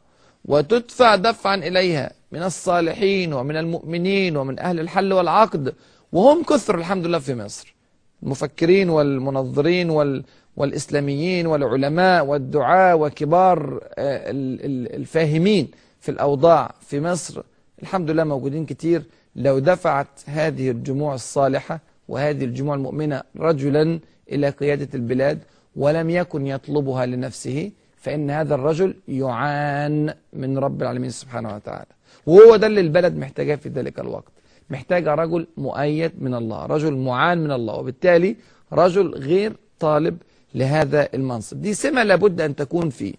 وتدفع 0.44 1.14
دفعا 1.16 1.54
إليها 1.56 2.10
من 2.32 2.42
الصالحين 2.42 3.32
ومن 3.32 3.56
المؤمنين 3.56 4.36
ومن 4.36 4.58
أهل 4.58 4.80
الحل 4.80 5.12
والعقد 5.12 5.74
وهم 6.12 6.42
كثر 6.42 6.74
الحمد 6.78 7.06
لله 7.06 7.18
في 7.18 7.34
مصر. 7.34 7.74
المفكرين 8.22 8.90
والمنظرين 8.90 9.90
وال 9.90 10.24
والإسلاميين 10.56 11.46
والعلماء 11.46 12.24
والدعاء 12.24 12.98
وكبار 12.98 13.80
الفاهمين 13.98 15.68
في 16.00 16.10
الأوضاع 16.10 16.74
في 16.80 17.00
مصر. 17.00 17.42
الحمد 17.82 18.10
لله 18.10 18.24
موجودين 18.24 18.66
كتير. 18.66 19.02
لو 19.36 19.58
دفعت 19.58 20.08
هذه 20.26 20.70
الجموع 20.70 21.14
الصالحة 21.14 21.80
وهذه 22.08 22.44
الجموع 22.44 22.74
المؤمنة 22.74 23.22
رجلا 23.36 24.00
إلى 24.32 24.48
قيادة 24.48 24.88
البلاد 24.94 25.38
ولم 25.76 26.10
يكن 26.10 26.46
يطلبها 26.46 27.06
لنفسه 27.06 27.70
فإن 27.96 28.30
هذا 28.30 28.54
الرجل 28.54 28.94
يعان 29.08 30.14
من 30.32 30.58
رب 30.58 30.82
العالمين 30.82 31.10
سبحانه 31.10 31.54
وتعالى. 31.54 31.92
وهو 32.26 32.56
ده 32.56 32.66
اللي 32.66 32.80
البلد 32.80 33.16
محتاجاه 33.16 33.56
في 33.56 33.68
ذلك 33.68 34.00
الوقت. 34.00 34.32
محتاجة 34.70 35.14
رجل 35.14 35.46
مؤيد 35.56 36.12
من 36.18 36.34
الله 36.34 36.66
رجل 36.66 36.96
معان 36.96 37.38
من 37.38 37.52
الله 37.52 37.74
وبالتالي 37.74 38.36
رجل 38.72 39.14
غير 39.14 39.52
طالب 39.80 40.16
لهذا 40.54 41.08
المنصب. 41.14 41.62
دي 41.62 41.74
سمة 41.74 42.02
لابد 42.02 42.40
أن 42.40 42.56
تكون 42.56 42.90
فيه. 42.90 43.14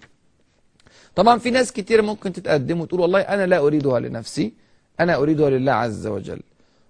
طبعا 1.16 1.38
في 1.40 1.52
ناس 1.52 1.72
كتير 1.72 2.02
ممكن 2.02 2.34
تتقدم 2.34 2.82
وتقول 2.82 3.02
والله 3.02 3.20
أنا 3.20 3.46
لا 3.46 3.58
أريدها 3.58 4.00
لنفسي 4.00 4.54
أنا 5.00 5.16
أريدها 5.16 5.50
لله 5.50 5.72
عز 5.72 6.08
وجل 6.08 6.40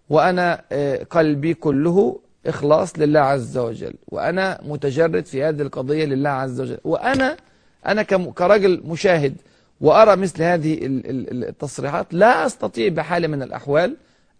وأنا 0.09 0.61
قلبي 1.09 1.53
كله 1.53 2.19
إخلاص 2.45 2.99
لله 2.99 3.19
عز 3.19 3.57
وجل 3.57 3.93
وأنا 4.07 4.59
متجرد 4.65 5.25
في 5.25 5.43
هذه 5.43 5.61
القضية 5.61 6.05
لله 6.05 6.29
عز 6.29 6.61
وجل 6.61 6.77
وأنا 6.83 7.37
أنا 7.85 8.03
كرجل 8.03 8.81
مشاهد 8.85 9.35
وأرى 9.81 10.15
مثل 10.15 10.43
هذه 10.43 10.77
التصريحات 10.81 12.07
لا 12.11 12.45
أستطيع 12.45 12.89
بحال 12.89 13.27
من 13.27 13.41
الأحوال 13.41 13.95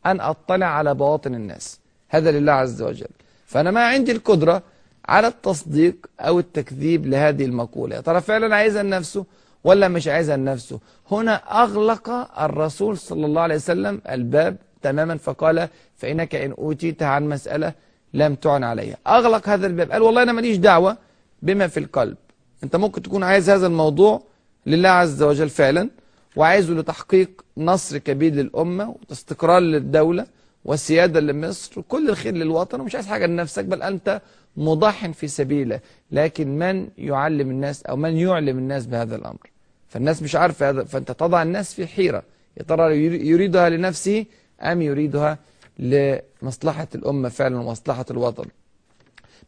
أن 0.05 0.21
أطلع 0.21 0.65
على 0.65 0.93
بواطن 0.93 1.35
الناس. 1.35 1.79
هذا 2.09 2.31
لله 2.31 2.51
عز 2.51 2.81
وجل. 2.81 3.07
فأنا 3.45 3.71
ما 3.71 3.87
عندي 3.87 4.11
القدرة 4.11 4.61
على 5.05 5.27
التصديق 5.27 5.95
أو 6.19 6.39
التكذيب 6.39 7.05
لهذه 7.05 7.45
المقولة. 7.45 7.99
ترى 7.99 8.21
فعلا 8.21 8.55
عايزها 8.55 8.83
لنفسه 8.83 9.25
ولا 9.67 9.87
مش 9.87 10.07
عايزها 10.07 10.37
لنفسه. 10.37 10.79
هنا 11.11 11.35
أغلق 11.63 12.09
الرسول 12.41 12.97
صلى 12.97 13.25
الله 13.25 13.41
عليه 13.41 13.55
وسلم 13.55 14.01
الباب 14.09 14.55
تماما 14.81 15.17
فقال 15.17 15.67
فإنك 15.95 16.35
إن 16.35 16.51
أوتيت 16.51 17.03
عن 17.03 17.29
مسألة 17.29 17.73
لم 18.13 18.35
تعن 18.35 18.63
عليها. 18.63 18.97
أغلق 19.07 19.49
هذا 19.49 19.67
الباب. 19.67 19.91
قال 19.91 20.01
والله 20.01 20.23
أنا 20.23 20.31
ماليش 20.31 20.57
دعوة 20.57 20.97
بما 21.41 21.67
في 21.67 21.79
القلب. 21.79 22.17
أنت 22.63 22.75
ممكن 22.75 23.01
تكون 23.01 23.23
عايز 23.23 23.49
هذا 23.49 23.67
الموضوع 23.67 24.23
لله 24.65 24.89
عز 24.89 25.23
وجل 25.23 25.49
فعلا 25.49 25.89
وعايزه 26.35 26.73
لتحقيق 26.73 27.45
نصر 27.57 27.97
كبير 27.97 28.33
للأمة 28.33 28.95
واستقرار 29.09 29.59
للدولة 29.59 30.25
وسيادة 30.65 31.19
لمصر 31.19 31.79
وكل 31.79 32.09
الخير 32.09 32.33
للوطن 32.33 32.79
ومش 32.81 32.95
عايز 32.95 33.07
حاجة 33.07 33.25
لنفسك 33.25 33.65
بل 33.65 33.81
أنت 33.81 34.21
مضح 34.57 35.07
في 35.07 35.27
سبيله. 35.27 35.79
لكن 36.11 36.59
من 36.59 36.87
يعلم 36.97 37.49
الناس 37.51 37.83
أو 37.83 37.95
من 37.95 38.17
يعلم 38.17 38.57
الناس 38.57 38.85
بهذا 38.85 39.15
الأمر؟ 39.15 39.56
فالناس 39.97 40.21
مش 40.23 40.35
عارفة 40.35 40.83
فأنت 40.83 41.11
تضع 41.11 41.41
الناس 41.41 41.73
في 41.73 41.87
حيرة. 41.87 42.23
يا 42.57 42.63
ترى 42.63 42.97
يريدها 43.27 43.69
لنفسه 43.69 44.25
أم 44.61 44.81
يريدها 44.81 45.37
لمصلحة 45.79 46.87
الأمة 46.95 47.29
فعلا 47.29 47.59
ومصلحة 47.59 48.05
الوطن. 48.11 48.45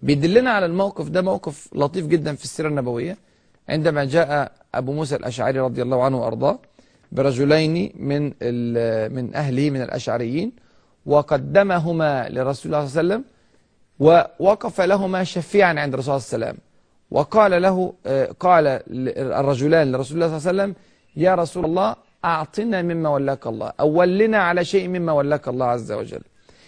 بيدلنا 0.02 0.52
على 0.52 0.66
الموقف 0.66 1.10
ده 1.10 1.22
موقف 1.22 1.70
لطيف 1.74 2.08
جدا 2.08 2.36
في 2.36 2.44
السيرة 2.44 2.68
النبوية. 2.68 3.18
عندما 3.70 4.04
جاء 4.06 4.52
أبو 4.76 4.94
موسى 4.94 5.16
الأشعري 5.16 5.60
رضي 5.60 5.82
الله 5.82 6.04
عنه 6.04 6.22
وأرضاه 6.22 6.60
برجلين 7.12 7.92
من 7.96 8.24
من 9.14 9.36
أهله 9.36 9.70
من 9.70 9.82
الأشعريين 9.82 10.52
وقدمهما 11.06 12.30
لرسول 12.30 12.74
الله 12.74 12.88
صلى 12.88 13.02
الله 13.02 13.14
عليه 13.14 13.24
وسلم 13.24 13.24
ووقف 14.00 14.82
لهما 14.82 15.24
شفيعا 15.24 15.80
عند 15.80 15.96
رسول 15.96 16.10
الله 16.10 16.20
صلى 16.26 16.36
الله 16.36 16.48
عليه 16.48 16.56
وسلم. 16.56 16.69
وقال 17.12 17.62
له 17.62 17.94
قال 18.40 18.82
الرجلان 19.42 19.92
لرسول 19.92 20.24
الله 20.24 20.40
صلى 20.40 20.52
الله 20.52 20.62
عليه 20.62 20.74
وسلم 20.74 20.76
يا 21.16 21.36
رسول 21.36 21.66
الله 21.66 21.96
أعطنا 22.26 22.82
مما 22.82 23.10
ولاك 23.10 23.48
الله 23.48 23.74
أو 23.80 23.90
ولنا 23.90 24.38
على 24.38 24.66
شيء 24.66 24.88
مما 24.88 25.12
ولاك 25.12 25.48
الله 25.48 25.66
عز 25.66 25.92
وجل. 25.92 26.22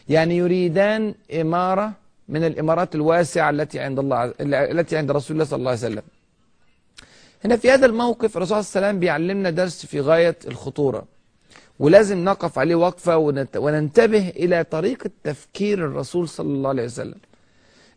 يعني 0.10 0.38
يريدان 0.38 1.16
إمارة 1.42 1.94
من 2.30 2.44
الإمارات 2.44 2.96
الواسعة 2.96 3.50
التي 3.50 3.80
عند 3.80 4.00
الله 4.00 4.34
التي 4.42 4.98
عند 4.98 5.12
رسول 5.12 5.36
الله 5.36 5.46
صلى 5.46 5.58
الله 5.58 5.70
عليه 5.70 5.80
وسلم. 5.80 6.04
هنا 7.46 7.56
في 7.56 7.72
هذا 7.72 7.86
الموقف 7.86 8.38
الرسول 8.38 8.64
صلى 8.64 8.80
الله 8.80 8.88
عليه 8.88 8.88
وسلم 8.88 9.00
بيعلمنا 9.00 9.50
درس 9.50 9.86
في 9.86 10.02
غاية 10.02 10.36
الخطورة. 10.48 11.04
ولازم 11.80 12.26
نقف 12.26 12.60
عليه 12.60 12.76
وقفة 12.76 13.18
وننتبه 13.56 14.30
إلى 14.30 14.64
طريقة 14.64 15.10
تفكير 15.24 15.86
الرسول 15.86 16.30
صلى 16.30 16.48
الله 16.48 16.70
عليه 16.70 16.84
وسلم. 16.84 17.18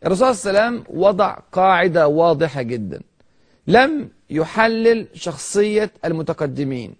الرسول 0.06 0.34
صلى 0.34 0.50
الله 0.50 0.60
عليه 0.60 0.70
وسلم 0.78 1.00
وضع 1.00 1.38
قاعدة 1.52 2.08
واضحة 2.08 2.62
جدا. 2.62 3.00
لم 3.66 4.08
يحلل 4.30 5.06
شخصية 5.14 5.90
المتقدمين. 6.04 6.94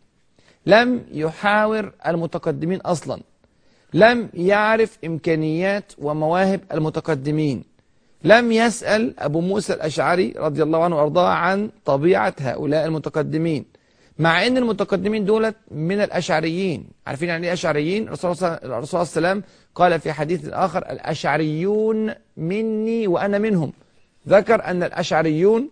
لم 0.67 1.05
يحاور 1.13 1.93
المتقدمين 2.07 2.81
أصلا. 2.81 3.21
لم 3.95 4.29
يعرف 4.35 4.99
إمكانيات 5.05 5.93
ومواهب 5.99 6.61
المتقدمين. 6.73 7.65
لم 8.25 8.53
يسأل 8.53 9.21
أبو 9.21 9.41
موسى 9.41 9.73
الأشعري 9.73 10.35
رضي 10.37 10.63
الله 10.63 10.85
عنه 10.85 10.97
وأرضاه 10.97 11.29
عن 11.29 11.71
طبيعة 11.85 12.35
هؤلاء 12.41 12.87
المتقدمين. 12.87 13.65
مع 14.19 14.47
أن 14.47 14.57
المتقدمين 14.57 15.25
دولت 15.25 15.57
من 15.71 16.01
الأشعريين. 16.01 16.87
عارفين 17.07 17.29
يعني 17.29 17.47
إيه 17.47 17.53
أشعريين؟ 17.53 18.03
الرسول 18.09 18.37
صلى 18.37 18.59
الله 18.65 18.75
عليه 18.77 18.89
وسلم 19.01 19.43
قال 19.75 20.01
في 20.01 20.13
حديث 20.13 20.49
آخر 20.49 20.79
الأشعريون 20.91 22.15
مني 22.37 23.07
وأنا 23.07 23.39
منهم. 23.39 23.73
ذكر 24.29 24.65
أن 24.65 24.83
الأشعريون 24.83 25.69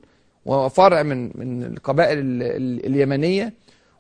وفرع 0.47 1.03
من 1.03 1.31
من 1.35 1.63
القبائل 1.63 2.19
اليمنية 2.87 3.53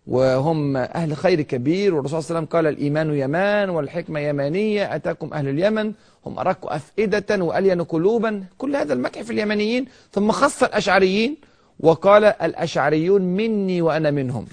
وهم 0.06 0.76
أهل 0.76 1.16
خير 1.16 1.40
كبير. 1.42 1.94
والرسول 1.94 2.22
صلى 2.22 2.28
الله 2.28 2.38
عليه 2.38 2.48
وسلم 2.48 2.56
قال 2.56 2.66
الإيمان 2.66 3.14
يمان 3.14 3.70
والحكمة 3.70 4.20
يمانية 4.20 4.94
أتاكم 4.94 5.34
أهل 5.34 5.48
اليمن 5.48 5.92
هم 6.26 6.38
أرق 6.38 6.72
أفئدة 6.72 7.44
وألين 7.44 7.82
قلوبا. 7.82 8.44
كل 8.58 8.76
هذا 8.76 8.92
المدح 8.92 9.22
في 9.22 9.32
اليمنيين. 9.32 9.84
ثم 10.12 10.32
خص 10.32 10.62
الأشعريين 10.62 11.36
وقال 11.80 12.24
الأشعريون 12.24 13.22
مني 13.22 13.82
وأنا 13.82 14.10
منهم. 14.10 14.46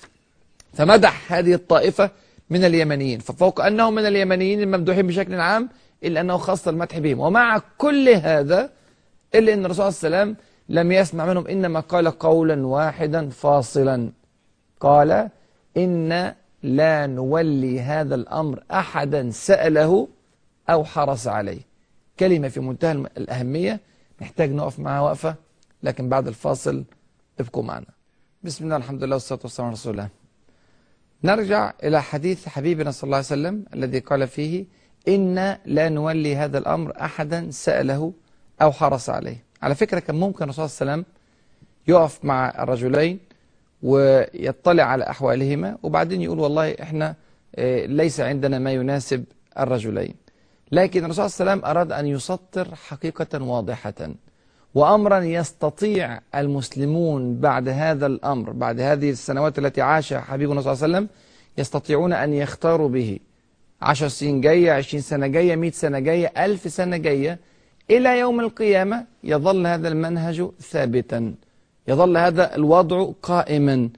فمدح 0.74 1.34
هذه 1.34 1.54
الطائفة 1.54 2.10
من 2.50 2.64
اليمنيين. 2.66 3.20
ففوق 3.20 3.66
أنهم 3.66 3.96
من 3.96 4.06
اليمنيين 4.06 4.62
الممدوحين 4.62 5.08
بشكل 5.08 5.40
عام 5.40 5.70
إلا 6.04 6.22
أنه 6.22 6.38
خص 6.38 6.68
المدح 6.68 7.00
بهم. 7.00 7.20
ومع 7.20 7.62
كل 7.78 8.10
هذا 8.10 8.70
إلا 9.36 9.54
أن 9.54 9.66
الرسول 9.66 9.94
صلى 9.94 10.08
الله 10.08 10.18
عليه 10.20 10.32
وسلم 10.32 10.36
لم 10.70 10.92
يسمع 10.92 11.26
منهم 11.26 11.48
إنما 11.48 11.80
قال 11.80 12.08
قولا 12.08 12.68
واحدا 12.68 13.30
فاصلا. 13.30 14.10
قال 14.80 15.30
إن 15.78 16.34
لا 16.64 17.08
نولي 17.08 17.82
هذا 17.82 18.16
الأمر 18.16 18.64
أحدا 18.72 19.30
سأله 19.32 20.08
أو 20.70 20.84
حرص 20.84 21.28
عليه. 21.28 21.70
كلمة 22.20 22.48
في 22.48 22.60
منتهى 22.60 22.92
الأهمية 22.92 23.80
نحتاج 24.22 24.52
نقف 24.52 24.80
معها 24.80 25.02
وقفة 25.02 25.36
لكن 25.84 26.10
بعد 26.10 26.28
الفاصل 26.28 26.84
ابقوا 27.40 27.64
معنا. 27.64 27.86
بسم 28.44 28.66
الله 28.66 28.78
الحمد 28.78 29.04
لله 29.04 29.16
والصلاة 29.16 29.40
والسلام 29.44 29.68
على 29.68 29.74
رسول 29.74 29.92
الله. 29.92 30.10
نرجع 31.24 31.74
إلى 31.84 32.02
حديث 32.02 32.48
حبيبنا 32.48 32.92
صلى 32.92 33.04
الله 33.04 33.18
عليه 33.18 33.26
وسلم 33.26 33.66
الذي 33.74 34.00
قال 34.00 34.28
فيه 34.28 34.66
إن 35.08 35.58
لا 35.66 35.90
نولي 35.90 36.36
هذا 36.36 36.58
الأمر 36.58 36.94
أحدا 37.02 37.52
سأله 37.52 38.14
أو 38.62 38.72
حرص 38.72 39.10
عليه. 39.10 39.44
على 39.62 39.76
فكرة 39.76 40.00
كان 40.00 40.16
ممكن 40.16 40.44
الرسول 40.44 40.70
صلى 40.70 40.82
الله 40.82 40.92
عليه 40.92 41.02
وسلم 41.04 41.14
يقف 41.88 42.26
مع 42.26 42.64
الرجلين 42.64 43.20
ويطلع 43.84 44.84
على 44.84 45.10
أحوالهما 45.10 45.78
وبعدين 45.84 46.22
يقول 46.22 46.40
والله 46.40 46.72
إحنا 46.82 47.16
ليس 47.86 48.20
عندنا 48.20 48.60
ما 48.60 48.72
يناسب 48.72 49.24
الرجلين. 49.60 50.16
لكن 50.72 51.06
الرسول 51.06 51.30
صلى 51.30 51.42
الله 51.42 51.52
عليه 51.52 51.62
وسلم 51.62 51.70
أراد 51.70 51.92
أن 51.92 52.08
يسطر 52.08 52.76
حقيقة 52.76 53.44
واضحة. 53.44 54.10
وأمرا 54.76 55.20
يستطيع 55.20 56.20
المسلمون 56.36 57.40
بعد 57.40 57.70
هذا 57.70 58.06
الأمر 58.06 58.52
بعد 58.52 58.80
هذه 58.80 59.10
السنوات 59.10 59.60
التي 59.60 59.82
عاشها 59.82 60.22
حبيبنا 60.22 60.62
صلى 60.62 60.74
الله 60.74 60.84
عليه 60.84 60.94
وسلم 60.94 61.08
يستطيعون 61.58 62.14
أن 62.14 62.34
يختاروا 62.34 62.90
به. 62.90 63.20
عشر 63.82 64.08
سنين 64.08 64.42
جاية 64.42 64.72
عشرين 64.72 65.02
سنة 65.02 65.28
جاية 65.28 65.56
مئة 65.56 65.72
سنة 65.72 66.00
جاية 66.00 66.32
ألف 66.38 66.72
سنة 66.72 66.98
جاية 66.98 67.40
إلى 67.90 68.20
يوم 68.20 68.40
القيامة 68.40 69.06
يظل 69.24 69.68
هذا 69.68 69.88
المنهج 69.88 70.50
ثابتا. 70.60 71.34
يظل 71.88 72.18
هذا 72.18 72.56
الوضع 72.56 73.12
قائما. 73.24 73.90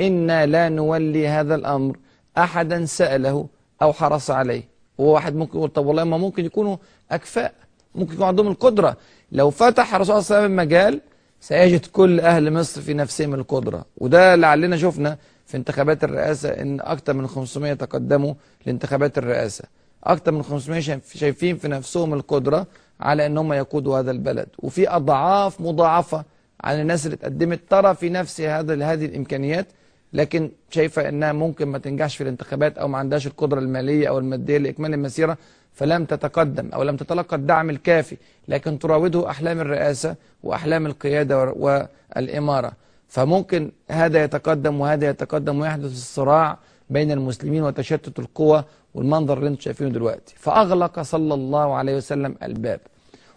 إنا 0.00 0.46
لا 0.46 0.68
نولي 0.68 1.28
هذا 1.28 1.54
الأمر. 1.54 1.96
أحدا 2.38 2.84
سأله 2.84 3.46
أو 3.82 3.92
حرص 3.92 4.30
عليه. 4.30 4.62
هو 5.00 5.14
واحد 5.14 5.36
ممكن 5.36 5.58
يقول 5.58 5.70
طب 5.70 5.86
والله 5.86 6.04
ما 6.04 6.16
ممكن 6.18 6.44
يكونوا 6.44 6.76
أكفاء 7.10 7.54
ممكن 7.94 8.14
يكون 8.14 8.26
عندهم 8.26 8.48
القدرة. 8.48 8.96
لو 9.32 9.50
فتح 9.50 9.94
الرسول 9.94 10.22
صلى 10.24 10.36
الله 10.36 10.36
عليه 10.36 10.46
وسلم 10.46 10.60
المجال 10.60 11.00
سيجد 11.40 11.86
كل 11.86 12.20
أهل 12.20 12.52
مصر 12.52 12.80
في 12.80 12.94
نفسهم 12.94 13.34
القدرة. 13.34 13.84
وده 13.98 14.34
لعلنا 14.34 14.76
شفنا 14.76 15.18
في 15.46 15.56
انتخابات 15.56 16.04
الرئاسة 16.04 16.48
إن 16.48 16.80
أكثر 16.80 17.12
من 17.12 17.26
500 17.26 17.72
تقدموا 17.72 18.34
لانتخابات 18.66 19.18
الرئاسة. 19.18 19.64
أكثر 20.04 20.32
من 20.32 20.42
500 20.42 21.00
شايفين 21.14 21.56
في 21.56 21.68
نفسهم 21.68 22.14
القدرة 22.14 22.66
على 23.00 23.26
أنهم 23.26 23.52
يقودوا 23.52 23.98
هذا 23.98 24.10
البلد. 24.10 24.48
وفي 24.58 24.88
أضعاف 24.88 25.60
مضاعفة 25.60 26.24
عن 26.64 26.80
الناس 26.80 27.06
اللي 27.06 27.14
اتقدمت. 27.14 27.60
ترى 27.70 27.94
في 27.94 28.08
نفس 28.08 28.40
هذا 28.40 28.84
هذه 28.92 29.04
الإمكانيات 29.04 29.66
لكن 30.12 30.50
شايفة 30.70 31.08
أنها 31.08 31.32
ممكن 31.32 31.68
ما 31.68 31.78
تنجحش 31.78 32.16
في 32.16 32.22
الانتخابات 32.22 32.78
أو 32.78 32.88
ما 32.88 32.98
عندهاش 32.98 33.26
القدرة 33.26 33.58
المالية 33.58 34.08
أو 34.08 34.18
المادية 34.18 34.58
لإكمال 34.58 34.94
المسيرة. 34.94 35.38
فلم 35.72 36.04
تتقدم 36.04 36.68
أو 36.74 36.82
لم 36.82 36.96
تتلقى 36.96 37.36
الدعم 37.36 37.70
الكافي 37.70 38.16
لكن 38.48 38.78
تراوده 38.78 39.30
أحلام 39.30 39.60
الرئاسة 39.60 40.16
وأحلام 40.42 40.86
القيادة 40.86 41.44
والإمارة. 41.56 42.72
فممكن 43.08 43.72
هذا 43.90 44.24
يتقدم 44.24 44.80
وهذا 44.80 45.08
يتقدم 45.08 45.60
ويحدث 45.60 45.92
الصراع 45.92 46.58
بين 46.90 47.10
المسلمين 47.10 47.62
وتشتت 47.62 48.18
القوى 48.18 48.64
والمنظر 48.94 49.38
اللي 49.38 49.48
أنتم 49.48 49.60
شايفينه 49.60 49.90
دلوقتي. 49.90 50.34
فأغلق 50.36 51.00
صلى 51.00 51.34
الله 51.34 51.74
عليه 51.74 51.96
وسلم 51.96 52.36
الباب 52.42 52.80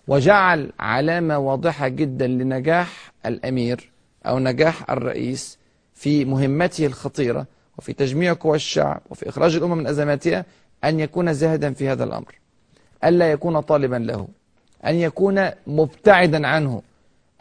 وجعل 0.07 0.71
علامة 0.79 1.37
واضحة 1.37 1.87
جدا 1.87 2.27
لنجاح 2.27 3.11
الأمير 3.25 3.91
أو 4.25 4.39
نجاح 4.39 4.91
الرئيس 4.91 5.57
في 5.93 6.25
مهمته 6.25 6.85
الخطيرة 6.85 7.45
وفي 7.77 7.93
تجميع 7.93 8.33
قوى 8.39 8.55
الشعب 8.55 9.01
وفي 9.09 9.29
إخراج 9.29 9.55
الأمم 9.55 9.77
من 9.77 9.87
أزماتها 9.87 10.45
أن 10.83 10.99
يكون 10.99 11.33
زاهدا 11.33 11.73
في 11.73 11.89
هذا 11.89 12.03
الأمر 12.03 12.35
ألا 13.03 13.31
يكون 13.31 13.59
طالبا 13.59 13.95
له 13.95 14.27
أن 14.85 14.95
يكون 14.95 15.49
مبتعدا 15.67 16.47
عنه 16.47 16.81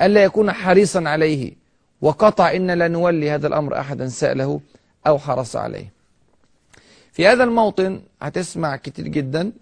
ألا 0.03 0.25
يكون 0.25 0.53
حريصا 0.53 1.09
عليه 1.09 1.53
وقطع 2.01 2.51
إن 2.57 2.71
لا 2.71 2.89
نولي 2.89 3.31
هذا 3.31 3.47
الأمر 3.47 3.79
أحدا 3.79 4.09
سأله 4.09 4.61
أو 5.07 5.19
حرص 5.19 5.57
عليه. 5.57 5.93
في 7.13 7.27
هذا 7.27 7.45
الموطن 7.45 8.01
هتسمع 8.23 8.77
كتير 8.77 9.09
جدا 9.09 9.53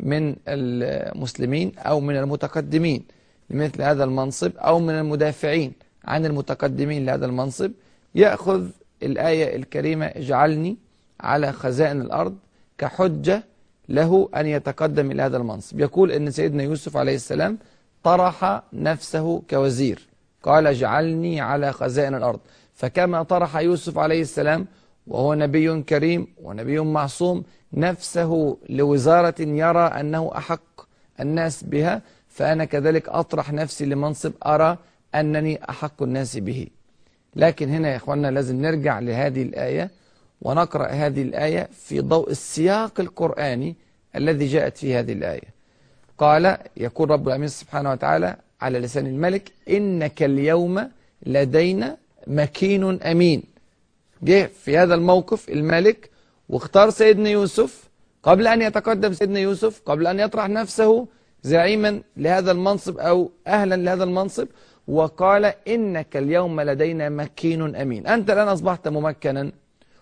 من 0.00 0.36
المسلمين 0.48 1.72
أو 1.78 2.00
من 2.00 2.16
المتقدمين 2.16 3.04
لمثل 3.50 3.82
هذا 3.82 4.04
المنصب 4.04 4.52
أو 4.56 4.78
من 4.80 4.94
المدافعين 4.94 5.72
عن 6.04 6.26
المتقدمين 6.26 7.06
لهذا 7.06 7.26
المنصب 7.26 7.70
يأخذ 8.14 8.66
الآية 9.02 9.56
الكريمة 9.56 10.06
اجعلني 10.06 10.76
على 11.20 11.52
خزائن 11.52 12.00
الأرض 12.00 12.36
كحجة 12.78 13.42
له 13.88 14.28
أن 14.36 14.46
يتقدم 14.46 15.10
إلى 15.10 15.22
هذا 15.22 15.36
المنصب. 15.36 15.80
يقول 15.80 16.12
أن 16.12 16.30
سيدنا 16.30 16.62
يوسف 16.62 16.96
عليه 16.96 17.14
السلام 17.14 17.58
طرح 18.02 18.62
نفسه 18.72 19.42
كوزير. 19.50 20.08
قال 20.42 20.66
اجعلني 20.66 21.40
على 21.40 21.72
خزائن 21.72 22.14
الأرض. 22.14 22.40
فكما 22.74 23.22
طرح 23.22 23.56
يوسف 23.56 23.98
عليه 23.98 24.22
السلام 24.22 24.66
وهو 25.06 25.34
نبي 25.34 25.82
كريم 25.82 26.26
ونبي 26.42 26.80
معصوم 26.80 27.44
نفسه 27.72 28.56
لوزارة 28.68 29.34
يرى 29.40 29.86
أنه 29.86 30.30
أحق 30.36 30.86
الناس 31.20 31.64
بها 31.64 32.02
فأنا 32.28 32.64
كذلك 32.64 33.08
أطرح 33.08 33.52
نفسي 33.52 33.84
لمنصب 33.84 34.32
أرى 34.46 34.78
أنني 35.14 35.70
أحق 35.70 36.02
الناس 36.02 36.36
به. 36.36 36.66
لكن 37.36 37.68
هنا 37.68 37.88
يا 37.88 37.96
إخواننا 37.96 38.30
لازم 38.30 38.60
نرجع 38.60 38.98
لهذه 38.98 39.42
الآية 39.42 39.90
ونقرأ 40.42 40.86
هذه 40.86 41.22
الآية 41.22 41.68
في 41.72 42.00
ضوء 42.00 42.30
السياق 42.30 43.00
القرآني 43.00 43.76
الذي 44.16 44.46
جاءت 44.46 44.76
في 44.76 44.94
هذه 44.94 45.12
الآية. 45.12 45.54
قال 46.18 46.58
يقول 46.76 47.10
رب 47.10 47.26
العالمين 47.26 47.48
سبحانه 47.48 47.90
وتعالى 47.92 48.36
على 48.60 48.78
لسان 48.78 49.06
الملك 49.06 49.52
إنك 49.68 50.22
اليوم 50.22 50.90
لدينا 51.26 51.96
مكين 52.26 53.02
أمين. 53.02 53.42
جه 54.22 54.50
في 54.64 54.78
هذا 54.78 54.94
الموقف 54.94 55.48
الملك 55.48 56.10
واختار 56.48 56.90
سيدنا 56.90 57.30
يوسف. 57.30 57.84
قبل 58.22 58.46
أن 58.46 58.62
يتقدم 58.62 59.12
سيدنا 59.12 59.40
يوسف 59.40 59.82
قبل 59.86 60.06
أن 60.06 60.20
يطرح 60.20 60.48
نفسه 60.48 61.06
زعيما 61.42 62.00
لهذا 62.16 62.52
المنصب 62.52 62.98
أو 62.98 63.30
أهلا 63.46 63.74
لهذا 63.74 64.04
المنصب 64.04 64.48
وقال 64.88 65.44
إنك 65.68 66.16
اليوم 66.16 66.60
لدينا 66.60 67.08
مكين 67.08 67.76
أمين. 67.76 68.06
أنت 68.06 68.30
الآن 68.30 68.48
أصبحت 68.48 68.88
ممكنا. 68.88 69.52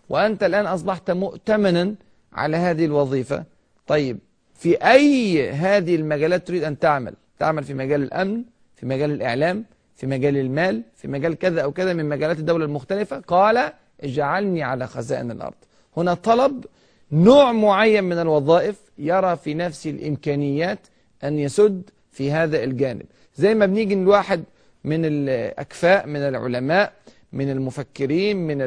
وأنت 0.09 0.43
الآن 0.43 0.67
أصبحت 0.67 1.11
مؤتمنا 1.11 1.95
على 2.33 2.57
هذه 2.57 2.85
الوظيفة. 2.85 3.45
طيب 3.87 4.19
في 4.55 4.75
أي 4.77 5.51
هذه 5.51 5.95
المجالات 5.97 6.47
تريد 6.47 6.65
أن 6.65 6.79
تعمل؟ 6.79 7.15
تعمل 7.39 7.65
في 7.65 7.75
مجال 7.75 8.03
الأمن 8.03 8.43
في 8.77 8.87
مجال 8.87 9.11
الإعلام 9.11 9.65
في 9.97 10.07
مجال 10.07 10.37
المال 10.37 10.83
في 10.97 11.09
مجال 11.09 11.39
كذا 11.39 11.61
أو 11.63 11.73
كذا 11.73 11.93
من 11.93 12.09
مجالات 12.09 12.39
الدولة 12.39 12.65
المختلفة؟ 12.65 13.21
قال 13.21 13.73
اجعلني 14.01 14.63
على 14.63 14.87
خزائن 14.87 15.31
الأرض. 15.31 15.55
هنا 15.97 16.15
طلب 16.15 16.65
نوع 17.13 17.53
معين 17.53 18.05
من 18.05 18.19
الوظائف 18.19 18.77
يرى 18.99 19.37
في 19.37 19.55
نفسه 19.55 19.91
الإمكانيات 19.91 20.79
أن 21.25 21.39
يسد 21.39 21.83
في 22.11 22.33
هذا 22.33 22.65
الجانب. 22.65 23.07
زي 23.37 23.55
ما 23.55 23.67
بنيجي 23.67 23.95
الواحد 23.95 24.45
من 24.85 25.05
الأكفاء 25.05 26.07
من 26.07 26.21
العلماء 26.21 26.93
من 27.33 27.51
المفكرين 27.51 28.37
من 28.37 28.59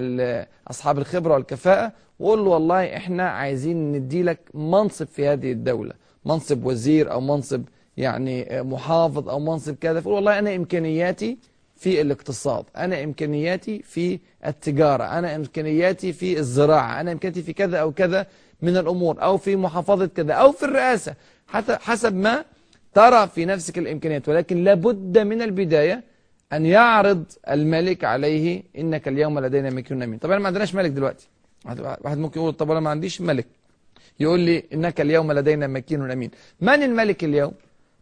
أصحاب 0.68 0.98
الخبرة 0.98 1.34
والكفاءة 1.34 1.92
وقول 2.20 2.40
له 2.40 2.46
والله 2.46 2.98
إحنا 2.98 3.30
عايزين 3.30 3.92
ندي 3.92 4.24
لك 4.24 4.40
منصب 4.54 5.08
في 5.08 5.28
هذه 5.28 5.52
الدولة. 5.52 5.94
منصب 6.26 6.66
وزير 6.66 7.12
أو 7.12 7.22
منصب 7.22 7.64
يعني 7.98 8.48
محافظ 8.52 9.30
أو 9.30 9.40
منصب 9.40 9.76
كذا. 9.76 10.02
فقول 10.02 10.14
والله 10.14 10.40
أنا 10.40 10.56
إمكانياتي 10.56 11.38
في 11.76 12.02
الاقتصاد 12.02 12.66
أنا 12.78 13.04
إمكانياتي 13.04 13.82
في 13.82 14.20
التجارة 14.46 15.04
أنا 15.04 15.36
إمكانياتي 15.36 16.14
في 16.14 16.40
الزراعة 16.40 17.02
أنا 17.02 17.12
إمكانياتي 17.12 17.42
في 17.42 17.54
كذا 17.54 17.78
أو 17.78 17.92
كذا 17.92 18.28
من 18.62 18.78
الأمور 18.78 19.24
أو 19.24 19.38
في 19.38 19.56
محافظة 19.56 20.06
كذا 20.06 20.34
أو 20.34 20.52
في 20.52 20.64
الرئاسة. 20.66 21.16
حسب 21.70 22.16
ما 22.16 22.46
ترى 22.94 23.28
في 23.28 23.46
نفسك 23.46 23.78
الإمكانيات. 23.78 24.30
ولكن 24.30 24.64
لابد 24.64 25.18
من 25.18 25.42
البداية 25.42 26.04
أن 26.54 26.66
يعرض 26.66 27.24
الملك 27.50 28.04
عليه 28.04 28.64
إنك 28.78 29.08
اليوم 29.08 29.40
لدينا 29.40 29.70
مكيون 29.70 30.04
أمين 30.04 30.20
طبعا 30.20 30.40
ما 30.40 30.48
عندناش 30.48 30.76
ملك 30.76 30.92
دلوقتي. 30.92 31.28
واحد 32.02 32.18
ممكن 32.18 32.40
يقول 32.40 32.54
طب 32.54 32.72
أنا 32.72 32.80
ما 32.80 32.90
عنديش 32.90 33.22
ملك. 33.22 33.48
يقول 34.20 34.40
لي 34.40 34.64
إنك 34.74 35.02
اليوم 35.02 35.32
لدينا 35.32 35.68
مكين 35.68 36.12
أمين 36.12 36.32
من 36.62 36.84
الملك 36.84 37.24
اليوم؟ 37.24 37.54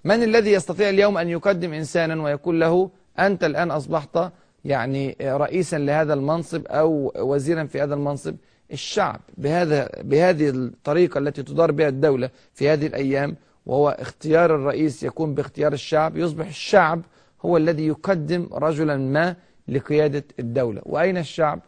من 0.03 0.23
الذي 0.23 0.51
يستطيع 0.51 0.89
اليوم 0.89 1.17
أن 1.17 1.29
يقدم 1.29 1.73
إنسانا 1.73 2.23
ويقول 2.23 2.61
له 2.61 2.89
أنت 3.19 3.43
الآن 3.43 3.71
أصبحت 3.71 4.19
يعني 4.65 5.15
رئيسا 5.21 5.75
لهذا 5.77 6.13
المنصب 6.13 6.67
أو 6.67 7.11
وزيرا 7.15 7.63
في 7.63 7.81
هذا 7.81 7.93
المنصب؟ 7.93 8.35
الشعب. 8.71 9.19
بهذا 9.37 9.89
بهذه 10.01 10.49
الطريقة 10.49 11.17
التي 11.17 11.43
تدار 11.43 11.71
بها 11.71 11.87
الدولة 11.87 12.29
في 12.53 12.69
هذه 12.69 12.87
الأيام 12.87 13.35
وهو 13.65 13.89
اختيار 13.89 14.55
الرئيس 14.55 15.03
يكون 15.03 15.33
باختيار 15.33 15.73
الشعب 15.73 16.17
يصبح 16.17 16.47
الشعب 16.47 17.01
هو 17.45 17.57
الذي 17.57 17.87
يقدم 17.87 18.49
رجلا 18.53 18.97
ما 18.97 19.35
لقيادة 19.67 20.23
الدولة 20.39 20.81
وأين 20.85 21.17
الشعب؟ 21.17 21.59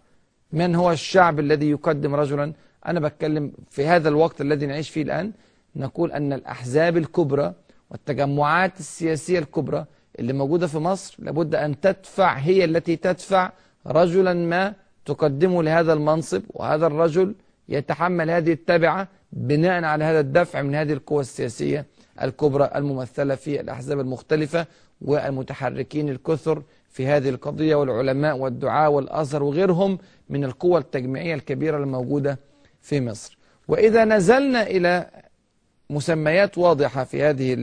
من 0.53 0.75
هو 0.75 0.91
الشعب 0.91 1.39
الذي 1.39 1.69
يقدم 1.69 2.15
رجلا؟ 2.15 2.53
أنا 2.85 2.99
بتكلم 2.99 3.51
في 3.69 3.85
هذا 3.87 4.09
الوقت 4.09 4.41
الذي 4.41 4.65
نعيش 4.65 4.89
فيه 4.89 5.01
الآن 5.01 5.31
نقول 5.75 6.11
أن 6.11 6.33
الأحزاب 6.33 6.97
الكبرى 6.97 7.53
والتجمعات 7.89 8.79
السياسية 8.79 9.39
الكبرى 9.39 9.85
اللي 10.19 10.33
موجودة 10.33 10.67
في 10.67 10.77
مصر 10.77 11.15
لابد 11.19 11.55
أن 11.55 11.79
تدفع 11.79 12.33
هي 12.33 12.65
التي 12.65 12.95
تدفع 12.95 13.51
رجلا 13.87 14.33
ما 14.33 14.73
تقدمه 15.05 15.63
لهذا 15.63 15.93
المنصب 15.93 16.41
وهذا 16.49 16.87
الرجل 16.87 17.35
يتحمل 17.69 18.29
هذه 18.29 18.51
التبعة 18.51 19.07
بناء 19.31 19.83
على 19.83 20.03
هذا 20.03 20.19
الدفع 20.19 20.61
من 20.61 20.75
هذه 20.75 20.93
القوى 20.93 21.21
السياسية 21.21 21.85
الكبرى 22.21 22.69
الممثلة 22.75 23.35
في 23.35 23.59
الأحزاب 23.61 23.99
المختلفة 23.99 24.65
والمتحركين 25.01 26.09
الكثر 26.09 26.63
في 26.89 27.07
هذه 27.07 27.29
القضية 27.29 27.75
والعلماء 27.75 28.37
والدعاء 28.37 28.91
والأزهر 28.91 29.43
وغيرهم 29.43 29.97
من 30.29 30.43
القوى 30.43 30.77
التجميعية 30.79 31.33
الكبيرة 31.33 31.77
الموجودة 31.77 32.39
في 32.81 33.01
مصر. 33.01 33.37
وإذا 33.67 34.05
نزلنا 34.05 34.63
إلى 34.63 35.09
مسميات 35.89 36.57
واضحة 36.57 37.03
في 37.03 37.23
هذه 37.23 37.53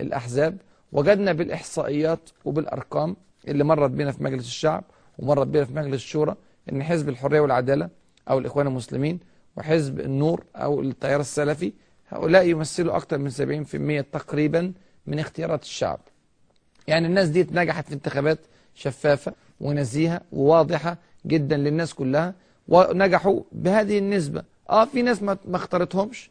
الأحزاب 0.00 0.56
وجدنا 0.92 1.32
بالإحصائيات 1.32 2.30
وبالأرقام 2.44 3.16
اللي 3.48 3.64
مرت 3.64 3.90
بنا 3.90 4.12
في 4.12 4.22
مجلس 4.24 4.46
الشعب 4.46 4.84
ومرت 5.18 5.46
بنا 5.46 5.64
في 5.64 5.72
مجلس 5.74 5.94
الشورى 5.94 6.34
أن 6.72 6.82
حزب 6.82 7.08
الحرية 7.08 7.40
والعدالة 7.40 7.88
أو 8.30 8.38
الإخوان 8.38 8.66
المسلمين 8.66 9.20
وحزب 9.56 10.00
النور 10.00 10.44
أو 10.56 10.80
التيار 10.80 11.20
السلفي 11.20 11.72
هؤلاء 12.10 12.46
يمثلوا 12.46 12.96
أكثر 12.96 13.18
من 13.18 13.30
70% 14.02 14.04
تقريبا 14.12 14.72
من 15.06 15.18
اختيارات 15.18 15.62
الشعب. 15.62 16.00
يعني 16.86 17.06
الناس 17.06 17.28
دي 17.28 17.46
نجحت 17.52 17.86
في 17.88 17.94
انتخابات 17.94 18.38
شفافة 18.74 19.32
ونزيهة 19.60 20.20
وواضحة 20.32 20.96
جدا 21.26 21.56
للناس 21.56 21.94
كلها 21.94 22.34
ونجحوا 22.68 23.40
بهذه 23.52 23.98
النسبة. 23.98 24.42
آه 24.70 24.84
في 24.84 25.02
ناس 25.02 25.22
ما 25.22 25.38
اختارتهمش 25.54 26.30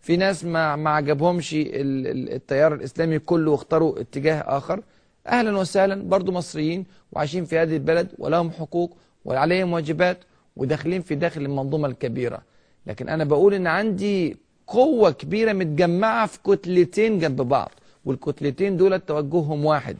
في 0.00 0.16
ناس 0.16 0.44
ما 0.44 0.76
ما 0.76 0.90
عجبهمش 0.90 1.54
التيار 1.56 2.74
الإسلامي 2.74 3.18
كله 3.18 3.50
واختاروا 3.50 4.00
اتجاه 4.00 4.40
آخر. 4.40 4.82
أهلا 5.26 5.58
وسهلا 5.58 6.02
برضو 6.02 6.32
مصريين 6.32 6.84
وعايشين 7.12 7.44
في 7.44 7.58
هذه 7.58 7.74
البلد 7.76 8.08
ولهم 8.18 8.50
حقوق 8.50 8.96
وعليهم 9.24 9.72
واجبات 9.72 10.18
وداخلين 10.56 11.02
في 11.02 11.14
داخل 11.14 11.40
المنظومة 11.42 11.88
الكبيرة. 11.88 12.42
لكن 12.86 13.08
أنا 13.08 13.24
بقول 13.24 13.54
إن 13.54 13.66
عندي 13.66 14.36
قوة 14.70 15.10
كبيرة 15.10 15.52
متجمعة 15.52 16.26
في 16.26 16.38
كتلتين 16.46 17.18
جنب 17.18 17.40
بعض 17.42 17.70
والكتلتين 18.04 18.76
دول 18.76 19.00
توجههم 19.00 19.64
واحد. 19.64 19.96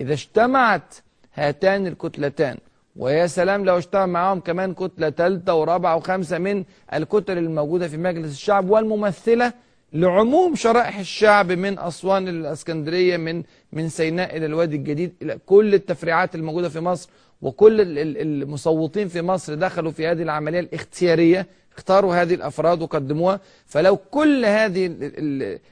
إذا 0.00 0.12
اجتمعت 0.12 0.94
هاتان 1.34 1.86
الكتلتان 1.86 2.56
ويا 2.96 3.26
سلام 3.26 3.64
لو 3.64 3.76
اجتمع 3.76 4.06
معاهم 4.06 4.40
كمان 4.40 4.74
كتلة 4.74 5.10
ثالثة 5.10 5.54
ورابعة 5.54 5.96
وخامسة 5.96 6.38
من 6.38 6.64
الكتل 6.94 7.38
الموجودة 7.38 7.88
في 7.88 7.96
مجلس 7.96 8.32
الشعب 8.32 8.70
والممثلة 8.70 9.52
لعموم 9.92 10.54
شرائح 10.54 10.98
الشعب 10.98 11.52
من 11.52 11.78
أسوان 11.78 12.28
إلى 12.28 12.38
الأسكندرية 12.38 13.16
من 13.16 13.42
من 13.72 13.88
سيناء 13.88 14.36
إلى 14.36 14.46
الوادي 14.46 14.76
الجديد 14.76 15.12
إلى 15.22 15.38
كل 15.46 15.74
التفريعات 15.74 16.34
الموجودة 16.34 16.68
في 16.68 16.80
مصر 16.80 17.10
وكل 17.42 17.80
المصوتين 18.18 19.08
في 19.08 19.22
مصر 19.22 19.54
دخلوا 19.54 19.92
في 19.92 20.06
هذه 20.06 20.22
العملية 20.22 20.60
الاختيارية 20.60 21.46
اختاروا 21.76 22.14
هذه 22.22 22.34
الأفراد 22.34 22.82
وقدموها. 22.82 23.40
فلو 23.66 23.96
كل 23.96 24.44
هذه 24.44 24.86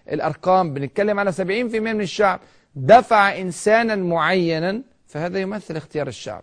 الأرقام 0.09 0.75
بنتكلم 0.75 1.19
على 1.19 1.33
70% 1.33 1.41
من 1.81 2.01
الشعب 2.01 2.41
دفع 2.77 3.39
إنسانا 3.39 3.97
معينا 3.97 4.83
فهذا 5.07 5.39
يمثل 5.39 5.77
اختيار 5.77 6.09
الشعب. 6.09 6.43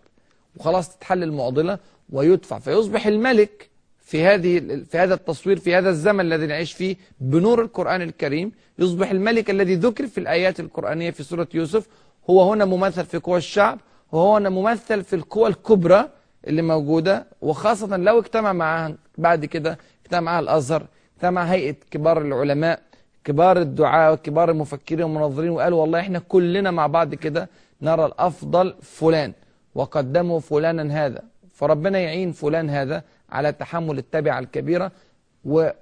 وخلاص 0.56 0.96
تتحل 0.96 1.22
المعضلة 1.22 1.78
ويدفع. 2.10 2.58
فيصبح 2.58 3.06
الملك 3.06 3.68
في 4.00 4.24
هذه 4.24 4.84
في 4.90 4.98
هذا 4.98 5.14
التصوير 5.14 5.58
في 5.58 5.74
هذا 5.74 5.90
الزمن 5.90 6.20
الذي 6.20 6.46
نعيش 6.46 6.72
فيه 6.72 6.96
بنور 7.20 7.62
القرآن 7.62 8.02
الكريم 8.02 8.52
يصبح 8.78 9.10
الملك 9.10 9.50
الذي 9.50 9.74
ذكر 9.74 10.06
في 10.06 10.18
الآيات 10.18 10.60
القرآنية 10.60 11.10
في 11.10 11.22
سورة 11.22 11.48
يوسف 11.54 11.86
هو 12.30 12.52
هنا 12.52 12.64
ممثل 12.64 13.04
في 13.04 13.18
قوى 13.18 13.38
الشعب 13.38 13.78
وهو 14.12 14.36
هنا 14.36 14.48
ممثل 14.48 15.04
في 15.04 15.16
القوى 15.16 15.48
الكبرى. 15.48 16.08
اللي 16.46 16.62
موجودة 16.62 17.26
وخاصة 17.40 17.96
لو 17.96 18.18
اجتمع 18.18 18.52
معها 18.52 18.94
بعد 19.18 19.44
كده 19.44 19.78
اجتمع 20.04 20.20
معها 20.20 20.40
الأزهر 20.40 20.86
اجتمع 21.16 21.42
هيئة 21.44 21.76
كبار 21.90 22.22
العلماء 22.22 22.80
كبار 23.24 23.58
الدعاء 23.60 24.12
وكبار 24.12 24.50
المفكرين 24.50 25.02
والمنظرين 25.04 25.50
وقالوا 25.50 25.80
والله 25.80 26.00
إحنا 26.00 26.18
كلنا 26.18 26.70
مع 26.70 26.86
بعض 26.86 27.14
كده 27.14 27.48
نرى 27.82 28.06
الأفضل 28.06 28.74
فلان 28.82 29.32
وقدموا 29.74 30.40
فلانا 30.40 31.06
هذا. 31.06 31.22
فربنا 31.54 31.98
يعين 31.98 32.32
فلان 32.32 32.70
هذا 32.70 33.02
على 33.30 33.52
تحمل 33.52 33.98
التبعة 33.98 34.38
الكبيرة 34.38 34.92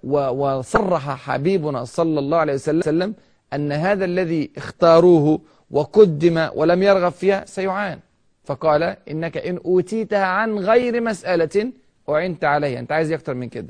وصرح 0.02 1.10
حبيبنا 1.10 1.84
صلى 1.84 2.18
الله 2.18 2.38
عليه 2.38 2.54
وسلم 2.54 3.14
أن 3.52 3.72
هذا 3.72 4.04
الذي 4.04 4.50
اختاروه 4.56 5.40
وقدم 5.70 6.48
ولم 6.54 6.82
يرغب 6.82 7.12
فيها 7.12 7.44
سيعان. 7.44 7.98
فقال 8.46 8.82
إنك 9.10 9.36
إن 9.36 9.56
أوتيتها 9.64 10.24
عن 10.24 10.58
غير 10.58 11.00
مسألة 11.00 11.72
أعنت 12.08 12.44
عليها. 12.44 12.80
أنت 12.80 12.92
عايز 12.92 13.12
أكتر 13.12 13.34
من 13.34 13.48
كده. 13.48 13.68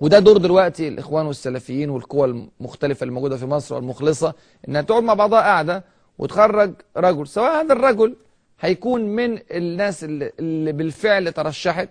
وده 0.00 0.18
دور 0.18 0.36
دلوقتي 0.36 0.88
الإخوان 0.88 1.26
والسلفيين 1.26 1.90
والقوى 1.90 2.26
المختلفة 2.60 3.04
الموجودة 3.04 3.36
في 3.36 3.46
مصر 3.46 3.74
والمخلصة 3.74 4.34
إنها 4.68 4.82
تقعد 4.82 5.02
مع 5.02 5.14
بعضها 5.14 5.40
قاعدة 5.40 5.84
وتخرج 6.18 6.74
رجل. 6.96 7.26
سواء 7.26 7.64
هذا 7.64 7.72
الرجل 7.72 8.16
هيكون 8.60 9.00
من 9.00 9.38
الناس 9.50 10.04
اللي 10.04 10.72
بالفعل 10.72 11.32
ترشحت 11.32 11.88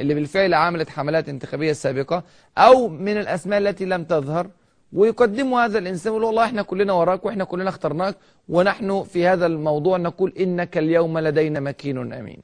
اللي 0.00 0.14
بالفعل 0.14 0.54
عملت 0.54 0.90
حملات 0.90 1.28
انتخابية 1.28 1.72
سابقة 1.72 2.24
أو 2.58 2.88
من 2.88 3.16
الأسماء 3.16 3.58
التي 3.58 3.84
لم 3.84 4.04
تظهر 4.04 4.50
ويقدموا 4.92 5.64
هذا 5.64 5.78
الإنسان 5.78 6.12
ويقولوا 6.12 6.28
والله 6.28 6.44
إحنا 6.44 6.62
كلنا 6.62 6.92
وراك 6.92 7.24
وإحنا 7.24 7.44
كلنا 7.44 7.68
اخترناك 7.68 8.16
ونحن 8.48 9.02
في 9.02 9.26
هذا 9.26 9.46
الموضوع 9.46 9.96
نقول 9.96 10.32
إنك 10.40 10.78
اليوم 10.78 11.18
لدينا 11.18 11.60
مكين 11.60 12.12
أمين. 12.12 12.42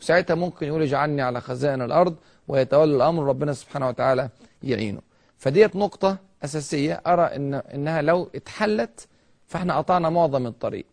ساعتها 0.00 0.34
ممكن 0.34 0.66
يقول 0.66 0.82
اجعلني 0.82 1.22
على 1.22 1.40
خزائن 1.40 1.82
الأرض 1.82 2.14
ويتولى 2.48 2.96
الأمر 2.96 3.22
ربنا 3.24 3.52
سبحانه 3.52 3.88
وتعالى 3.88 4.28
يعينه. 4.62 5.00
فديت 5.38 5.76
نقطة 5.76 6.18
أساسية 6.44 7.02
أرى 7.06 7.22
إن 7.22 7.54
إنها 7.54 8.02
لو 8.02 8.30
اتحلت 8.34 9.08
فإحنا 9.46 9.78
قطعنا 9.78 10.10
معظم 10.10 10.46
الطريق. 10.46 10.86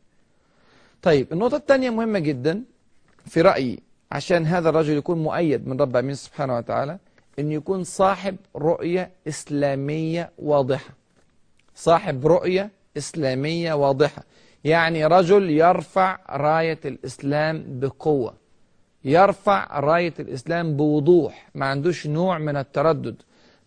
طيب 1.02 1.34
النقطة 1.34 1.58
الثانية 1.58 1.90
مهمة 1.90 2.20
جدا 2.20 2.64
في 3.26 3.42
رأيي 3.42 3.80
عشان 4.12 4.46
هذا 4.46 4.70
الرجل 4.70 4.98
يكون 4.98 5.24
مؤيد 5.24 5.68
من 5.68 5.82
رب 5.82 5.90
العالمين 5.90 6.16
سبحانه 6.16 6.58
وتعالى. 6.58 6.98
إن 7.40 7.52
يكون 7.52 7.84
صاحب 7.84 8.36
رؤية 8.56 9.12
إسلامية 9.28 10.32
واضحة. 10.40 10.94
صاحب 11.76 12.28
رؤية 12.28 12.70
إسلامية 12.98 13.74
واضحة. 13.74 14.24
يعني 14.64 15.06
رجل 15.06 15.50
يرفع 15.50 16.20
راية 16.30 16.80
الإسلام 16.86 17.66
بقوة. 17.68 18.34
يرفع 19.06 19.80
راية 19.80 20.14
الإسلام 20.20 20.78
بوضوح. 20.78 21.50
ما 21.56 21.66
عندوش 21.66 22.08
نوع 22.08 22.38
من 22.38 22.58
التردد. 22.58 23.16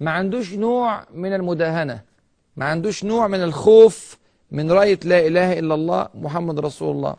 ما 0.01 0.11
عندوش 0.11 0.55
نوع 0.55 1.05
من 1.14 1.33
المداهنة. 1.33 2.01
ما 2.57 2.64
عندوش 2.64 3.05
نوع 3.05 3.29
من 3.29 3.43
الخوف 3.43 4.18
من 4.51 4.73
رأية 4.73 4.99
لا 5.05 5.27
إله 5.27 5.59
إلا 5.59 5.75
الله 5.75 6.09
محمد 6.14 6.61
رسول 6.61 6.97
الله. 6.97 7.16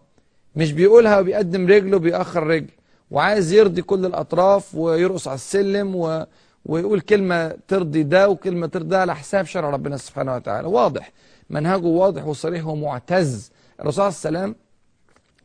مش 0.55 0.71
بيقولها 0.71 1.19
وبيقدم 1.19 1.67
رجله 1.67 1.97
وبيأخر 1.97 2.47
رجل. 2.47 2.69
وعايز 3.11 3.53
يرضي 3.53 3.81
كل 3.81 4.05
الأطراف 4.05 4.75
ويرقص 4.75 5.27
على 5.27 5.35
السلم 5.35 5.95
و... 5.95 6.25
ويقول 6.65 6.99
كلمة 7.01 7.55
ترضي 7.67 8.03
ده 8.03 8.29
وكلمة 8.29 8.67
ترضي 8.67 8.89
ده 8.89 9.01
على 9.01 9.15
حساب 9.15 9.45
شرع 9.45 9.69
ربنا 9.69 9.97
سبحانه 9.97 10.35
وتعالى. 10.35 10.67
واضح. 10.67 11.11
منهجه 11.49 11.85
واضح 11.85 12.25
وصريح 12.27 12.67
ومعتز. 12.67 13.51
الرسول 13.79 14.03
عليه 14.03 14.13
وسلم 14.15 14.55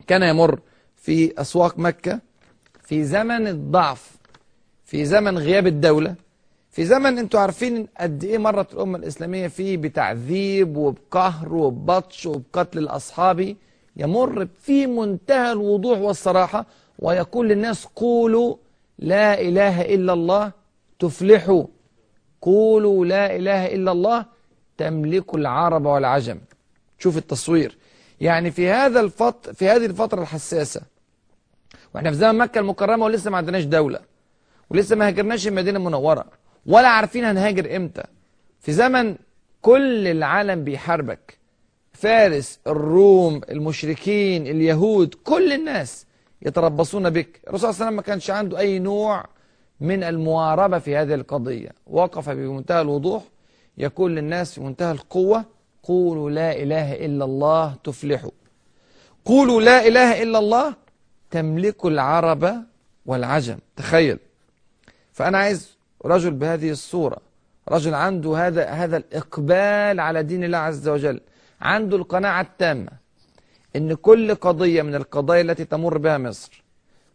كان 0.06 0.22
يمر 0.22 0.60
في 0.96 1.40
أسواق 1.40 1.78
مكة 1.78 2.20
في 2.82 3.04
زمن 3.04 3.46
الضعف 3.46 4.10
في 4.84 5.04
زمن 5.04 5.38
غياب 5.38 5.66
الدولة 5.66 6.14
في 6.70 6.84
زمن 6.84 7.18
أنتوا 7.18 7.40
عارفين 7.40 7.86
قد 8.00 8.24
إيه 8.24 8.38
مرت 8.38 8.74
الأمة 8.74 8.98
الإسلامية 8.98 9.48
فيه 9.48 9.76
بتعذيب 9.76 10.76
وبقهر 10.76 11.54
وببطش 11.54 12.26
وبقتل 12.26 12.78
الأصحاب 12.78 13.56
يمر 13.96 14.48
في 14.60 14.86
منتهى 14.86 15.52
الوضوح 15.52 15.98
والصراحة 15.98 16.66
ويقول 16.98 17.48
للناس 17.48 17.84
قولوا 17.96 18.56
لا 18.98 19.40
إله 19.40 19.82
إلا 19.94 20.12
الله 20.12 20.52
تفلحوا. 20.98 21.64
قولوا 22.42 23.06
لا 23.06 23.36
إله 23.36 23.66
إلا 23.66 23.92
الله 23.92 24.26
تملكوا 24.76 25.38
العرب 25.38 25.86
والعجم. 25.86 26.38
شوف 26.98 27.16
التصوير. 27.16 27.78
يعني 28.20 28.50
في 28.50 28.68
هذا 28.68 29.00
الفط 29.00 29.50
في 29.50 29.68
هذه 29.68 29.86
الفترة 29.86 30.22
الحساسة. 30.22 30.82
وإحنا 31.94 32.10
في 32.10 32.16
زمن 32.16 32.38
مكة 32.38 32.58
المكرمة 32.58 33.04
ولسه 33.04 33.30
ما 33.30 33.36
عندناش 33.36 33.64
دولة. 33.64 34.00
ولسه 34.70 34.96
ما 34.96 35.06
هاجرناش 35.06 35.48
المدينة 35.48 35.78
المنورة. 35.78 36.24
ولا 36.66 36.88
عارفين 36.88 37.24
هنهاجر 37.24 37.76
إمتى. 37.76 38.02
في 38.60 38.72
زمن 38.72 39.16
كل 39.62 40.06
العالم 40.06 40.64
بيحاربك. 40.64 41.38
فارس 41.92 42.58
الروم 42.66 43.40
المشركين 43.50 44.46
اليهود 44.46 45.14
كل 45.14 45.52
الناس 45.52 46.06
يتربصون 46.42 47.10
بك. 47.10 47.40
الرسول 47.48 47.60
صلى 47.60 47.68
الله 47.70 47.76
عليه 47.76 47.86
وسلم 47.86 47.96
ما 47.96 48.02
كانش 48.02 48.30
عنده 48.30 48.58
أي 48.58 48.78
نوع 48.78 49.24
من 49.80 50.02
المواربة 50.04 50.78
في 50.78 50.96
هذه 50.96 51.14
القضية. 51.14 51.68
وقف 51.86 52.30
بمنتهى 52.30 52.80
الوضوح. 52.80 53.22
يقول 53.78 54.16
للناس 54.16 54.54
في 54.54 54.60
منتهى 54.60 54.92
القوة 54.92 55.44
قولوا 55.82 56.30
لا 56.30 56.62
إله 56.62 57.06
إلا 57.06 57.24
الله 57.24 57.74
تفلحوا. 57.84 58.30
قولوا 59.24 59.60
لا 59.60 59.86
إله 59.86 60.22
إلا 60.22 60.38
الله 60.38 60.74
تملكوا 61.30 61.90
العرب 61.90 62.64
والعجم. 63.06 63.58
تخيل. 63.76 64.18
فأنا 65.12 65.38
عايز 65.38 65.78
رجل 66.04 66.30
بهذه 66.30 66.70
الصورة 66.70 67.16
رجل 67.68 67.94
عنده 67.94 68.46
هذا 68.46 68.64
هذا 68.68 68.96
الإقبال 68.96 70.00
على 70.00 70.22
دين 70.22 70.44
الله 70.44 70.58
عز 70.58 70.88
وجل 70.88 71.20
عنده 71.60 71.96
القناعة 71.96 72.40
التامة 72.40 72.90
إن 73.76 73.94
كل 73.94 74.34
قضية 74.34 74.82
من 74.82 74.94
القضايا 74.94 75.40
التي 75.40 75.64
تمر 75.64 75.98
بها 75.98 76.18
مصر 76.18 76.62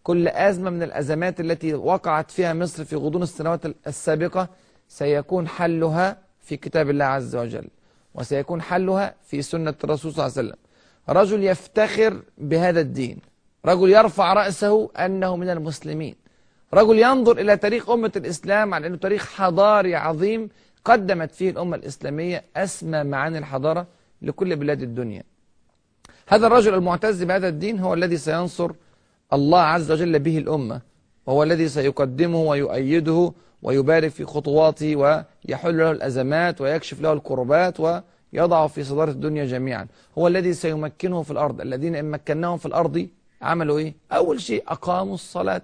كل 0.04 0.28
أزمة 0.28 0.70
من 0.70 0.84
الأزمات 0.84 1.40
التي 1.40 1.74
وقعت 1.74 2.32
فيها 2.32 2.54
مصر 2.54 2.84
في 2.84 2.96
غضون 2.96 3.24
السنوات 3.24 3.62
السابقة 3.88 4.50
سيكون 4.88 5.48
حلها 5.48 6.18
في 6.42 6.58
كتاب 6.58 6.90
الله 6.90 7.06
عز 7.06 7.36
وجل 7.36 7.68
وسيكون 8.16 8.62
حلها 8.62 9.16
في 9.28 9.42
سنة 9.42 9.76
الرسول 9.84 10.14
صلى 10.14 10.26
الله 10.26 10.38
عليه 10.38 10.48
وسلم. 10.48 10.60
رجل 11.10 11.44
يفتخر 11.44 12.22
بهذا 12.38 12.82
الدين 12.82 13.18
رجل 13.66 13.90
يرفع 13.90 14.34
رأسه 14.34 14.90
أنه 15.00 15.36
من 15.36 15.50
المسلمين 15.50 16.16
رجل 16.74 17.00
ينظر 17.00 17.38
إلى 17.38 17.58
تاريخ 17.58 17.90
أمة 17.90 18.12
الإسلام 18.16 18.74
على 18.74 18.88
أنه 18.88 18.98
تاريخ 18.98 19.30
حضاري 19.30 19.96
عظيم 19.96 20.50
قدمت 20.86 21.32
فيه 21.32 21.50
الأمة 21.50 21.76
الإسلامية 21.76 22.44
أسمى 22.56 23.04
معاني 23.04 23.38
الحضارة 23.38 23.88
لكل 24.22 24.56
بلاد 24.56 24.82
الدنيا. 24.82 25.24
هذا 26.28 26.48
الرجل 26.48 26.74
المعتز 26.74 27.24
بهذا 27.24 27.48
الدين 27.48 27.80
هو 27.80 27.94
الذي 27.94 28.18
سينصر 28.18 28.72
الله 29.34 29.60
عز 29.60 29.92
وجل 29.92 30.20
به 30.20 30.38
الأمة 30.38 30.82
وهو 31.26 31.44
الذي 31.44 31.68
سيقدمه 31.70 32.42
ويؤيده 32.42 33.34
ويبارك 33.62 34.12
في 34.12 34.26
خطواته 34.26 34.96
ويحل 34.96 35.78
له 35.78 35.92
الأزمات 35.92 36.62
ويكشف 36.62 37.02
له 37.02 37.14
الكربات 37.14 37.80
ويضعه 37.80 38.68
في 38.68 38.84
صدارة 38.84 39.12
الدنيا 39.12 39.46
جميعا. 39.46 39.88
هو 40.18 40.28
الذي 40.28 40.54
سيمكنه 40.54 41.22
في 41.24 41.32
الأرض. 41.32 41.62
الذين 41.62 41.96
إن 41.96 42.12
مكناهم 42.12 42.58
في 42.58 42.66
الأرض 42.66 43.08
عملوا 43.42 43.78
إيه؟ 43.78 43.94
أول 44.12 44.42
شيء 44.42 44.64
أقاموا 44.68 45.14
الصلاة 45.14 45.62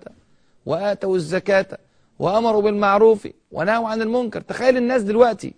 وآتوا 0.65 1.15
الزكاة 1.15 1.77
وأمروا 2.19 2.61
بالمعروف 2.61 3.27
ونهوا 3.51 3.87
عن 3.89 4.01
المنكر. 4.01 4.41
تخيل 4.41 4.77
الناس 4.77 5.01
دلوقتي 5.01 5.53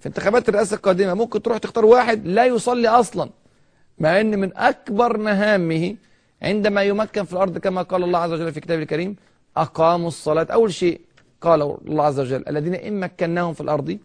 في 0.00 0.06
انتخابات 0.06 0.48
الرئاسة 0.48 0.76
القادمة 0.76 1.14
ممكن 1.14 1.42
تروح 1.42 1.58
تختار 1.58 1.84
واحد 1.84 2.26
لا 2.26 2.44
يصلي 2.46 2.88
أصلا 2.88 3.30
مع 3.98 4.20
أن 4.20 4.38
من 4.38 4.56
أكبر 4.56 5.18
مهامه 5.18 5.96
عندما 6.42 6.82
يمكن 6.82 7.24
في 7.24 7.32
الأرض 7.32 7.58
كما 7.58 7.82
قال 7.82 8.04
الله 8.04 8.18
عز 8.18 8.32
وجل 8.32 8.52
في 8.52 8.60
كتابه 8.60 8.82
الكريم 8.82 9.16
أقاموا 9.56 10.08
الصلاة. 10.08 10.46
أول 10.50 10.74
شيء 10.74 11.00
قال 11.40 11.62
الله 11.62 12.04
عز 12.04 12.20
وجل 12.20 12.44
الذين 12.48 12.74
إن 12.74 13.00
مكناهم 13.00 13.54
في 13.54 13.60
الأرض 13.60 13.98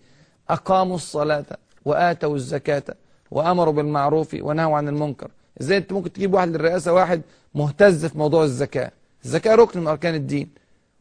أقاموا 0.49 0.95
الصلاة 0.95 1.45
وآتوا 1.85 2.35
الزكاة 2.35 2.83
وأمروا 3.31 3.73
بالمعروف 3.73 4.33
ونهوا 4.39 4.77
عن 4.77 4.87
المنكر. 4.87 5.31
إزاي 5.61 5.77
أنت 5.77 5.93
ممكن 5.93 6.13
تجيب 6.13 6.33
واحد 6.33 6.49
للرئاسة 6.49 6.93
واحد 6.93 7.21
مهتز 7.55 8.05
في 8.05 8.17
موضوع 8.17 8.43
الزكاة؟ 8.43 8.91
الزكاة 9.25 9.55
ركن 9.55 9.79
من 9.79 9.87
أركان 9.87 10.15
الدين. 10.15 10.49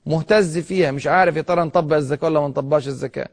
مهتز 0.06 0.58
فيها 0.58 0.90
مش 0.90 1.06
عارف 1.06 1.36
يا 1.36 1.42
ترى 1.42 1.64
نطبق 1.64 1.96
الزكاة 1.96 2.28
ولا 2.28 2.40
ما 2.40 2.48
نطبقش 2.48 2.88
الزكاة. 2.88 3.28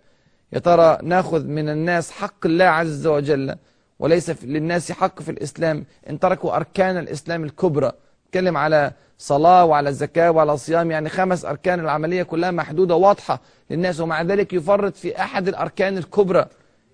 يا 0.54 0.60
ترى 0.60 0.98
ناخذ 1.04 1.46
من 1.46 1.70
الناس 1.70 2.12
حق 2.12 2.46
الله 2.46 2.66
عز 2.66 3.08
وجل 3.08 3.56
وليس 4.00 4.44
للناس 4.44 4.92
حق 4.92 5.22
في 5.22 5.32
الإسلام. 5.32 5.86
إن 6.10 6.20
تركوا 6.20 6.56
أركان 6.56 6.98
الإسلام 6.98 7.44
الكبرى. 7.44 7.92
نتكلم 8.28 8.58
على 8.58 8.92
صلاة 9.18 9.66
وعلى 9.66 9.94
زكاة 9.94 10.32
وعلى 10.32 10.58
صيام. 10.58 10.92
يعني 10.92 11.10
خمس 11.10 11.46
أركان 11.46 11.80
العملية 11.80 12.24
كلها 12.24 12.52
محدودة 12.52 12.96
واضحة 12.96 13.42
للناس. 13.70 14.00
ومع 14.00 14.22
ذلك 14.22 14.54
يفرط 14.54 14.96
في 14.96 15.22
أحد 15.22 15.48
الأركان 15.48 15.98
الكبرى. 15.98 16.46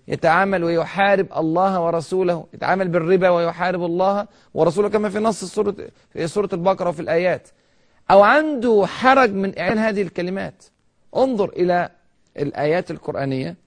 يتعامل 0.08 0.64
ويحارب 0.64 1.26
الله 1.36 1.80
ورسوله. 1.80 2.46
يتعامل 2.54 2.88
بالربا 2.88 3.28
ويحارب 3.28 3.84
الله 3.84 4.26
ورسوله. 4.54 4.88
كما 4.88 5.08
في 5.08 5.18
نص 5.18 5.44
سورة, 5.44 5.76
في 6.10 6.26
سورة 6.26 6.48
البقرة 6.52 6.88
وفي 6.88 7.00
الآيات. 7.00 7.48
أو 8.10 8.22
عنده 8.22 8.84
حرج 8.86 9.32
من 9.32 9.58
إعلان 9.58 9.78
هذه 9.78 10.02
الكلمات. 10.02 10.64
انظر 11.16 11.48
إلى 11.48 11.90
الآيات 12.36 12.90
القرآنية. 12.90 13.63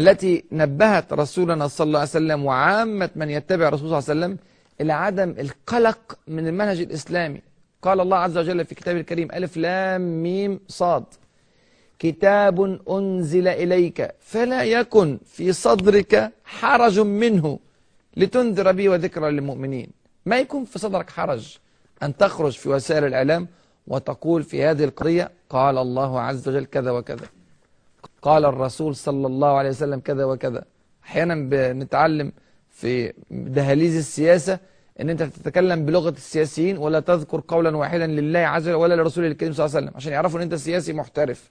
التي 0.00 0.44
نبهت 0.52 1.12
رسولنا 1.12 1.66
صلى 1.68 1.86
الله 1.86 1.98
عليه 1.98 2.18
وسلم 2.18 2.44
وعامة 2.44 3.10
من 3.16 3.30
يتبع 3.30 3.68
رسول 3.68 3.88
صلى 3.88 3.98
الله 3.98 4.08
عليه 4.10 4.14
وسلم 4.14 4.32
إلى 4.80 4.92
عدم 4.92 5.30
القلق 5.44 6.18
من 6.28 6.44
المنهج 6.48 6.80
الإسلامي. 6.80 7.40
قال 7.82 8.00
الله 8.00 8.16
عز 8.16 8.38
وجل 8.38 8.64
في 8.64 8.74
كتابه 8.74 9.00
الكريم 9.00 9.28
ألف 9.32 9.56
لام 9.56 10.22
ميم 10.22 10.60
صاد. 10.68 11.04
كتاب 11.98 12.56
أنزل 12.90 13.48
إليك 13.48 13.98
فلا 14.20 14.64
يكن 14.64 15.18
في 15.26 15.52
صدرك 15.52 16.32
حرج 16.44 17.00
منه 17.00 17.58
لتنذر 18.16 18.72
به 18.72 18.88
وذكرى 18.88 19.30
للمؤمنين. 19.30 19.90
ما 20.26 20.38
يكون 20.38 20.64
في 20.64 20.78
صدرك 20.78 21.10
حرج 21.10 21.56
أن 22.02 22.16
تخرج 22.16 22.52
في 22.52 22.68
وسائل 22.68 23.04
الإعلام 23.04 23.48
وتقول 23.86 24.42
في 24.42 24.64
هذه 24.64 24.84
القضية 24.84 25.30
قال 25.50 25.78
الله 25.78 26.20
عز 26.20 26.48
وجل 26.48 26.64
كذا 26.64 26.90
وكذا. 26.90 27.26
قال 28.22 28.44
الرسول 28.44 28.96
صلى 28.96 29.26
الله 29.26 29.48
عليه 29.48 29.68
وسلم 29.68 30.00
كذا 30.00 30.24
وكذا. 30.24 30.64
أحيانا 31.04 31.34
بنتعلم 31.34 32.32
في 32.70 33.12
دهاليز 33.30 33.96
السياسة 33.96 34.58
إن 35.00 35.10
أنت 35.10 35.22
تتكلم 35.22 35.86
بلغة 35.86 36.10
السياسيين 36.10 36.78
ولا 36.78 37.00
تذكر 37.00 37.42
قولا 37.48 37.76
واحدا 37.76 38.06
لله 38.06 38.38
عز 38.38 38.68
وجل 38.68 38.74
ولا 38.74 38.94
لرسول 38.94 39.24
الكريم 39.24 39.52
صلى 39.52 39.66
الله 39.66 39.76
عليه 39.76 39.86
وسلم 39.86 39.96
عشان 39.96 40.12
يعرفوا 40.12 40.38
إن 40.38 40.42
أنت 40.42 40.54
سياسي 40.54 40.92
محترف. 40.92 41.50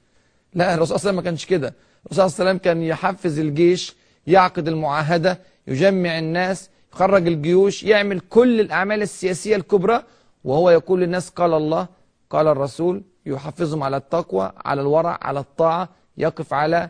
لا 0.53 0.73
الرسول 0.75 0.87
صلى 0.87 0.95
الله 0.95 1.01
عليه 1.01 1.09
وسلم 1.09 1.15
ما 1.15 1.21
كانش 1.21 1.45
كده. 1.45 1.73
الرسول 2.05 2.15
صلى 2.15 2.25
الله 2.25 2.35
عليه 2.39 2.49
وسلم 2.49 2.57
كان 2.57 2.81
يحفز 2.81 3.39
الجيش 3.39 3.95
يعقد 4.27 4.67
المعاهدة 4.67 5.39
يجمع 5.67 6.19
الناس 6.19 6.69
يخرج 6.93 7.27
الجيوش 7.27 7.83
يعمل 7.83 8.19
كل 8.19 8.59
الأعمال 8.59 9.01
السياسية 9.01 9.55
الكبرى 9.55 10.03
وهو 10.43 10.69
يقول 10.69 11.01
للناس 11.01 11.29
قال 11.29 11.53
الله 11.53 11.87
قال 12.29 12.47
الرسول 12.47 13.03
يحفزهم 13.25 13.83
على 13.83 13.97
التقوى 13.97 14.51
على 14.65 14.81
الورع 14.81 15.19
على 15.21 15.39
الطاعة 15.39 15.89
يقف 16.19 16.53
على 16.53 16.89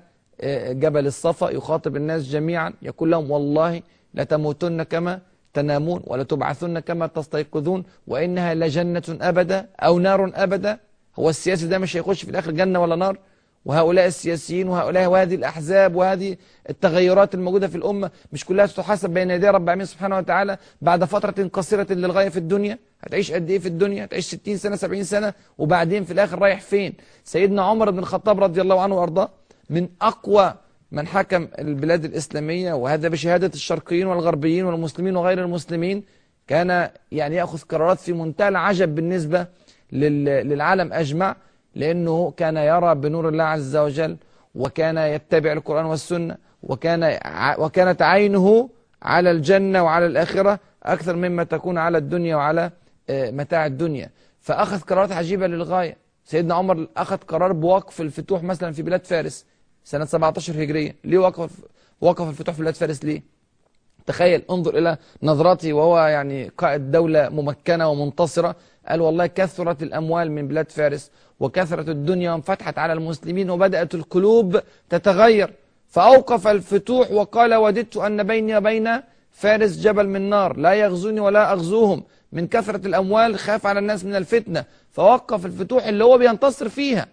جبل 0.84 1.08
الصفا 1.08 1.50
يخاطب 1.50 1.96
الناس 1.96 2.24
جميعا 2.24 2.74
يقول 2.82 3.12
لهم 3.12 3.32
والله 3.32 3.82
لتموتن 4.14 4.84
كما 4.84 5.20
تنامون 5.54 6.02
ولتبعثن 6.08 6.80
كما 6.80 7.08
تستيقظون 7.08 7.84
وإنها 8.08 8.54
لجنة 8.54 9.04
أبدا 9.22 9.68
أو 9.80 10.00
نار 10.00 10.32
أبدا. 10.36 10.80
هو 11.20 11.30
السياسي 11.30 11.68
ده 11.68 11.78
مش 11.78 11.98
هيخش 11.98 12.24
في 12.24 12.32
الآخر 12.32 12.52
جنة 12.52 12.80
ولا 12.82 12.96
نار؟ 12.96 13.18
وهؤلاء 13.66 14.06
السياسيين 14.08 14.68
وهؤلاء 14.68 15.08
وهذه 15.10 15.36
الأحزاب 15.36 15.96
وهذه 15.96 16.38
التغيرات 16.70 17.36
الموجودة 17.36 17.68
في 17.68 17.76
الأمة 17.76 18.12
مش 18.34 18.46
كلها 18.46 18.66
ستحاسب 18.66 19.10
بين 19.10 19.32
يدي 19.32 19.50
رب 19.50 19.64
العالمين 19.64 19.86
سبحانه 19.86 20.18
وتعالى 20.18 20.58
بعد 20.82 21.04
فترة 21.04 21.48
قصيرة 21.54 21.88
للغاية 21.94 22.30
في 22.30 22.38
الدنيا؟ 22.40 22.78
هتعيش 23.02 23.32
قد 23.32 23.50
إيه 23.50 23.60
في 23.60 23.68
الدنيا؟ 23.68 24.06
هتعيش 24.06 24.26
60 24.26 24.58
سنة 24.58 24.76
70 24.76 25.04
سنة؟ 25.04 25.34
وبعدين 25.58 26.04
في 26.04 26.14
الآخر 26.14 26.39
رايح 26.39 26.62
فين؟ 26.62 26.93
سيدنا 27.24 27.62
عمر 27.62 27.91
بن 27.91 28.00
الخطاب 28.00 28.43
رضي 28.43 28.62
الله 28.62 28.82
عنه 28.82 28.95
وأرضاه 28.95 29.30
من 29.70 29.89
أقوى 30.02 30.54
من 30.91 31.08
حكم 31.08 31.47
البلاد 31.60 32.06
الإسلامية 32.06 32.74
وهذا 32.74 33.08
بشهادة 33.08 33.52
الشرقيين 33.54 34.08
والغربيين 34.08 34.66
والمسلمين 34.66 35.16
وغير 35.16 35.39
المسلمين 35.43 36.04
كان 36.47 36.89
يعني 37.12 37.36
يأخذ 37.36 37.60
قرارات 37.62 38.00
في 38.00 38.14
منتهى 38.14 38.47
العجب 38.47 38.95
بالنسبة 38.95 39.47
للعالم 39.91 40.93
أجمع 40.93 41.36
لأنه 41.76 42.34
كان 42.38 42.58
يرى 42.58 42.95
بنور 42.95 43.30
الله 43.30 43.43
عز 43.43 43.76
وجل 43.78 44.18
وكان 44.56 44.97
يتبع 44.97 45.52
القرآن 45.52 45.86
والسنة 45.86 46.38
وكان 46.64 47.18
وكانت 47.60 48.02
عينه 48.02 48.70
على 49.04 49.32
الجنة 49.32 49.84
وعلى 49.84 50.06
الآخرة 50.06 50.60
أكثر 50.84 51.16
مما 51.16 51.43
تكون 51.43 51.78
على 51.78 51.97
الدنيا 51.97 52.36
وعلى 52.36 52.72
متاع 53.10 53.66
الدنيا. 53.66 54.10
فأخذ 54.39 54.80
قرارات 54.80 55.12
عجيبة 55.12 55.47
للغاية. 55.47 55.97
سيدنا 56.26 56.53
عمر 56.53 56.88
أخذ 56.97 57.18
قرار 57.18 57.51
بوقف 57.51 58.01
الفتوح 58.01 58.43
مثلا 58.43 58.72
في 58.72 58.82
بلاد 58.82 59.05
فارس 59.05 59.45
سنة 59.84 60.05
17 60.05 60.64
هجرية. 60.64 60.95
ليه 61.03 61.18
وقف 61.18 61.51
وقف 62.01 62.30
الفتوح 62.30 62.55
في 62.55 62.62
بلاد 62.62 62.76
فارس؟ 62.76 63.05
ليه؟ 63.05 63.24
تخيل 64.05 64.43
انظر 64.49 64.78
إلى 64.78 64.97
نظرته 65.24 65.74
وهو 65.74 65.99
يعني 65.99 66.51
قائد 66.57 66.91
دولة 66.91 67.30
ممكنة 67.30 67.89
ومنتصرة. 67.89 68.55
قال 68.88 69.01
والله 69.01 69.28
كثرت 69.28 69.84
الأموال 69.84 70.32
من 70.32 70.47
بلاد 70.47 70.72
فارس 70.72 71.12
وكثرت 71.39 71.89
الدنيا 71.89 72.32
وانفتحت 72.32 72.78
على 72.78 72.93
المسلمين 72.93 73.49
وبدأت 73.49 73.95
القلوب 73.95 74.60
تتغير. 74.89 75.53
فأوقف 75.88 76.47
الفتوح 76.47 77.12
وقال 77.12 77.55
وددت 77.55 77.97
أن 77.97 78.24
بيني 78.24 78.57
وبين 78.57 78.89
فارس 79.32 79.78
جبل 79.78 80.07
من 80.07 80.30
نار. 80.30 80.57
لا 80.57 80.74
يغزوني 80.74 81.20
ولا 81.20 81.51
أغزوهم. 81.51 82.03
من 82.32 82.48
كثرة 82.48 82.88
الأموال 82.88 83.40
خاف 83.40 83.66
على 83.66 83.80
الناس 83.80 84.06
من 84.06 84.16
الفتنة. 84.16 84.66
فوقف 84.92 85.46
الفتوح 85.46 85.86
اللي 85.86 86.04
هو 86.04 86.18
بينتصر 86.18 86.70
فيها. 86.70 87.08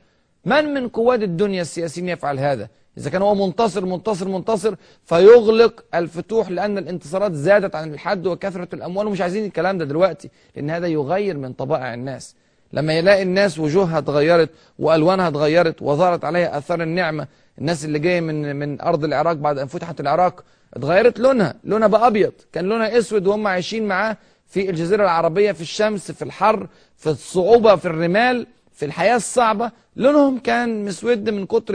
من 0.44 0.74
من 0.74 0.88
قواد 0.88 1.22
الدنيا 1.22 1.62
السياسيين 1.62 2.08
يفعل 2.08 2.38
هذا؟ 2.38 2.68
إذا 2.98 3.10
كان 3.10 3.22
هو 3.22 3.34
منتصر 3.34 3.84
منتصر 3.84 4.28
منتصر 4.28 4.74
فيغلق 5.04 5.84
الفتوح 5.94 6.50
لأن 6.50 6.78
الانتصارات 6.78 7.32
زادت 7.32 7.74
عن 7.74 7.94
الحد 7.94 8.26
وكثرة 8.26 8.68
الأموال. 8.72 9.06
ومش 9.06 9.20
عايزين 9.20 9.44
الكلام 9.44 9.78
ده 9.78 9.84
دلوقتي 9.84 10.30
لأن 10.56 10.70
هذا 10.70 10.86
يغير 10.86 11.36
من 11.36 11.52
طبائع 11.52 11.94
الناس. 11.94 12.34
لما 12.72 12.92
يلاقي 12.92 13.22
الناس 13.22 13.58
وجوهها 13.58 13.98
اتغيرت 13.98 14.50
وألوانها 14.78 15.28
اتغيرت 15.28 15.82
وظهرت 15.82 16.24
عليها 16.24 16.58
أثار 16.58 16.82
النعمة 16.82 17.26
الناس 17.58 17.84
اللي 17.84 17.98
جاية 17.98 18.20
من 18.20 18.56
من 18.56 18.80
أرض 18.80 19.04
العراق 19.04 19.32
بعد 19.32 19.58
أن 19.58 19.66
فتحت 19.66 20.00
العراق 20.00 20.44
اتغيرت 20.74 21.18
لونها. 21.18 21.54
لونها 21.64 21.88
بقى 21.88 22.06
أبيض. 22.06 22.32
كان 22.52 22.64
لونها 22.64 22.98
أسود 22.98 23.26
وهم 23.26 23.46
عايشين 23.46 23.88
معاه. 23.88 24.16
في 24.46 24.70
الجزيرة 24.70 25.02
العربية 25.02 25.52
في 25.52 25.60
الشمس 25.60 26.10
في 26.10 26.22
الحر 26.22 26.66
في 26.96 27.10
الصعوبة 27.10 27.76
في 27.76 27.86
الرمال 27.86 28.46
في 28.72 28.84
الحياة 28.84 29.16
الصعبة. 29.16 29.70
لونهم 29.96 30.38
كان 30.38 30.84
مسود 30.84 31.30
من 31.30 31.46
كتر 31.46 31.74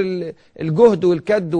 الجهد 0.60 1.04
والكد 1.04 1.52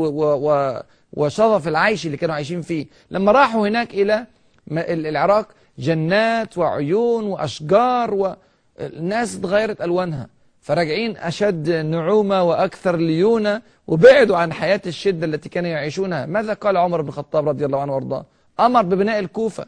وشظف 1.14 1.68
العيش 1.68 2.06
اللي 2.06 2.18
كانوا 2.18 2.36
عايشين 2.36 2.62
فيه. 2.62 2.86
لما 3.12 3.32
راحوا 3.32 3.68
هناك 3.68 3.94
إلى 3.94 4.26
العراق 4.72 5.48
جنات 5.80 6.58
وعيون 6.58 7.24
وأشجار 7.24 8.14
والناس 8.14 9.36
اتغيرت 9.36 9.82
ألوانها. 9.82 10.28
فراجعين 10.62 11.18
أشد 11.18 11.70
نعومة 11.70 12.44
وأكثر 12.44 12.96
ليونة 12.96 13.62
وبعدوا 13.88 14.38
عن 14.38 14.54
حياة 14.54 14.82
الشدة 14.86 15.26
التي 15.26 15.50
كانوا 15.50 15.70
يعيشونها. 15.70 16.26
ماذا 16.26 16.54
قال 16.54 16.78
عمر 16.78 17.02
بن 17.02 17.08
الخطاب 17.08 17.50
رضي 17.50 17.66
الله 17.66 17.82
عنه 17.82 17.94
وأرضاه؟ 17.94 18.26
أمر 18.60 18.82
ببناء 18.82 19.20
الكوفة. 19.20 19.66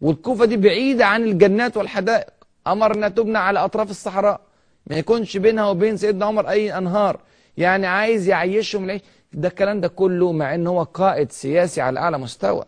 والكوفة 0.00 0.44
دي 0.44 0.56
بعيدة 0.56 1.06
عن 1.06 1.22
الجنات 1.24 1.76
والحدائق. 1.76 2.26
أمر 2.66 2.94
أنها 2.94 3.08
تبنى 3.08 3.38
على 3.38 3.58
أطراف 3.58 3.90
الصحراء. 3.90 4.40
ما 4.86 4.96
يكونش 4.96 5.36
بينها 5.36 5.66
وبين 5.68 5.96
سيدنا 5.96 6.26
عمر 6.26 6.48
أي 6.48 6.78
أنهار. 6.78 7.20
يعني 7.56 7.86
عايز 7.86 8.28
يعيشهم 8.28 8.84
العيش 8.84 9.00
ده 9.32 9.48
الكلام 9.48 9.80
ده 9.80 9.88
كله 9.88 10.32
مع 10.32 10.54
إن 10.54 10.66
هو 10.66 10.82
قائد 10.82 11.32
سياسي 11.32 11.80
على 11.80 12.00
أعلى 12.00 12.18
مستوى 12.18 12.64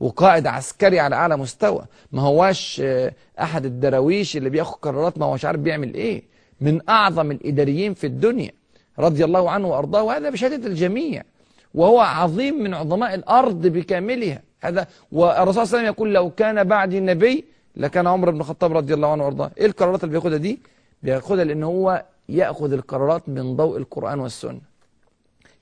وقائد 0.00 0.46
عسكري 0.46 1.00
على 1.00 1.16
أعلى 1.16 1.36
مستوى. 1.36 1.84
ما 2.12 2.22
هواش 2.22 2.82
أحد 3.40 3.64
الدراويش 3.64 4.36
اللي 4.36 4.50
بياخد 4.50 4.74
قرارات 4.74 5.18
ما 5.18 5.26
هوش 5.26 5.44
عارف 5.44 5.60
بيعمل 5.60 5.94
إيه. 5.94 6.22
من 6.60 6.80
أعظم 6.88 7.30
الإداريين 7.30 7.94
في 7.94 8.06
الدنيا 8.06 8.50
رضي 8.98 9.24
الله 9.24 9.50
عنه 9.50 9.68
وأرضاه. 9.68 10.02
وهذا 10.02 10.30
بشهادة 10.30 10.66
الجميع. 10.66 11.22
وهو 11.74 12.00
عظيم 12.00 12.62
من 12.62 12.74
عظماء 12.74 13.14
الأرض 13.14 13.66
بكاملها. 13.66 14.42
هذا. 14.62 14.86
والرسول 15.12 15.54
صلى 15.54 15.62
الله 15.62 15.78
عليه 15.78 15.78
وسلم 15.78 15.84
يقول 15.84 16.14
لو 16.14 16.30
كان 16.30 16.64
بعدي 16.64 16.98
النبي 16.98 17.44
لكان 17.76 18.06
عمر 18.06 18.30
بن 18.30 18.40
الخطاب 18.40 18.76
رضي 18.76 18.94
الله 18.94 19.12
عنه 19.12 19.24
وارضاه. 19.24 19.50
إيه 19.58 19.66
القرارات 19.66 20.04
اللي 20.04 20.12
بياخدها 20.12 20.38
دي؟ 20.38 20.60
بياخدها 21.02 21.44
لأن 21.44 21.62
هو 21.62 22.04
يأخذ 22.28 22.72
القرارات 22.72 23.28
من 23.28 23.56
ضوء 23.56 23.76
القرآن 23.76 24.20
والسنة. 24.20 24.60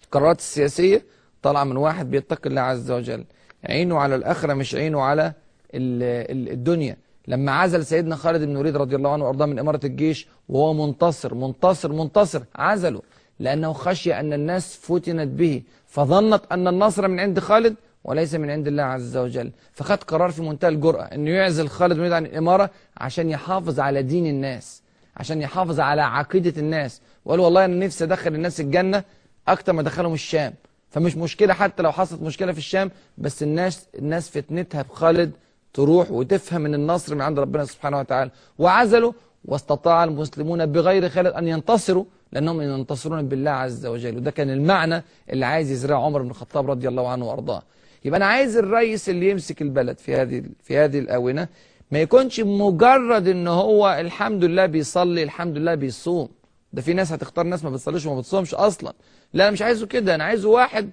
القرارات 0.04 0.38
السياسية 0.38 1.02
طالعة 1.42 1.64
من 1.64 1.76
واحد 1.76 2.10
بيتقي 2.10 2.50
الله 2.50 2.60
عز 2.60 2.90
وجل. 2.90 3.24
عينه 3.64 3.98
على 3.98 4.14
الآخرة 4.14 4.54
مش 4.54 4.74
عينه 4.74 5.00
على 5.00 5.32
الدنيا. 5.74 6.96
لما 7.28 7.52
عزل 7.52 7.86
سيدنا 7.86 8.16
خالد 8.16 8.42
بن 8.44 8.50
الوليد 8.50 8.76
رضي 8.76 8.96
الله 8.96 9.12
عنه 9.12 9.24
وارضاه 9.24 9.46
من 9.46 9.58
إمارة 9.58 9.80
الجيش 9.84 10.28
وهو 10.48 10.86
منتصر 10.86 11.34
منتصر 11.34 11.92
منتصر 11.92 12.42
عزله. 12.56 13.02
لأنه 13.38 13.72
خشي 13.72 14.14
أن 14.14 14.32
الناس 14.32 14.76
فتنت 14.76 15.28
به. 15.28 15.62
فظنت 15.86 16.42
أن 16.52 16.68
النصر 16.68 17.08
من 17.08 17.20
عند 17.20 17.38
خالد 17.38 17.74
وليس 18.04 18.34
من 18.34 18.50
عند 18.50 18.66
الله 18.66 18.82
عز 18.82 19.16
وجل. 19.16 19.50
فخد 19.72 20.04
قرار 20.04 20.30
في 20.30 20.42
منتهى 20.42 20.68
الجرأة 20.68 21.02
إنه 21.02 21.30
يعزل 21.30 21.68
خالد 21.68 21.96
بن 21.96 22.12
عن 22.12 22.26
الاماره 22.26 22.70
عشان 22.96 23.30
يحافظ 23.30 23.80
على 23.80 24.02
دين 24.02 24.26
الناس 24.26 24.82
عشان 25.16 25.42
يحافظ 25.42 25.80
على 25.80 26.02
عقيدة 26.02 26.60
الناس. 26.60 27.00
وقال 27.24 27.40
والله 27.40 27.64
أنا 27.64 27.86
نفسي 27.86 28.04
أدخل 28.04 28.34
الناس 28.34 28.60
الجنة 28.60 29.04
أكتر 29.48 29.72
ما 29.72 29.82
دخلهم 29.82 30.14
الشام. 30.14 30.54
فمش 30.90 31.16
مشكلة 31.16 31.54
حتى 31.54 31.82
لو 31.82 31.92
حصلت 31.92 32.22
مشكلة 32.22 32.52
في 32.52 32.58
الشام 32.58 32.90
بس 33.18 33.42
الناس 33.42 33.86
الناس 33.98 34.30
فتنتها 34.30 34.82
بخالد 34.82 35.30
تروح 35.72 36.10
وتفهم 36.10 36.60
من 36.60 36.74
النصر 36.74 37.14
من 37.14 37.20
عند 37.20 37.38
ربنا 37.38 37.64
سبحانه 37.64 37.98
وتعالى. 37.98 38.30
وعزلوا 38.58 39.12
واستطاع 39.44 40.04
المسلمون 40.04 40.66
بغير 40.66 41.08
خالد 41.08 41.32
أن 41.32 41.48
ينتصروا 41.48 42.04
لأنهم 42.32 42.60
ينتصرون 42.60 43.28
بالله 43.28 43.50
عز 43.50 43.86
وجل. 43.86 44.16
وده 44.16 44.30
كان 44.30 44.50
المعنى 44.50 45.02
اللي 45.30 45.46
عايز 45.46 45.70
يزرعه 45.70 46.04
عمر 46.04 46.22
بن 46.22 46.30
الخطاب 46.30 46.70
رضي 46.70 46.88
الله 46.88 47.08
عنه 47.08 47.28
وأرضاه. 47.28 47.62
يبقى 48.04 48.16
أنا 48.16 48.26
عايز 48.26 48.56
الرئيس 48.56 49.08
اللي 49.08 49.30
يمسك 49.30 49.62
البلد 49.62 49.98
في 49.98 50.14
هذه 50.14 50.42
في 50.62 50.76
هذه 50.76 50.98
الآونة 50.98 51.48
ما 51.90 51.98
يكونش 52.00 52.40
مجرد 52.40 53.28
إن 53.28 53.48
هو 53.48 53.96
الحمد 54.00 54.44
لله 54.44 54.66
بيصلي 54.66 55.22
الحمد 55.22 55.56
لله 55.56 55.74
بيصوم. 55.74 56.28
ده 56.72 56.82
في 56.82 56.92
ناس 56.92 57.12
هتختار 57.12 57.46
ناس 57.46 57.64
ما 57.64 57.70
بتصليش 57.70 58.06
وما 58.06 58.20
بتصومش 58.20 58.54
أصلا. 58.54 58.92
لا 59.34 59.44
أنا 59.44 59.52
مش 59.52 59.62
عايزه 59.62 59.86
كده. 59.86 60.14
أنا 60.14 60.24
عايزه 60.24 60.48
واحد 60.48 60.90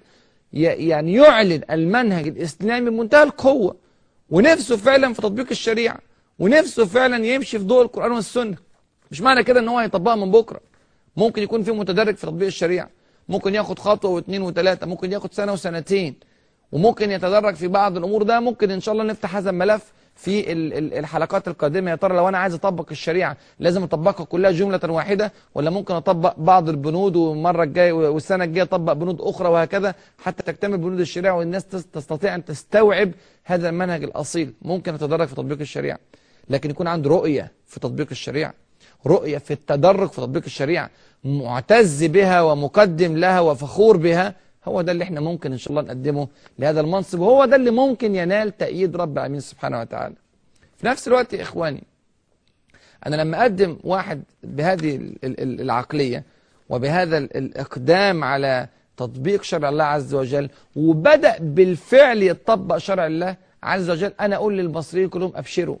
يعني 0.52 1.14
يعلن 1.14 1.62
المنهج 1.70 2.28
الإسلامي 2.28 2.90
بمنتهى 2.90 3.22
القوة. 3.22 3.76
ونفسه 4.30 4.76
فعلا 4.76 5.12
في 5.12 5.22
تطبيق 5.22 5.46
الشريعة. 5.50 5.98
ونفسه 6.38 6.84
فعلا 6.84 7.26
يمشي 7.26 7.58
في 7.58 7.64
ضوء 7.64 7.82
القرآن 7.82 8.12
والسنة. 8.12 8.56
مش 9.10 9.20
معنى 9.20 9.44
كده 9.44 9.60
إن 9.60 9.68
هو 9.68 9.78
هيطبقها 9.78 10.16
من 10.16 10.30
بكرة. 10.30 10.60
ممكن 11.16 11.42
يكون 11.42 11.62
في 11.62 11.72
متدرج 11.72 12.16
في 12.16 12.26
تطبيق 12.26 12.46
الشريعة. 12.46 12.90
ممكن 13.28 13.54
ياخد 13.54 13.78
خطوة 13.78 14.10
واثنين 14.10 14.42
وثلاثه 14.42 14.86
ممكن 14.86 15.12
ياخد 15.12 15.34
سنة 15.34 15.52
وسنتين. 15.52 16.14
وممكن 16.72 17.10
يتدرج 17.10 17.54
في 17.54 17.68
بعض 17.68 17.96
الأمور 17.96 18.22
ده 18.22 18.40
ممكن 18.40 18.70
إن 18.70 18.80
شاء 18.80 18.92
الله 18.92 19.04
نفتح 19.04 19.36
هذا 19.36 19.50
الملف 19.50 19.92
في 20.14 20.52
الحلقات 20.98 21.48
القادمة. 21.48 21.90
يا 21.90 21.96
ترى 21.96 22.16
لو 22.16 22.28
أنا 22.28 22.38
عايز 22.38 22.54
أطبق 22.54 22.86
الشريعة 22.90 23.36
لازم 23.58 23.82
أطبقها 23.82 24.24
كلها 24.24 24.50
جملة 24.50 24.80
واحدة 24.84 25.32
ولا 25.54 25.70
ممكن 25.70 25.94
أطبق 25.94 26.34
بعض 26.38 26.68
البنود 26.68 27.16
والمرة 27.16 27.62
الجاية 27.62 27.92
والسنة 27.92 28.44
الجاية 28.44 28.62
أطبق 28.64 28.92
بنود 28.92 29.20
أخرى 29.20 29.48
وهكذا؟ 29.48 29.94
حتى 30.18 30.42
تكتمل 30.42 30.78
بنود 30.78 31.00
الشريعة 31.00 31.34
والناس 31.34 31.66
تستطيع 31.66 32.34
أن 32.34 32.44
تستوعب 32.44 33.10
هذا 33.44 33.68
المنهج 33.68 34.04
الأصيل. 34.04 34.52
ممكن 34.62 34.94
أتدرج 34.94 35.28
في 35.28 35.34
تطبيق 35.34 35.60
الشريعة 35.60 35.98
لكن 36.50 36.70
يكون 36.70 36.86
عنده 36.86 37.10
رؤية 37.10 37.52
في 37.66 37.80
تطبيق 37.80 38.06
الشريعة 38.10 38.54
رؤية 39.06 39.38
في 39.38 39.50
التدرج 39.50 40.08
في 40.08 40.16
تطبيق 40.16 40.42
الشريعة 40.46 40.90
معتز 41.24 42.04
بها 42.04 42.42
ومقدم 42.42 43.16
لها 43.16 43.40
وفخور 43.40 43.96
بها 43.96 44.34
هو 44.68 44.80
ده 44.80 44.92
اللي 44.92 45.04
إحنا 45.04 45.20
ممكن 45.20 45.52
إن 45.52 45.58
شاء 45.58 45.70
الله 45.70 45.82
نقدمه 45.82 46.28
لهذا 46.58 46.80
المنصب 46.80 47.20
وهو 47.20 47.44
ده 47.44 47.56
اللي 47.56 47.70
ممكن 47.70 48.14
ينال 48.14 48.56
تأييد 48.56 48.96
رب 48.96 49.18
العالمين 49.18 49.40
سبحانه 49.40 49.80
وتعالى. 49.80 50.14
في 50.76 50.86
نفس 50.86 51.08
الوقت 51.08 51.32
يا 51.32 51.42
إخواني 51.42 51.82
أنا 53.06 53.16
لما 53.16 53.40
أقدم 53.42 53.76
واحد 53.84 54.22
بهذه 54.42 55.00
العقلية 55.24 56.24
وبهذا 56.68 57.18
الإقدام 57.18 58.24
على 58.24 58.68
تطبيق 58.96 59.42
شرع 59.42 59.68
الله 59.68 59.84
عز 59.84 60.14
وجل 60.14 60.48
وبدأ 60.76 61.36
بالفعل 61.40 62.22
يطبق 62.22 62.76
شرع 62.76 63.06
الله 63.06 63.36
عز 63.62 63.90
وجل 63.90 64.12
أنا 64.20 64.36
أقول 64.36 64.58
للمصريين 64.58 65.08
كلهم 65.08 65.32
أبشروا. 65.34 65.76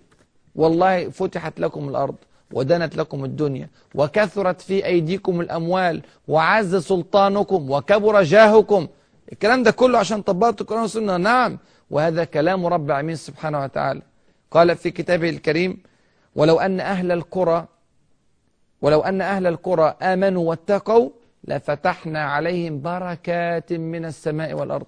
والله 0.54 1.08
فتحت 1.08 1.60
لكم 1.60 1.88
الأرض. 1.88 2.14
ودنت 2.52 2.96
لكم 2.96 3.24
الدنيا 3.24 3.68
وكثرت 3.94 4.60
في 4.60 4.86
أيديكم 4.86 5.40
الأموال 5.40 6.02
وعز 6.28 6.76
سلطانكم 6.76 7.70
وكبر 7.70 8.22
جاهكم. 8.22 8.88
الكلام 9.32 9.62
ده 9.62 9.70
كله 9.70 9.98
عشان 9.98 10.22
طبقت 10.22 10.60
القرآن 10.60 10.82
والسنة. 10.82 11.16
نعم 11.16 11.58
وهذا 11.90 12.24
كلام 12.24 12.66
رب 12.66 12.86
العالمين 12.86 13.16
سبحانه 13.16 13.62
وتعالى. 13.62 14.02
قال 14.50 14.76
في 14.76 14.90
كتابه 14.90 15.30
الكريم 15.30 15.82
ولو 16.36 16.60
أن 16.60 16.80
أهل 16.80 17.12
القرى 17.12 17.66
ولو 18.82 19.00
أن 19.00 19.20
أهل 19.20 19.46
القرى 19.46 19.94
آمنوا 20.02 20.48
واتقوا 20.48 21.10
لفتحنا 21.44 22.24
عليهم 22.24 22.80
بركات 22.80 23.72
من 23.72 24.04
السماء 24.04 24.54
والأرض 24.54 24.86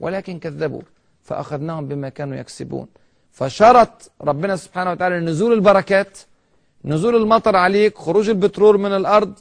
ولكن 0.00 0.38
كذبوا 0.38 0.82
فأخذناهم 1.22 1.88
بما 1.88 2.08
كانوا 2.08 2.36
يكسبون. 2.36 2.86
فشرط 3.32 4.10
ربنا 4.20 4.56
سبحانه 4.56 4.90
وتعالى 4.90 5.20
نزول 5.20 5.52
البركات 5.52 6.18
نزول 6.84 7.16
المطر 7.16 7.56
عليك 7.56 7.98
خروج 7.98 8.28
البترول 8.28 8.80
من 8.80 8.92
الأرض 8.92 9.32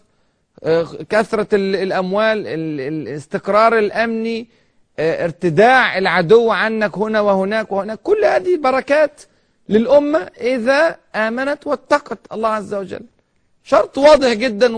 كثرة 1.09 1.47
الأموال 1.53 2.47
الاستقرار 2.47 3.77
الأمني 3.77 4.47
ارتداع 4.99 5.97
العدو 5.97 6.51
عنك 6.51 6.97
هنا 6.97 7.21
وهناك 7.21 7.71
وهناك. 7.71 7.99
كل 8.03 8.25
هذه 8.25 8.57
بركات 8.57 9.21
للأمة 9.69 10.19
إذا 10.41 10.97
آمنت 11.15 11.67
واتقت 11.67 12.19
الله 12.31 12.49
عز 12.49 12.73
وجل. 12.73 13.01
شرط 13.63 13.97
واضح 13.97 14.33
جدا 14.33 14.77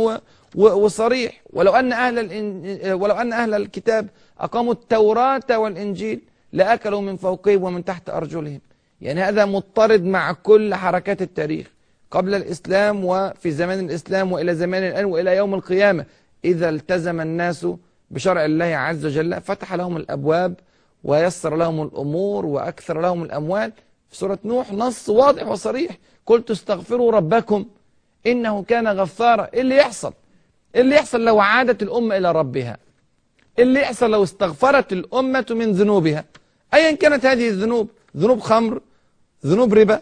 وصريح. 0.55 1.41
ولو 1.53 1.75
أن 1.75 1.93
أهل 1.93 2.19
ولو 2.93 3.15
أن 3.15 3.33
أهل 3.33 3.53
الكتاب 3.53 4.07
أقاموا 4.39 4.73
التوراة 4.73 5.57
والإنجيل 5.57 6.21
لأكلوا 6.53 7.01
من 7.01 7.17
فوقهم 7.17 7.63
ومن 7.63 7.85
تحت 7.85 8.09
أرجلهم. 8.09 8.61
يعني 9.01 9.21
هذا 9.21 9.45
مضطرد 9.45 10.03
مع 10.03 10.31
كل 10.31 10.75
حركات 10.75 11.21
التاريخ. 11.21 11.67
قبل 12.11 12.35
الإسلام 12.35 13.05
وفي 13.05 13.51
زمان 13.51 13.79
الإسلام 13.79 14.31
وإلى 14.31 14.55
زمان 14.55 14.83
الآن 14.83 15.05
وإلى 15.05 15.35
يوم 15.35 15.53
القيامة. 15.53 16.05
إذا 16.45 16.69
التزم 16.69 17.21
الناس 17.21 17.67
بشرع 18.11 18.45
الله 18.45 18.65
عز 18.65 19.05
وجل 19.05 19.41
فتح 19.41 19.73
لهم 19.73 19.97
الأبواب 19.97 20.53
ويسر 21.03 21.55
لهم 21.55 21.81
الأمور 21.81 22.45
وأكثر 22.45 23.01
لهم 23.01 23.23
الأموال. 23.23 23.71
في 24.09 24.17
سورة 24.17 24.39
نوح 24.45 24.73
نص 24.73 25.09
واضح 25.09 25.47
وصريح 25.47 25.97
قلت 26.25 26.51
استغفروا 26.51 27.11
ربكم 27.11 27.65
إنه 28.27 28.63
كان 28.63 28.87
غفارا. 28.87 29.49
إيه 29.53 29.61
اللي 29.61 29.77
يحصل؟ 29.77 30.13
إيه 30.75 30.81
اللي 30.81 30.95
يحصل 30.95 31.25
لو 31.25 31.39
عادت 31.39 31.83
الأمة 31.83 32.17
إلى 32.17 32.31
ربها؟ 32.31 32.77
إيه 33.57 33.63
اللي 33.63 33.81
يحصل 33.81 34.11
لو 34.11 34.23
استغفرت 34.23 34.93
الأمة 34.93 35.45
من 35.49 35.71
ذنوبها؟ 35.71 36.25
أيا 36.73 36.91
كانت 36.91 37.25
هذه 37.25 37.47
الذنوب؟ 37.49 37.89
ذنوب 38.17 38.39
خمر 38.39 38.81
ذنوب 39.45 39.73
ربا 39.73 40.01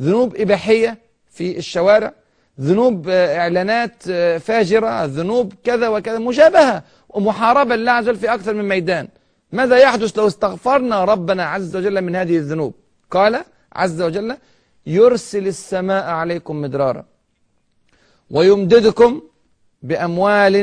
ذنوب 0.00 0.36
إباحية. 0.36 0.98
في 1.32 1.58
الشوارع. 1.58 2.12
ذنوب 2.60 3.08
إعلانات 3.08 4.02
فاجرة 4.46 5.04
ذنوب 5.04 5.54
كذا 5.64 5.88
وكذا 5.88 6.18
مشابهة 6.18 6.82
ومحاربة 7.08 7.76
لله 7.76 7.92
عز 7.92 8.08
وجل 8.08 8.18
في 8.18 8.34
أكثر 8.34 8.54
من 8.54 8.68
ميدان. 8.68 9.08
ماذا 9.52 9.76
يحدث 9.76 10.18
لو 10.18 10.26
استغفرنا 10.26 11.04
ربنا 11.04 11.44
عز 11.44 11.76
وجل 11.76 12.00
من 12.00 12.16
هذه 12.16 12.36
الذنوب؟ 12.36 12.74
قال 13.10 13.44
عز 13.72 14.02
وجل 14.02 14.36
يرسل 14.86 15.46
السماء 15.46 16.04
عليكم 16.04 16.60
مدرارا 16.60 17.04
ويمددكم 18.30 19.22
بأموال 19.82 20.56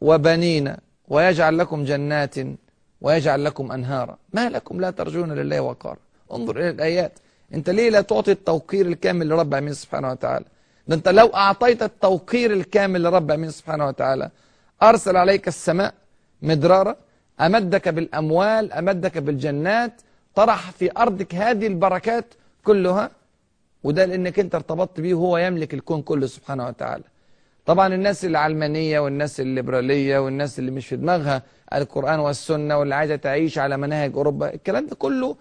وبنين 0.00 0.76
ويجعل 1.08 1.58
لكم 1.58 1.84
جنات 1.84 2.34
ويجعل 3.00 3.44
لكم 3.44 3.72
أنهارا. 3.72 4.18
ما 4.32 4.48
لكم 4.50 4.80
لا 4.80 4.90
ترجون 4.90 5.32
لله 5.32 5.60
وقارا. 5.60 5.98
انظر 6.32 6.56
إلى 6.56 6.70
الآيات. 6.70 7.18
أنت 7.54 7.70
ليه 7.70 7.90
لا 7.90 8.00
تعطي 8.00 8.32
التوقير 8.32 8.86
الكامل 8.86 9.28
لرب 9.28 9.48
العالمين 9.48 9.74
سبحانه 9.74 10.10
وتعالى؟ 10.10 10.44
ده 10.88 10.94
أنت 10.96 11.08
لو 11.08 11.26
أعطيت 11.26 11.82
التوقير 11.82 12.52
الكامل 12.52 13.02
لرب 13.02 13.26
العالمين 13.26 13.50
سبحانه 13.50 13.86
وتعالى 13.86 14.30
أرسل 14.82 15.16
عليك 15.16 15.48
السماء 15.48 15.94
مدرارا 16.42 16.96
أمدك 17.40 17.88
بالأموال 17.88 18.72
أمدك 18.72 19.18
بالجنات 19.18 19.92
طرح 20.34 20.70
في 20.70 20.90
أرضك 20.98 21.34
هذه 21.34 21.66
البركات 21.66 22.24
كلها 22.64 23.10
وده 23.84 24.04
لأنك 24.04 24.38
أنت 24.38 24.54
ارتبطت 24.54 25.00
به 25.00 25.14
وهو 25.14 25.38
يملك 25.38 25.74
الكون 25.74 26.02
كله 26.02 26.26
سبحانه 26.26 26.66
وتعالى. 26.66 27.04
طبعا 27.66 27.94
الناس 27.94 28.24
العلمانية 28.24 28.98
والناس 29.00 29.40
الليبرالية 29.40 30.18
والناس 30.18 30.58
اللي 30.58 30.70
مش 30.70 30.86
في 30.86 30.96
دماغها 30.96 31.42
القرآن 31.72 32.18
والسنة 32.20 32.78
واللي 32.78 32.94
عايزة 32.94 33.16
تعيش 33.16 33.58
على 33.58 33.76
مناهج 33.76 34.12
أوروبا 34.14 34.54
الكلام 34.54 34.86
ده 34.86 34.96
كله 34.96 35.36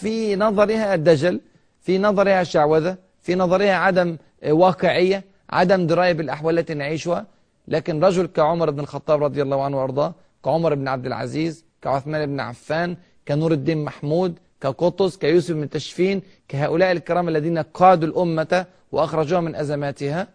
في 0.00 0.36
نظرها 0.36 0.96
دجل 0.96 1.40
في 1.88 1.98
نظرها 1.98 2.42
شعوذة 2.42 2.96
في 3.22 3.34
نظرها 3.34 3.72
عدم 3.72 4.16
واقعية 4.48 5.24
عدم 5.50 5.86
دراية 5.86 6.12
بالأحوال 6.12 6.58
التي 6.58 6.74
نعيشها. 6.74 7.26
لكن 7.68 8.04
رجل 8.04 8.26
كعمر 8.26 8.70
بن 8.70 8.80
الخطاب 8.80 9.24
رضي 9.24 9.42
الله 9.42 9.64
عنه 9.64 9.80
وأرضاه 9.80 10.14
كعمر 10.44 10.74
بن 10.74 10.88
عبد 10.88 11.06
العزيز 11.06 11.64
كعثمان 11.82 12.26
بن 12.26 12.40
عفان 12.40 12.96
كنور 13.28 13.52
الدين 13.52 13.84
محمود 13.84 14.38
كقطز 14.60 15.16
كيوسف 15.16 15.54
بن 15.54 15.70
تشفين 15.70 16.22
كهؤلاء 16.48 16.92
الكرام 16.92 17.28
الذين 17.28 17.58
قادوا 17.58 18.08
الأمة 18.08 18.66
وأخرجوها 18.92 19.40
من 19.40 19.54
أزماتها. 19.54 20.26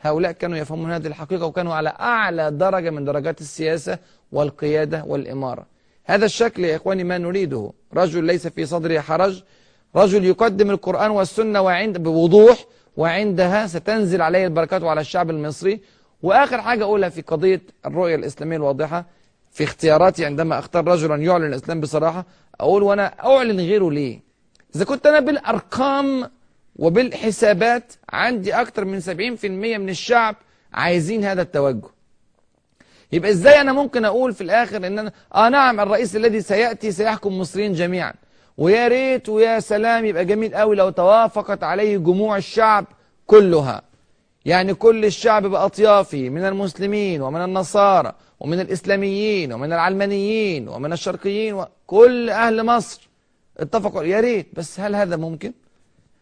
هؤلاء 0.00 0.32
كانوا 0.32 0.58
يفهمون 0.58 0.92
هذه 0.92 1.06
الحقيقة 1.06 1.46
وكانوا 1.46 1.74
على 1.74 1.88
أعلى 1.88 2.50
درجة 2.50 2.90
من 2.90 3.04
درجات 3.04 3.40
السياسة 3.40 3.98
والقيادة 4.32 5.04
والإمارة. 5.04 5.66
هذا 6.04 6.24
الشكل 6.24 6.64
يا 6.64 6.76
إخواني 6.76 7.04
ما 7.04 7.18
نريده. 7.18 7.72
رجل 7.94 8.24
ليس 8.24 8.46
في 8.46 8.66
صدره 8.66 9.00
حرج 9.00 9.42
رجل 9.96 10.24
يقدم 10.24 10.70
القرآن 10.70 11.10
والسنة 11.10 11.60
وعند 11.60 11.98
بوضوح 11.98 12.64
وعندها 12.96 13.66
ستنزل 13.66 14.22
عليه 14.22 14.44
البركات 14.46 14.82
وعلى 14.82 15.00
الشعب 15.00 15.30
المصري. 15.30 15.80
وآخر 16.22 16.62
حاجة 16.62 16.82
أقولها 16.84 17.08
في 17.08 17.22
قضية 17.22 17.60
الرؤية 17.86 18.14
الإسلامية 18.14 18.56
الواضحة. 18.56 19.04
في 19.52 19.64
اختياراتي 19.64 20.24
عندما 20.24 20.58
أختار 20.58 20.88
رجلا 20.88 21.16
يعلن 21.16 21.44
الإسلام 21.44 21.80
بصراحة 21.80 22.26
أقول 22.60 22.82
وأنا 22.82 23.06
أعلن 23.26 23.60
غيره 23.60 23.90
ليه؟ 23.90 24.20
إذا 24.76 24.84
كنت 24.84 25.06
أنا 25.06 25.20
بالأرقام 25.20 26.30
وبالحسابات 26.76 27.92
عندي 28.10 28.54
أكثر 28.54 28.84
من 28.84 29.00
70% 29.00 29.44
من 29.78 29.88
الشعب 29.88 30.36
عايزين 30.72 31.24
هذا 31.24 31.42
التوجه. 31.42 31.88
يبقى 33.12 33.30
إزاي 33.30 33.60
أنا 33.60 33.72
ممكن 33.72 34.04
أقول 34.04 34.34
في 34.34 34.40
الآخر 34.40 34.76
إن 34.76 34.98
أنا 34.98 35.12
آه 35.34 35.48
نعم 35.48 35.80
الرئيس 35.80 36.16
الذي 36.16 36.40
سيأتي 36.40 36.92
سيحكم 36.92 37.38
مصريين 37.38 37.72
جميعا. 37.72 38.12
ويا 38.58 38.88
ريت 38.88 39.28
ويا 39.28 39.60
سلام 39.60 40.04
يبقى 40.04 40.24
جميل 40.24 40.54
قوي 40.54 40.76
لو 40.76 40.90
توافقت 40.90 41.62
عليه 41.64 41.96
جموع 41.98 42.36
الشعب 42.36 42.84
كلها 43.26 43.82
يعني 44.44 44.74
كل 44.74 45.04
الشعب 45.04 45.46
بأطيافه 45.46 46.28
من 46.28 46.44
المسلمين 46.44 47.22
ومن 47.22 47.44
النصارى 47.44 48.12
ومن 48.40 48.60
الإسلاميين 48.60 49.52
ومن 49.52 49.72
العلمانيين 49.72 50.68
ومن 50.68 50.92
الشرقيين 50.92 51.54
وكل 51.54 52.30
أهل 52.30 52.66
مصر 52.66 53.08
اتفقوا 53.58 54.04
يا 54.04 54.20
ريت 54.20 54.46
بس 54.56 54.80
هل 54.80 54.94
هذا 54.96 55.16
ممكن؟ 55.16 55.52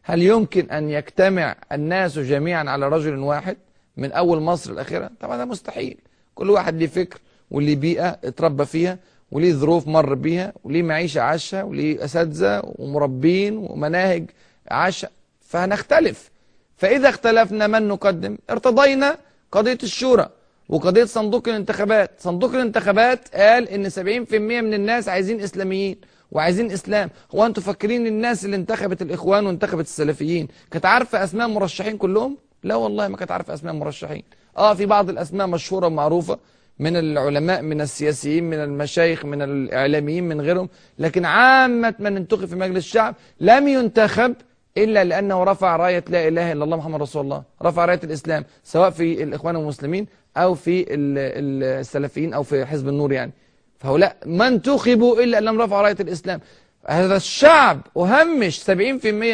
هل 0.03 0.23
يمكن 0.23 0.71
أن 0.71 0.91
يجتمع 0.91 1.57
الناس 1.73 2.19
جميعا 2.19 2.71
على 2.71 2.89
رجل 2.89 3.19
واحد 3.19 3.57
من 3.97 4.13
أول 4.13 4.41
مصر 4.41 4.73
الأخيرة؟ 4.73 5.11
طبعا 5.21 5.37
ده 5.37 5.45
مستحيل 5.45 5.97
كل 6.35 6.51
واحد 6.51 6.77
ليه 6.77 6.87
فكر 6.87 7.19
وليه 7.51 7.77
بيئة 7.77 8.19
اتربى 8.25 8.65
فيها 8.65 8.99
وليه 9.31 9.53
ظروف 9.53 9.89
مر 9.89 10.15
بيها 10.15 10.53
وليه 10.65 10.83
معيشة 10.83 11.21
عاشها 11.21 11.63
وليه 11.63 12.05
أساتذة 12.05 12.63
ومربين 12.65 13.57
ومناهج 13.57 14.31
عاشها. 14.71 15.11
فهنختلف. 15.41 16.31
فإذا 16.77 17.09
اختلفنا 17.09 17.67
من 17.67 17.89
نقدم 17.89 18.39
ارتضينا 18.51 19.19
قضية 19.53 19.79
الشورى 19.83 20.29
وقضية 20.69 21.05
صندوق 21.05 21.49
الانتخابات. 21.49 22.11
صندوق 22.19 22.55
الانتخابات 22.55 23.35
قال 23.35 23.69
إن 23.69 23.91
70% 23.91 24.61
من 24.61 24.75
الناس 24.75 25.09
عايزين 25.09 25.41
إسلاميين 25.41 25.97
وعايزين 26.33 26.71
إسلام. 26.71 27.11
هو 27.35 27.47
أنتوا 27.47 27.63
فاكرين 27.63 28.07
الناس 28.07 28.45
اللي 28.45 28.57
انتخبت 28.57 29.03
الإخوان 29.03 29.47
وانتخبت 29.47 29.85
السلفيين؟ 29.85 30.49
كانت 30.71 30.87
عارفة 30.87 31.25
أسماء 31.25 31.49
مرشحين 31.49 31.97
كلهم؟ 31.97 32.37
لا 32.63 32.75
والله 32.75 33.09
ما 33.09 33.17
كانت 33.17 33.31
عارفة 33.31 33.55
أسماء 33.55 33.75
مرشحين. 33.75 34.23
آه 34.57 34.75
في 34.75 34.87
بعض 34.87 35.09
الأسماء 35.09 35.47
مشهورة 35.47 35.87
ومعروفة 35.87 36.39
من 36.81 36.97
العلماء 36.97 37.63
من 37.63 37.81
السياسيين 37.81 38.45
من 38.45 38.57
المشايخ 38.57 39.25
من 39.25 39.43
الإعلاميين 39.43 40.29
من 40.29 40.41
غيرهم. 40.41 40.69
لكن 40.99 41.25
عامة 41.25 41.95
من 41.99 42.17
انتخب 42.17 42.45
في 42.45 42.57
مجلس 42.57 42.85
الشعب 42.85 43.15
لم 43.41 43.69
ينتخب 43.69 44.35
إلا 44.79 45.05
لأنه 45.05 45.45
رفع 45.45 45.77
راية 45.77 46.05
لا 46.09 46.29
إله 46.29 46.53
إلا 46.53 46.65
الله 46.65 46.77
محمد 46.77 47.03
رسول 47.03 47.23
الله. 47.25 47.43
رفع 47.63 47.85
راية 47.85 48.01
الإسلام 48.05 48.45
سواء 48.65 48.91
في 48.91 49.23
الإخوان 49.23 49.57
المسلمين 49.57 50.07
أو 50.37 50.55
في 50.55 50.87
السلفيين 50.91 52.35
أو 52.35 52.43
في 52.43 52.67
حزب 52.67 52.89
النور 52.89 53.13
يعني. 53.13 53.33
فهؤلاء 53.79 54.17
ما 54.27 54.49
انتخبوا 54.49 55.21
إلا 55.23 55.41
لم 55.41 55.61
رفعوا 55.63 55.83
راية 55.83 55.97
الإسلام. 56.01 56.41
هذا 56.87 57.17
الشعب 57.17 57.81
أهمش 57.97 58.59
70% 58.59 58.67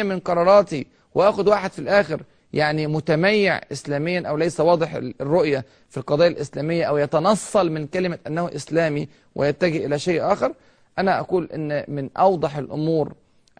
من 0.03 0.19
قراراتي 0.19 0.87
وأخذ 1.15 1.49
واحد 1.49 1.71
في 1.71 1.79
الآخر. 1.79 2.21
يعني 2.53 2.87
متميع 2.87 3.61
إسلاميا 3.71 4.27
أو 4.27 4.37
ليس 4.37 4.59
واضح 4.59 4.93
الرؤية 5.21 5.65
في 5.89 5.97
القضايا 5.97 6.29
الإسلامية 6.29 6.83
أو 6.83 6.97
يتنصل 6.97 7.71
من 7.71 7.87
كلمة 7.87 8.19
أنه 8.27 8.49
إسلامي 8.55 9.07
ويتجه 9.35 9.85
إلى 9.85 9.99
شيء 9.99 10.33
آخر 10.33 10.53
أنا 10.99 11.19
أقول 11.19 11.49
أن 11.53 11.83
من 11.87 12.09
أوضح 12.17 12.57
الأمور 12.57 13.13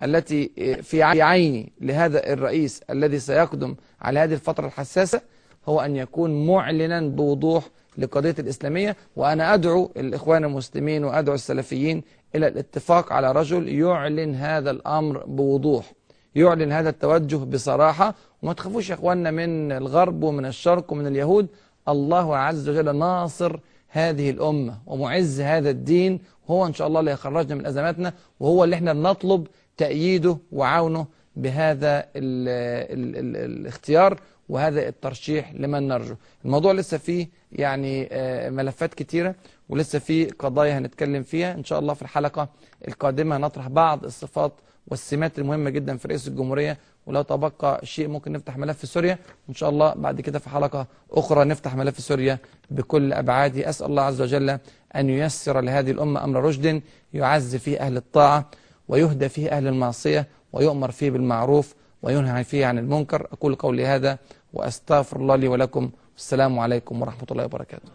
التي 0.04 0.52
في 0.84 1.04
عيني 1.04 1.72
لهذا 1.82 2.34
الرئيس 2.34 2.82
الذي 2.90 3.20
سيقدم 3.20 3.76
على 4.02 4.20
هذه 4.20 4.34
الفترة 4.34 4.68
الحساسة 4.68 5.22
هو 5.70 5.82
أن 5.82 5.96
يكون 5.96 6.48
معلنا 6.48 7.02
بوضوح 7.02 7.64
لقضية 7.98 8.36
الإسلامية. 8.40 8.96
وأنا 9.16 9.54
أدعو 9.54 9.92
الإخوان 9.98 10.44
المسلمين 10.44 11.04
وأدعو 11.04 11.36
السلفيين 11.36 12.04
إلى 12.36 12.48
الاتفاق 12.48 13.14
على 13.14 13.32
رجل 13.32 13.70
يعلن 13.70 14.36
هذا 14.36 14.72
الأمر 14.72 15.26
بوضوح. 15.26 15.92
يعلن 16.38 16.72
هذا 16.72 16.90
التوجه 16.90 17.36
بصراحة. 17.36 18.16
وما 18.42 18.54
تخافوش 18.54 18.90
يا 18.90 18.96
إخواننا 18.96 19.32
من 19.32 19.72
الغرب 19.72 20.24
ومن 20.24 20.46
الشرق 20.46 20.92
ومن 20.92 21.08
اليهود. 21.08 21.48
الله 21.88 22.38
عز 22.38 22.70
وجل 22.70 22.96
ناصر 22.96 23.60
هذه 23.88 24.30
الأمة 24.30 24.78
ومعز 24.86 25.42
هذا 25.42 25.70
الدين. 25.70 26.20
هو 26.50 26.66
إن 26.66 26.74
شاء 26.74 26.88
الله 26.88 27.00
اللي 27.00 27.12
يخرجنا 27.12 27.56
من 27.56 27.66
أزماتنا 27.66 28.14
وهو 28.40 28.64
اللي 28.64 28.76
إحنا 28.76 28.94
بنطلب 28.94 29.48
تأييده 29.78 30.38
وعونه 30.52 31.06
بهذا 31.36 32.00
ال 32.00 32.06
ال 32.16 33.16
ال 33.16 33.52
الاختيار 33.52 34.20
وهذا 34.50 34.88
الترشيح 34.88 35.54
لمن 35.54 35.88
نرجو. 35.88 36.16
الموضوع 36.46 36.72
لسه 36.72 36.98
فيه 36.98 37.30
يعني 37.52 38.10
ملفات 38.50 38.94
كتيرة 38.94 39.36
ولسه 39.70 40.00
فيه 40.00 40.30
قضايا 40.40 40.78
هنتكلم 40.78 41.24
فيها. 41.24 41.54
إن 41.54 41.64
شاء 41.64 41.80
الله 41.80 41.94
في 41.94 42.02
الحلقة 42.02 42.50
القادمة 42.88 43.38
نطرح 43.38 43.68
بعض 43.68 44.04
الصفات 44.04 44.54
والسمات 44.88 45.40
المهمة 45.40 45.70
جدا 45.70 45.98
في 45.98 46.08
رئيس 46.08 46.28
الجمهورية 46.28 46.78
ولو 47.06 47.22
تبقى 47.22 47.80
شيء 47.84 48.08
ممكن 48.08 48.32
نفتح 48.32 48.58
ملف 48.58 48.88
سوريا. 48.88 49.20
وإن 49.48 49.56
شاء 49.56 49.70
الله 49.70 49.94
بعد 49.94 50.22
كده 50.22 50.40
في 50.40 50.50
حلقة 50.50 50.88
أخرى 51.12 51.46
نفتح 51.46 51.76
ملف 51.76 52.00
سوريا 52.00 52.38
بكل 52.72 53.14
أبعاده. 53.14 53.70
أسأل 53.70 53.86
الله 53.86 54.02
عز 54.02 54.22
وجل 54.22 54.60
أن 54.96 55.10
ييسر 55.10 55.62
لهذه 55.62 55.92
الأمة 55.92 56.24
أمر 56.24 56.44
رشد 56.44 56.82
يعز 57.14 57.56
فيه 57.56 57.80
أهل 57.80 57.98
الطاعة 57.98 58.50
ويهدى 58.88 59.30
فيه 59.30 59.50
أهل 59.50 59.68
المعصية 59.68 60.28
ويؤمر 60.54 60.92
فيه 60.92 61.12
بالمعروف 61.12 61.76
وينهى 62.02 62.44
فيه 62.44 62.66
عن 62.66 62.78
المنكر. 62.78 63.28
أقول 63.32 63.56
قولي 63.56 63.86
هذا 63.86 64.18
وأستغفر 64.54 65.18
الله 65.18 65.36
لي 65.36 65.48
ولكم. 65.48 65.92
والسلام 66.14 66.60
عليكم 66.60 67.02
ورحمة 67.02 67.28
الله 67.32 67.46
وبركاته. 67.46 67.86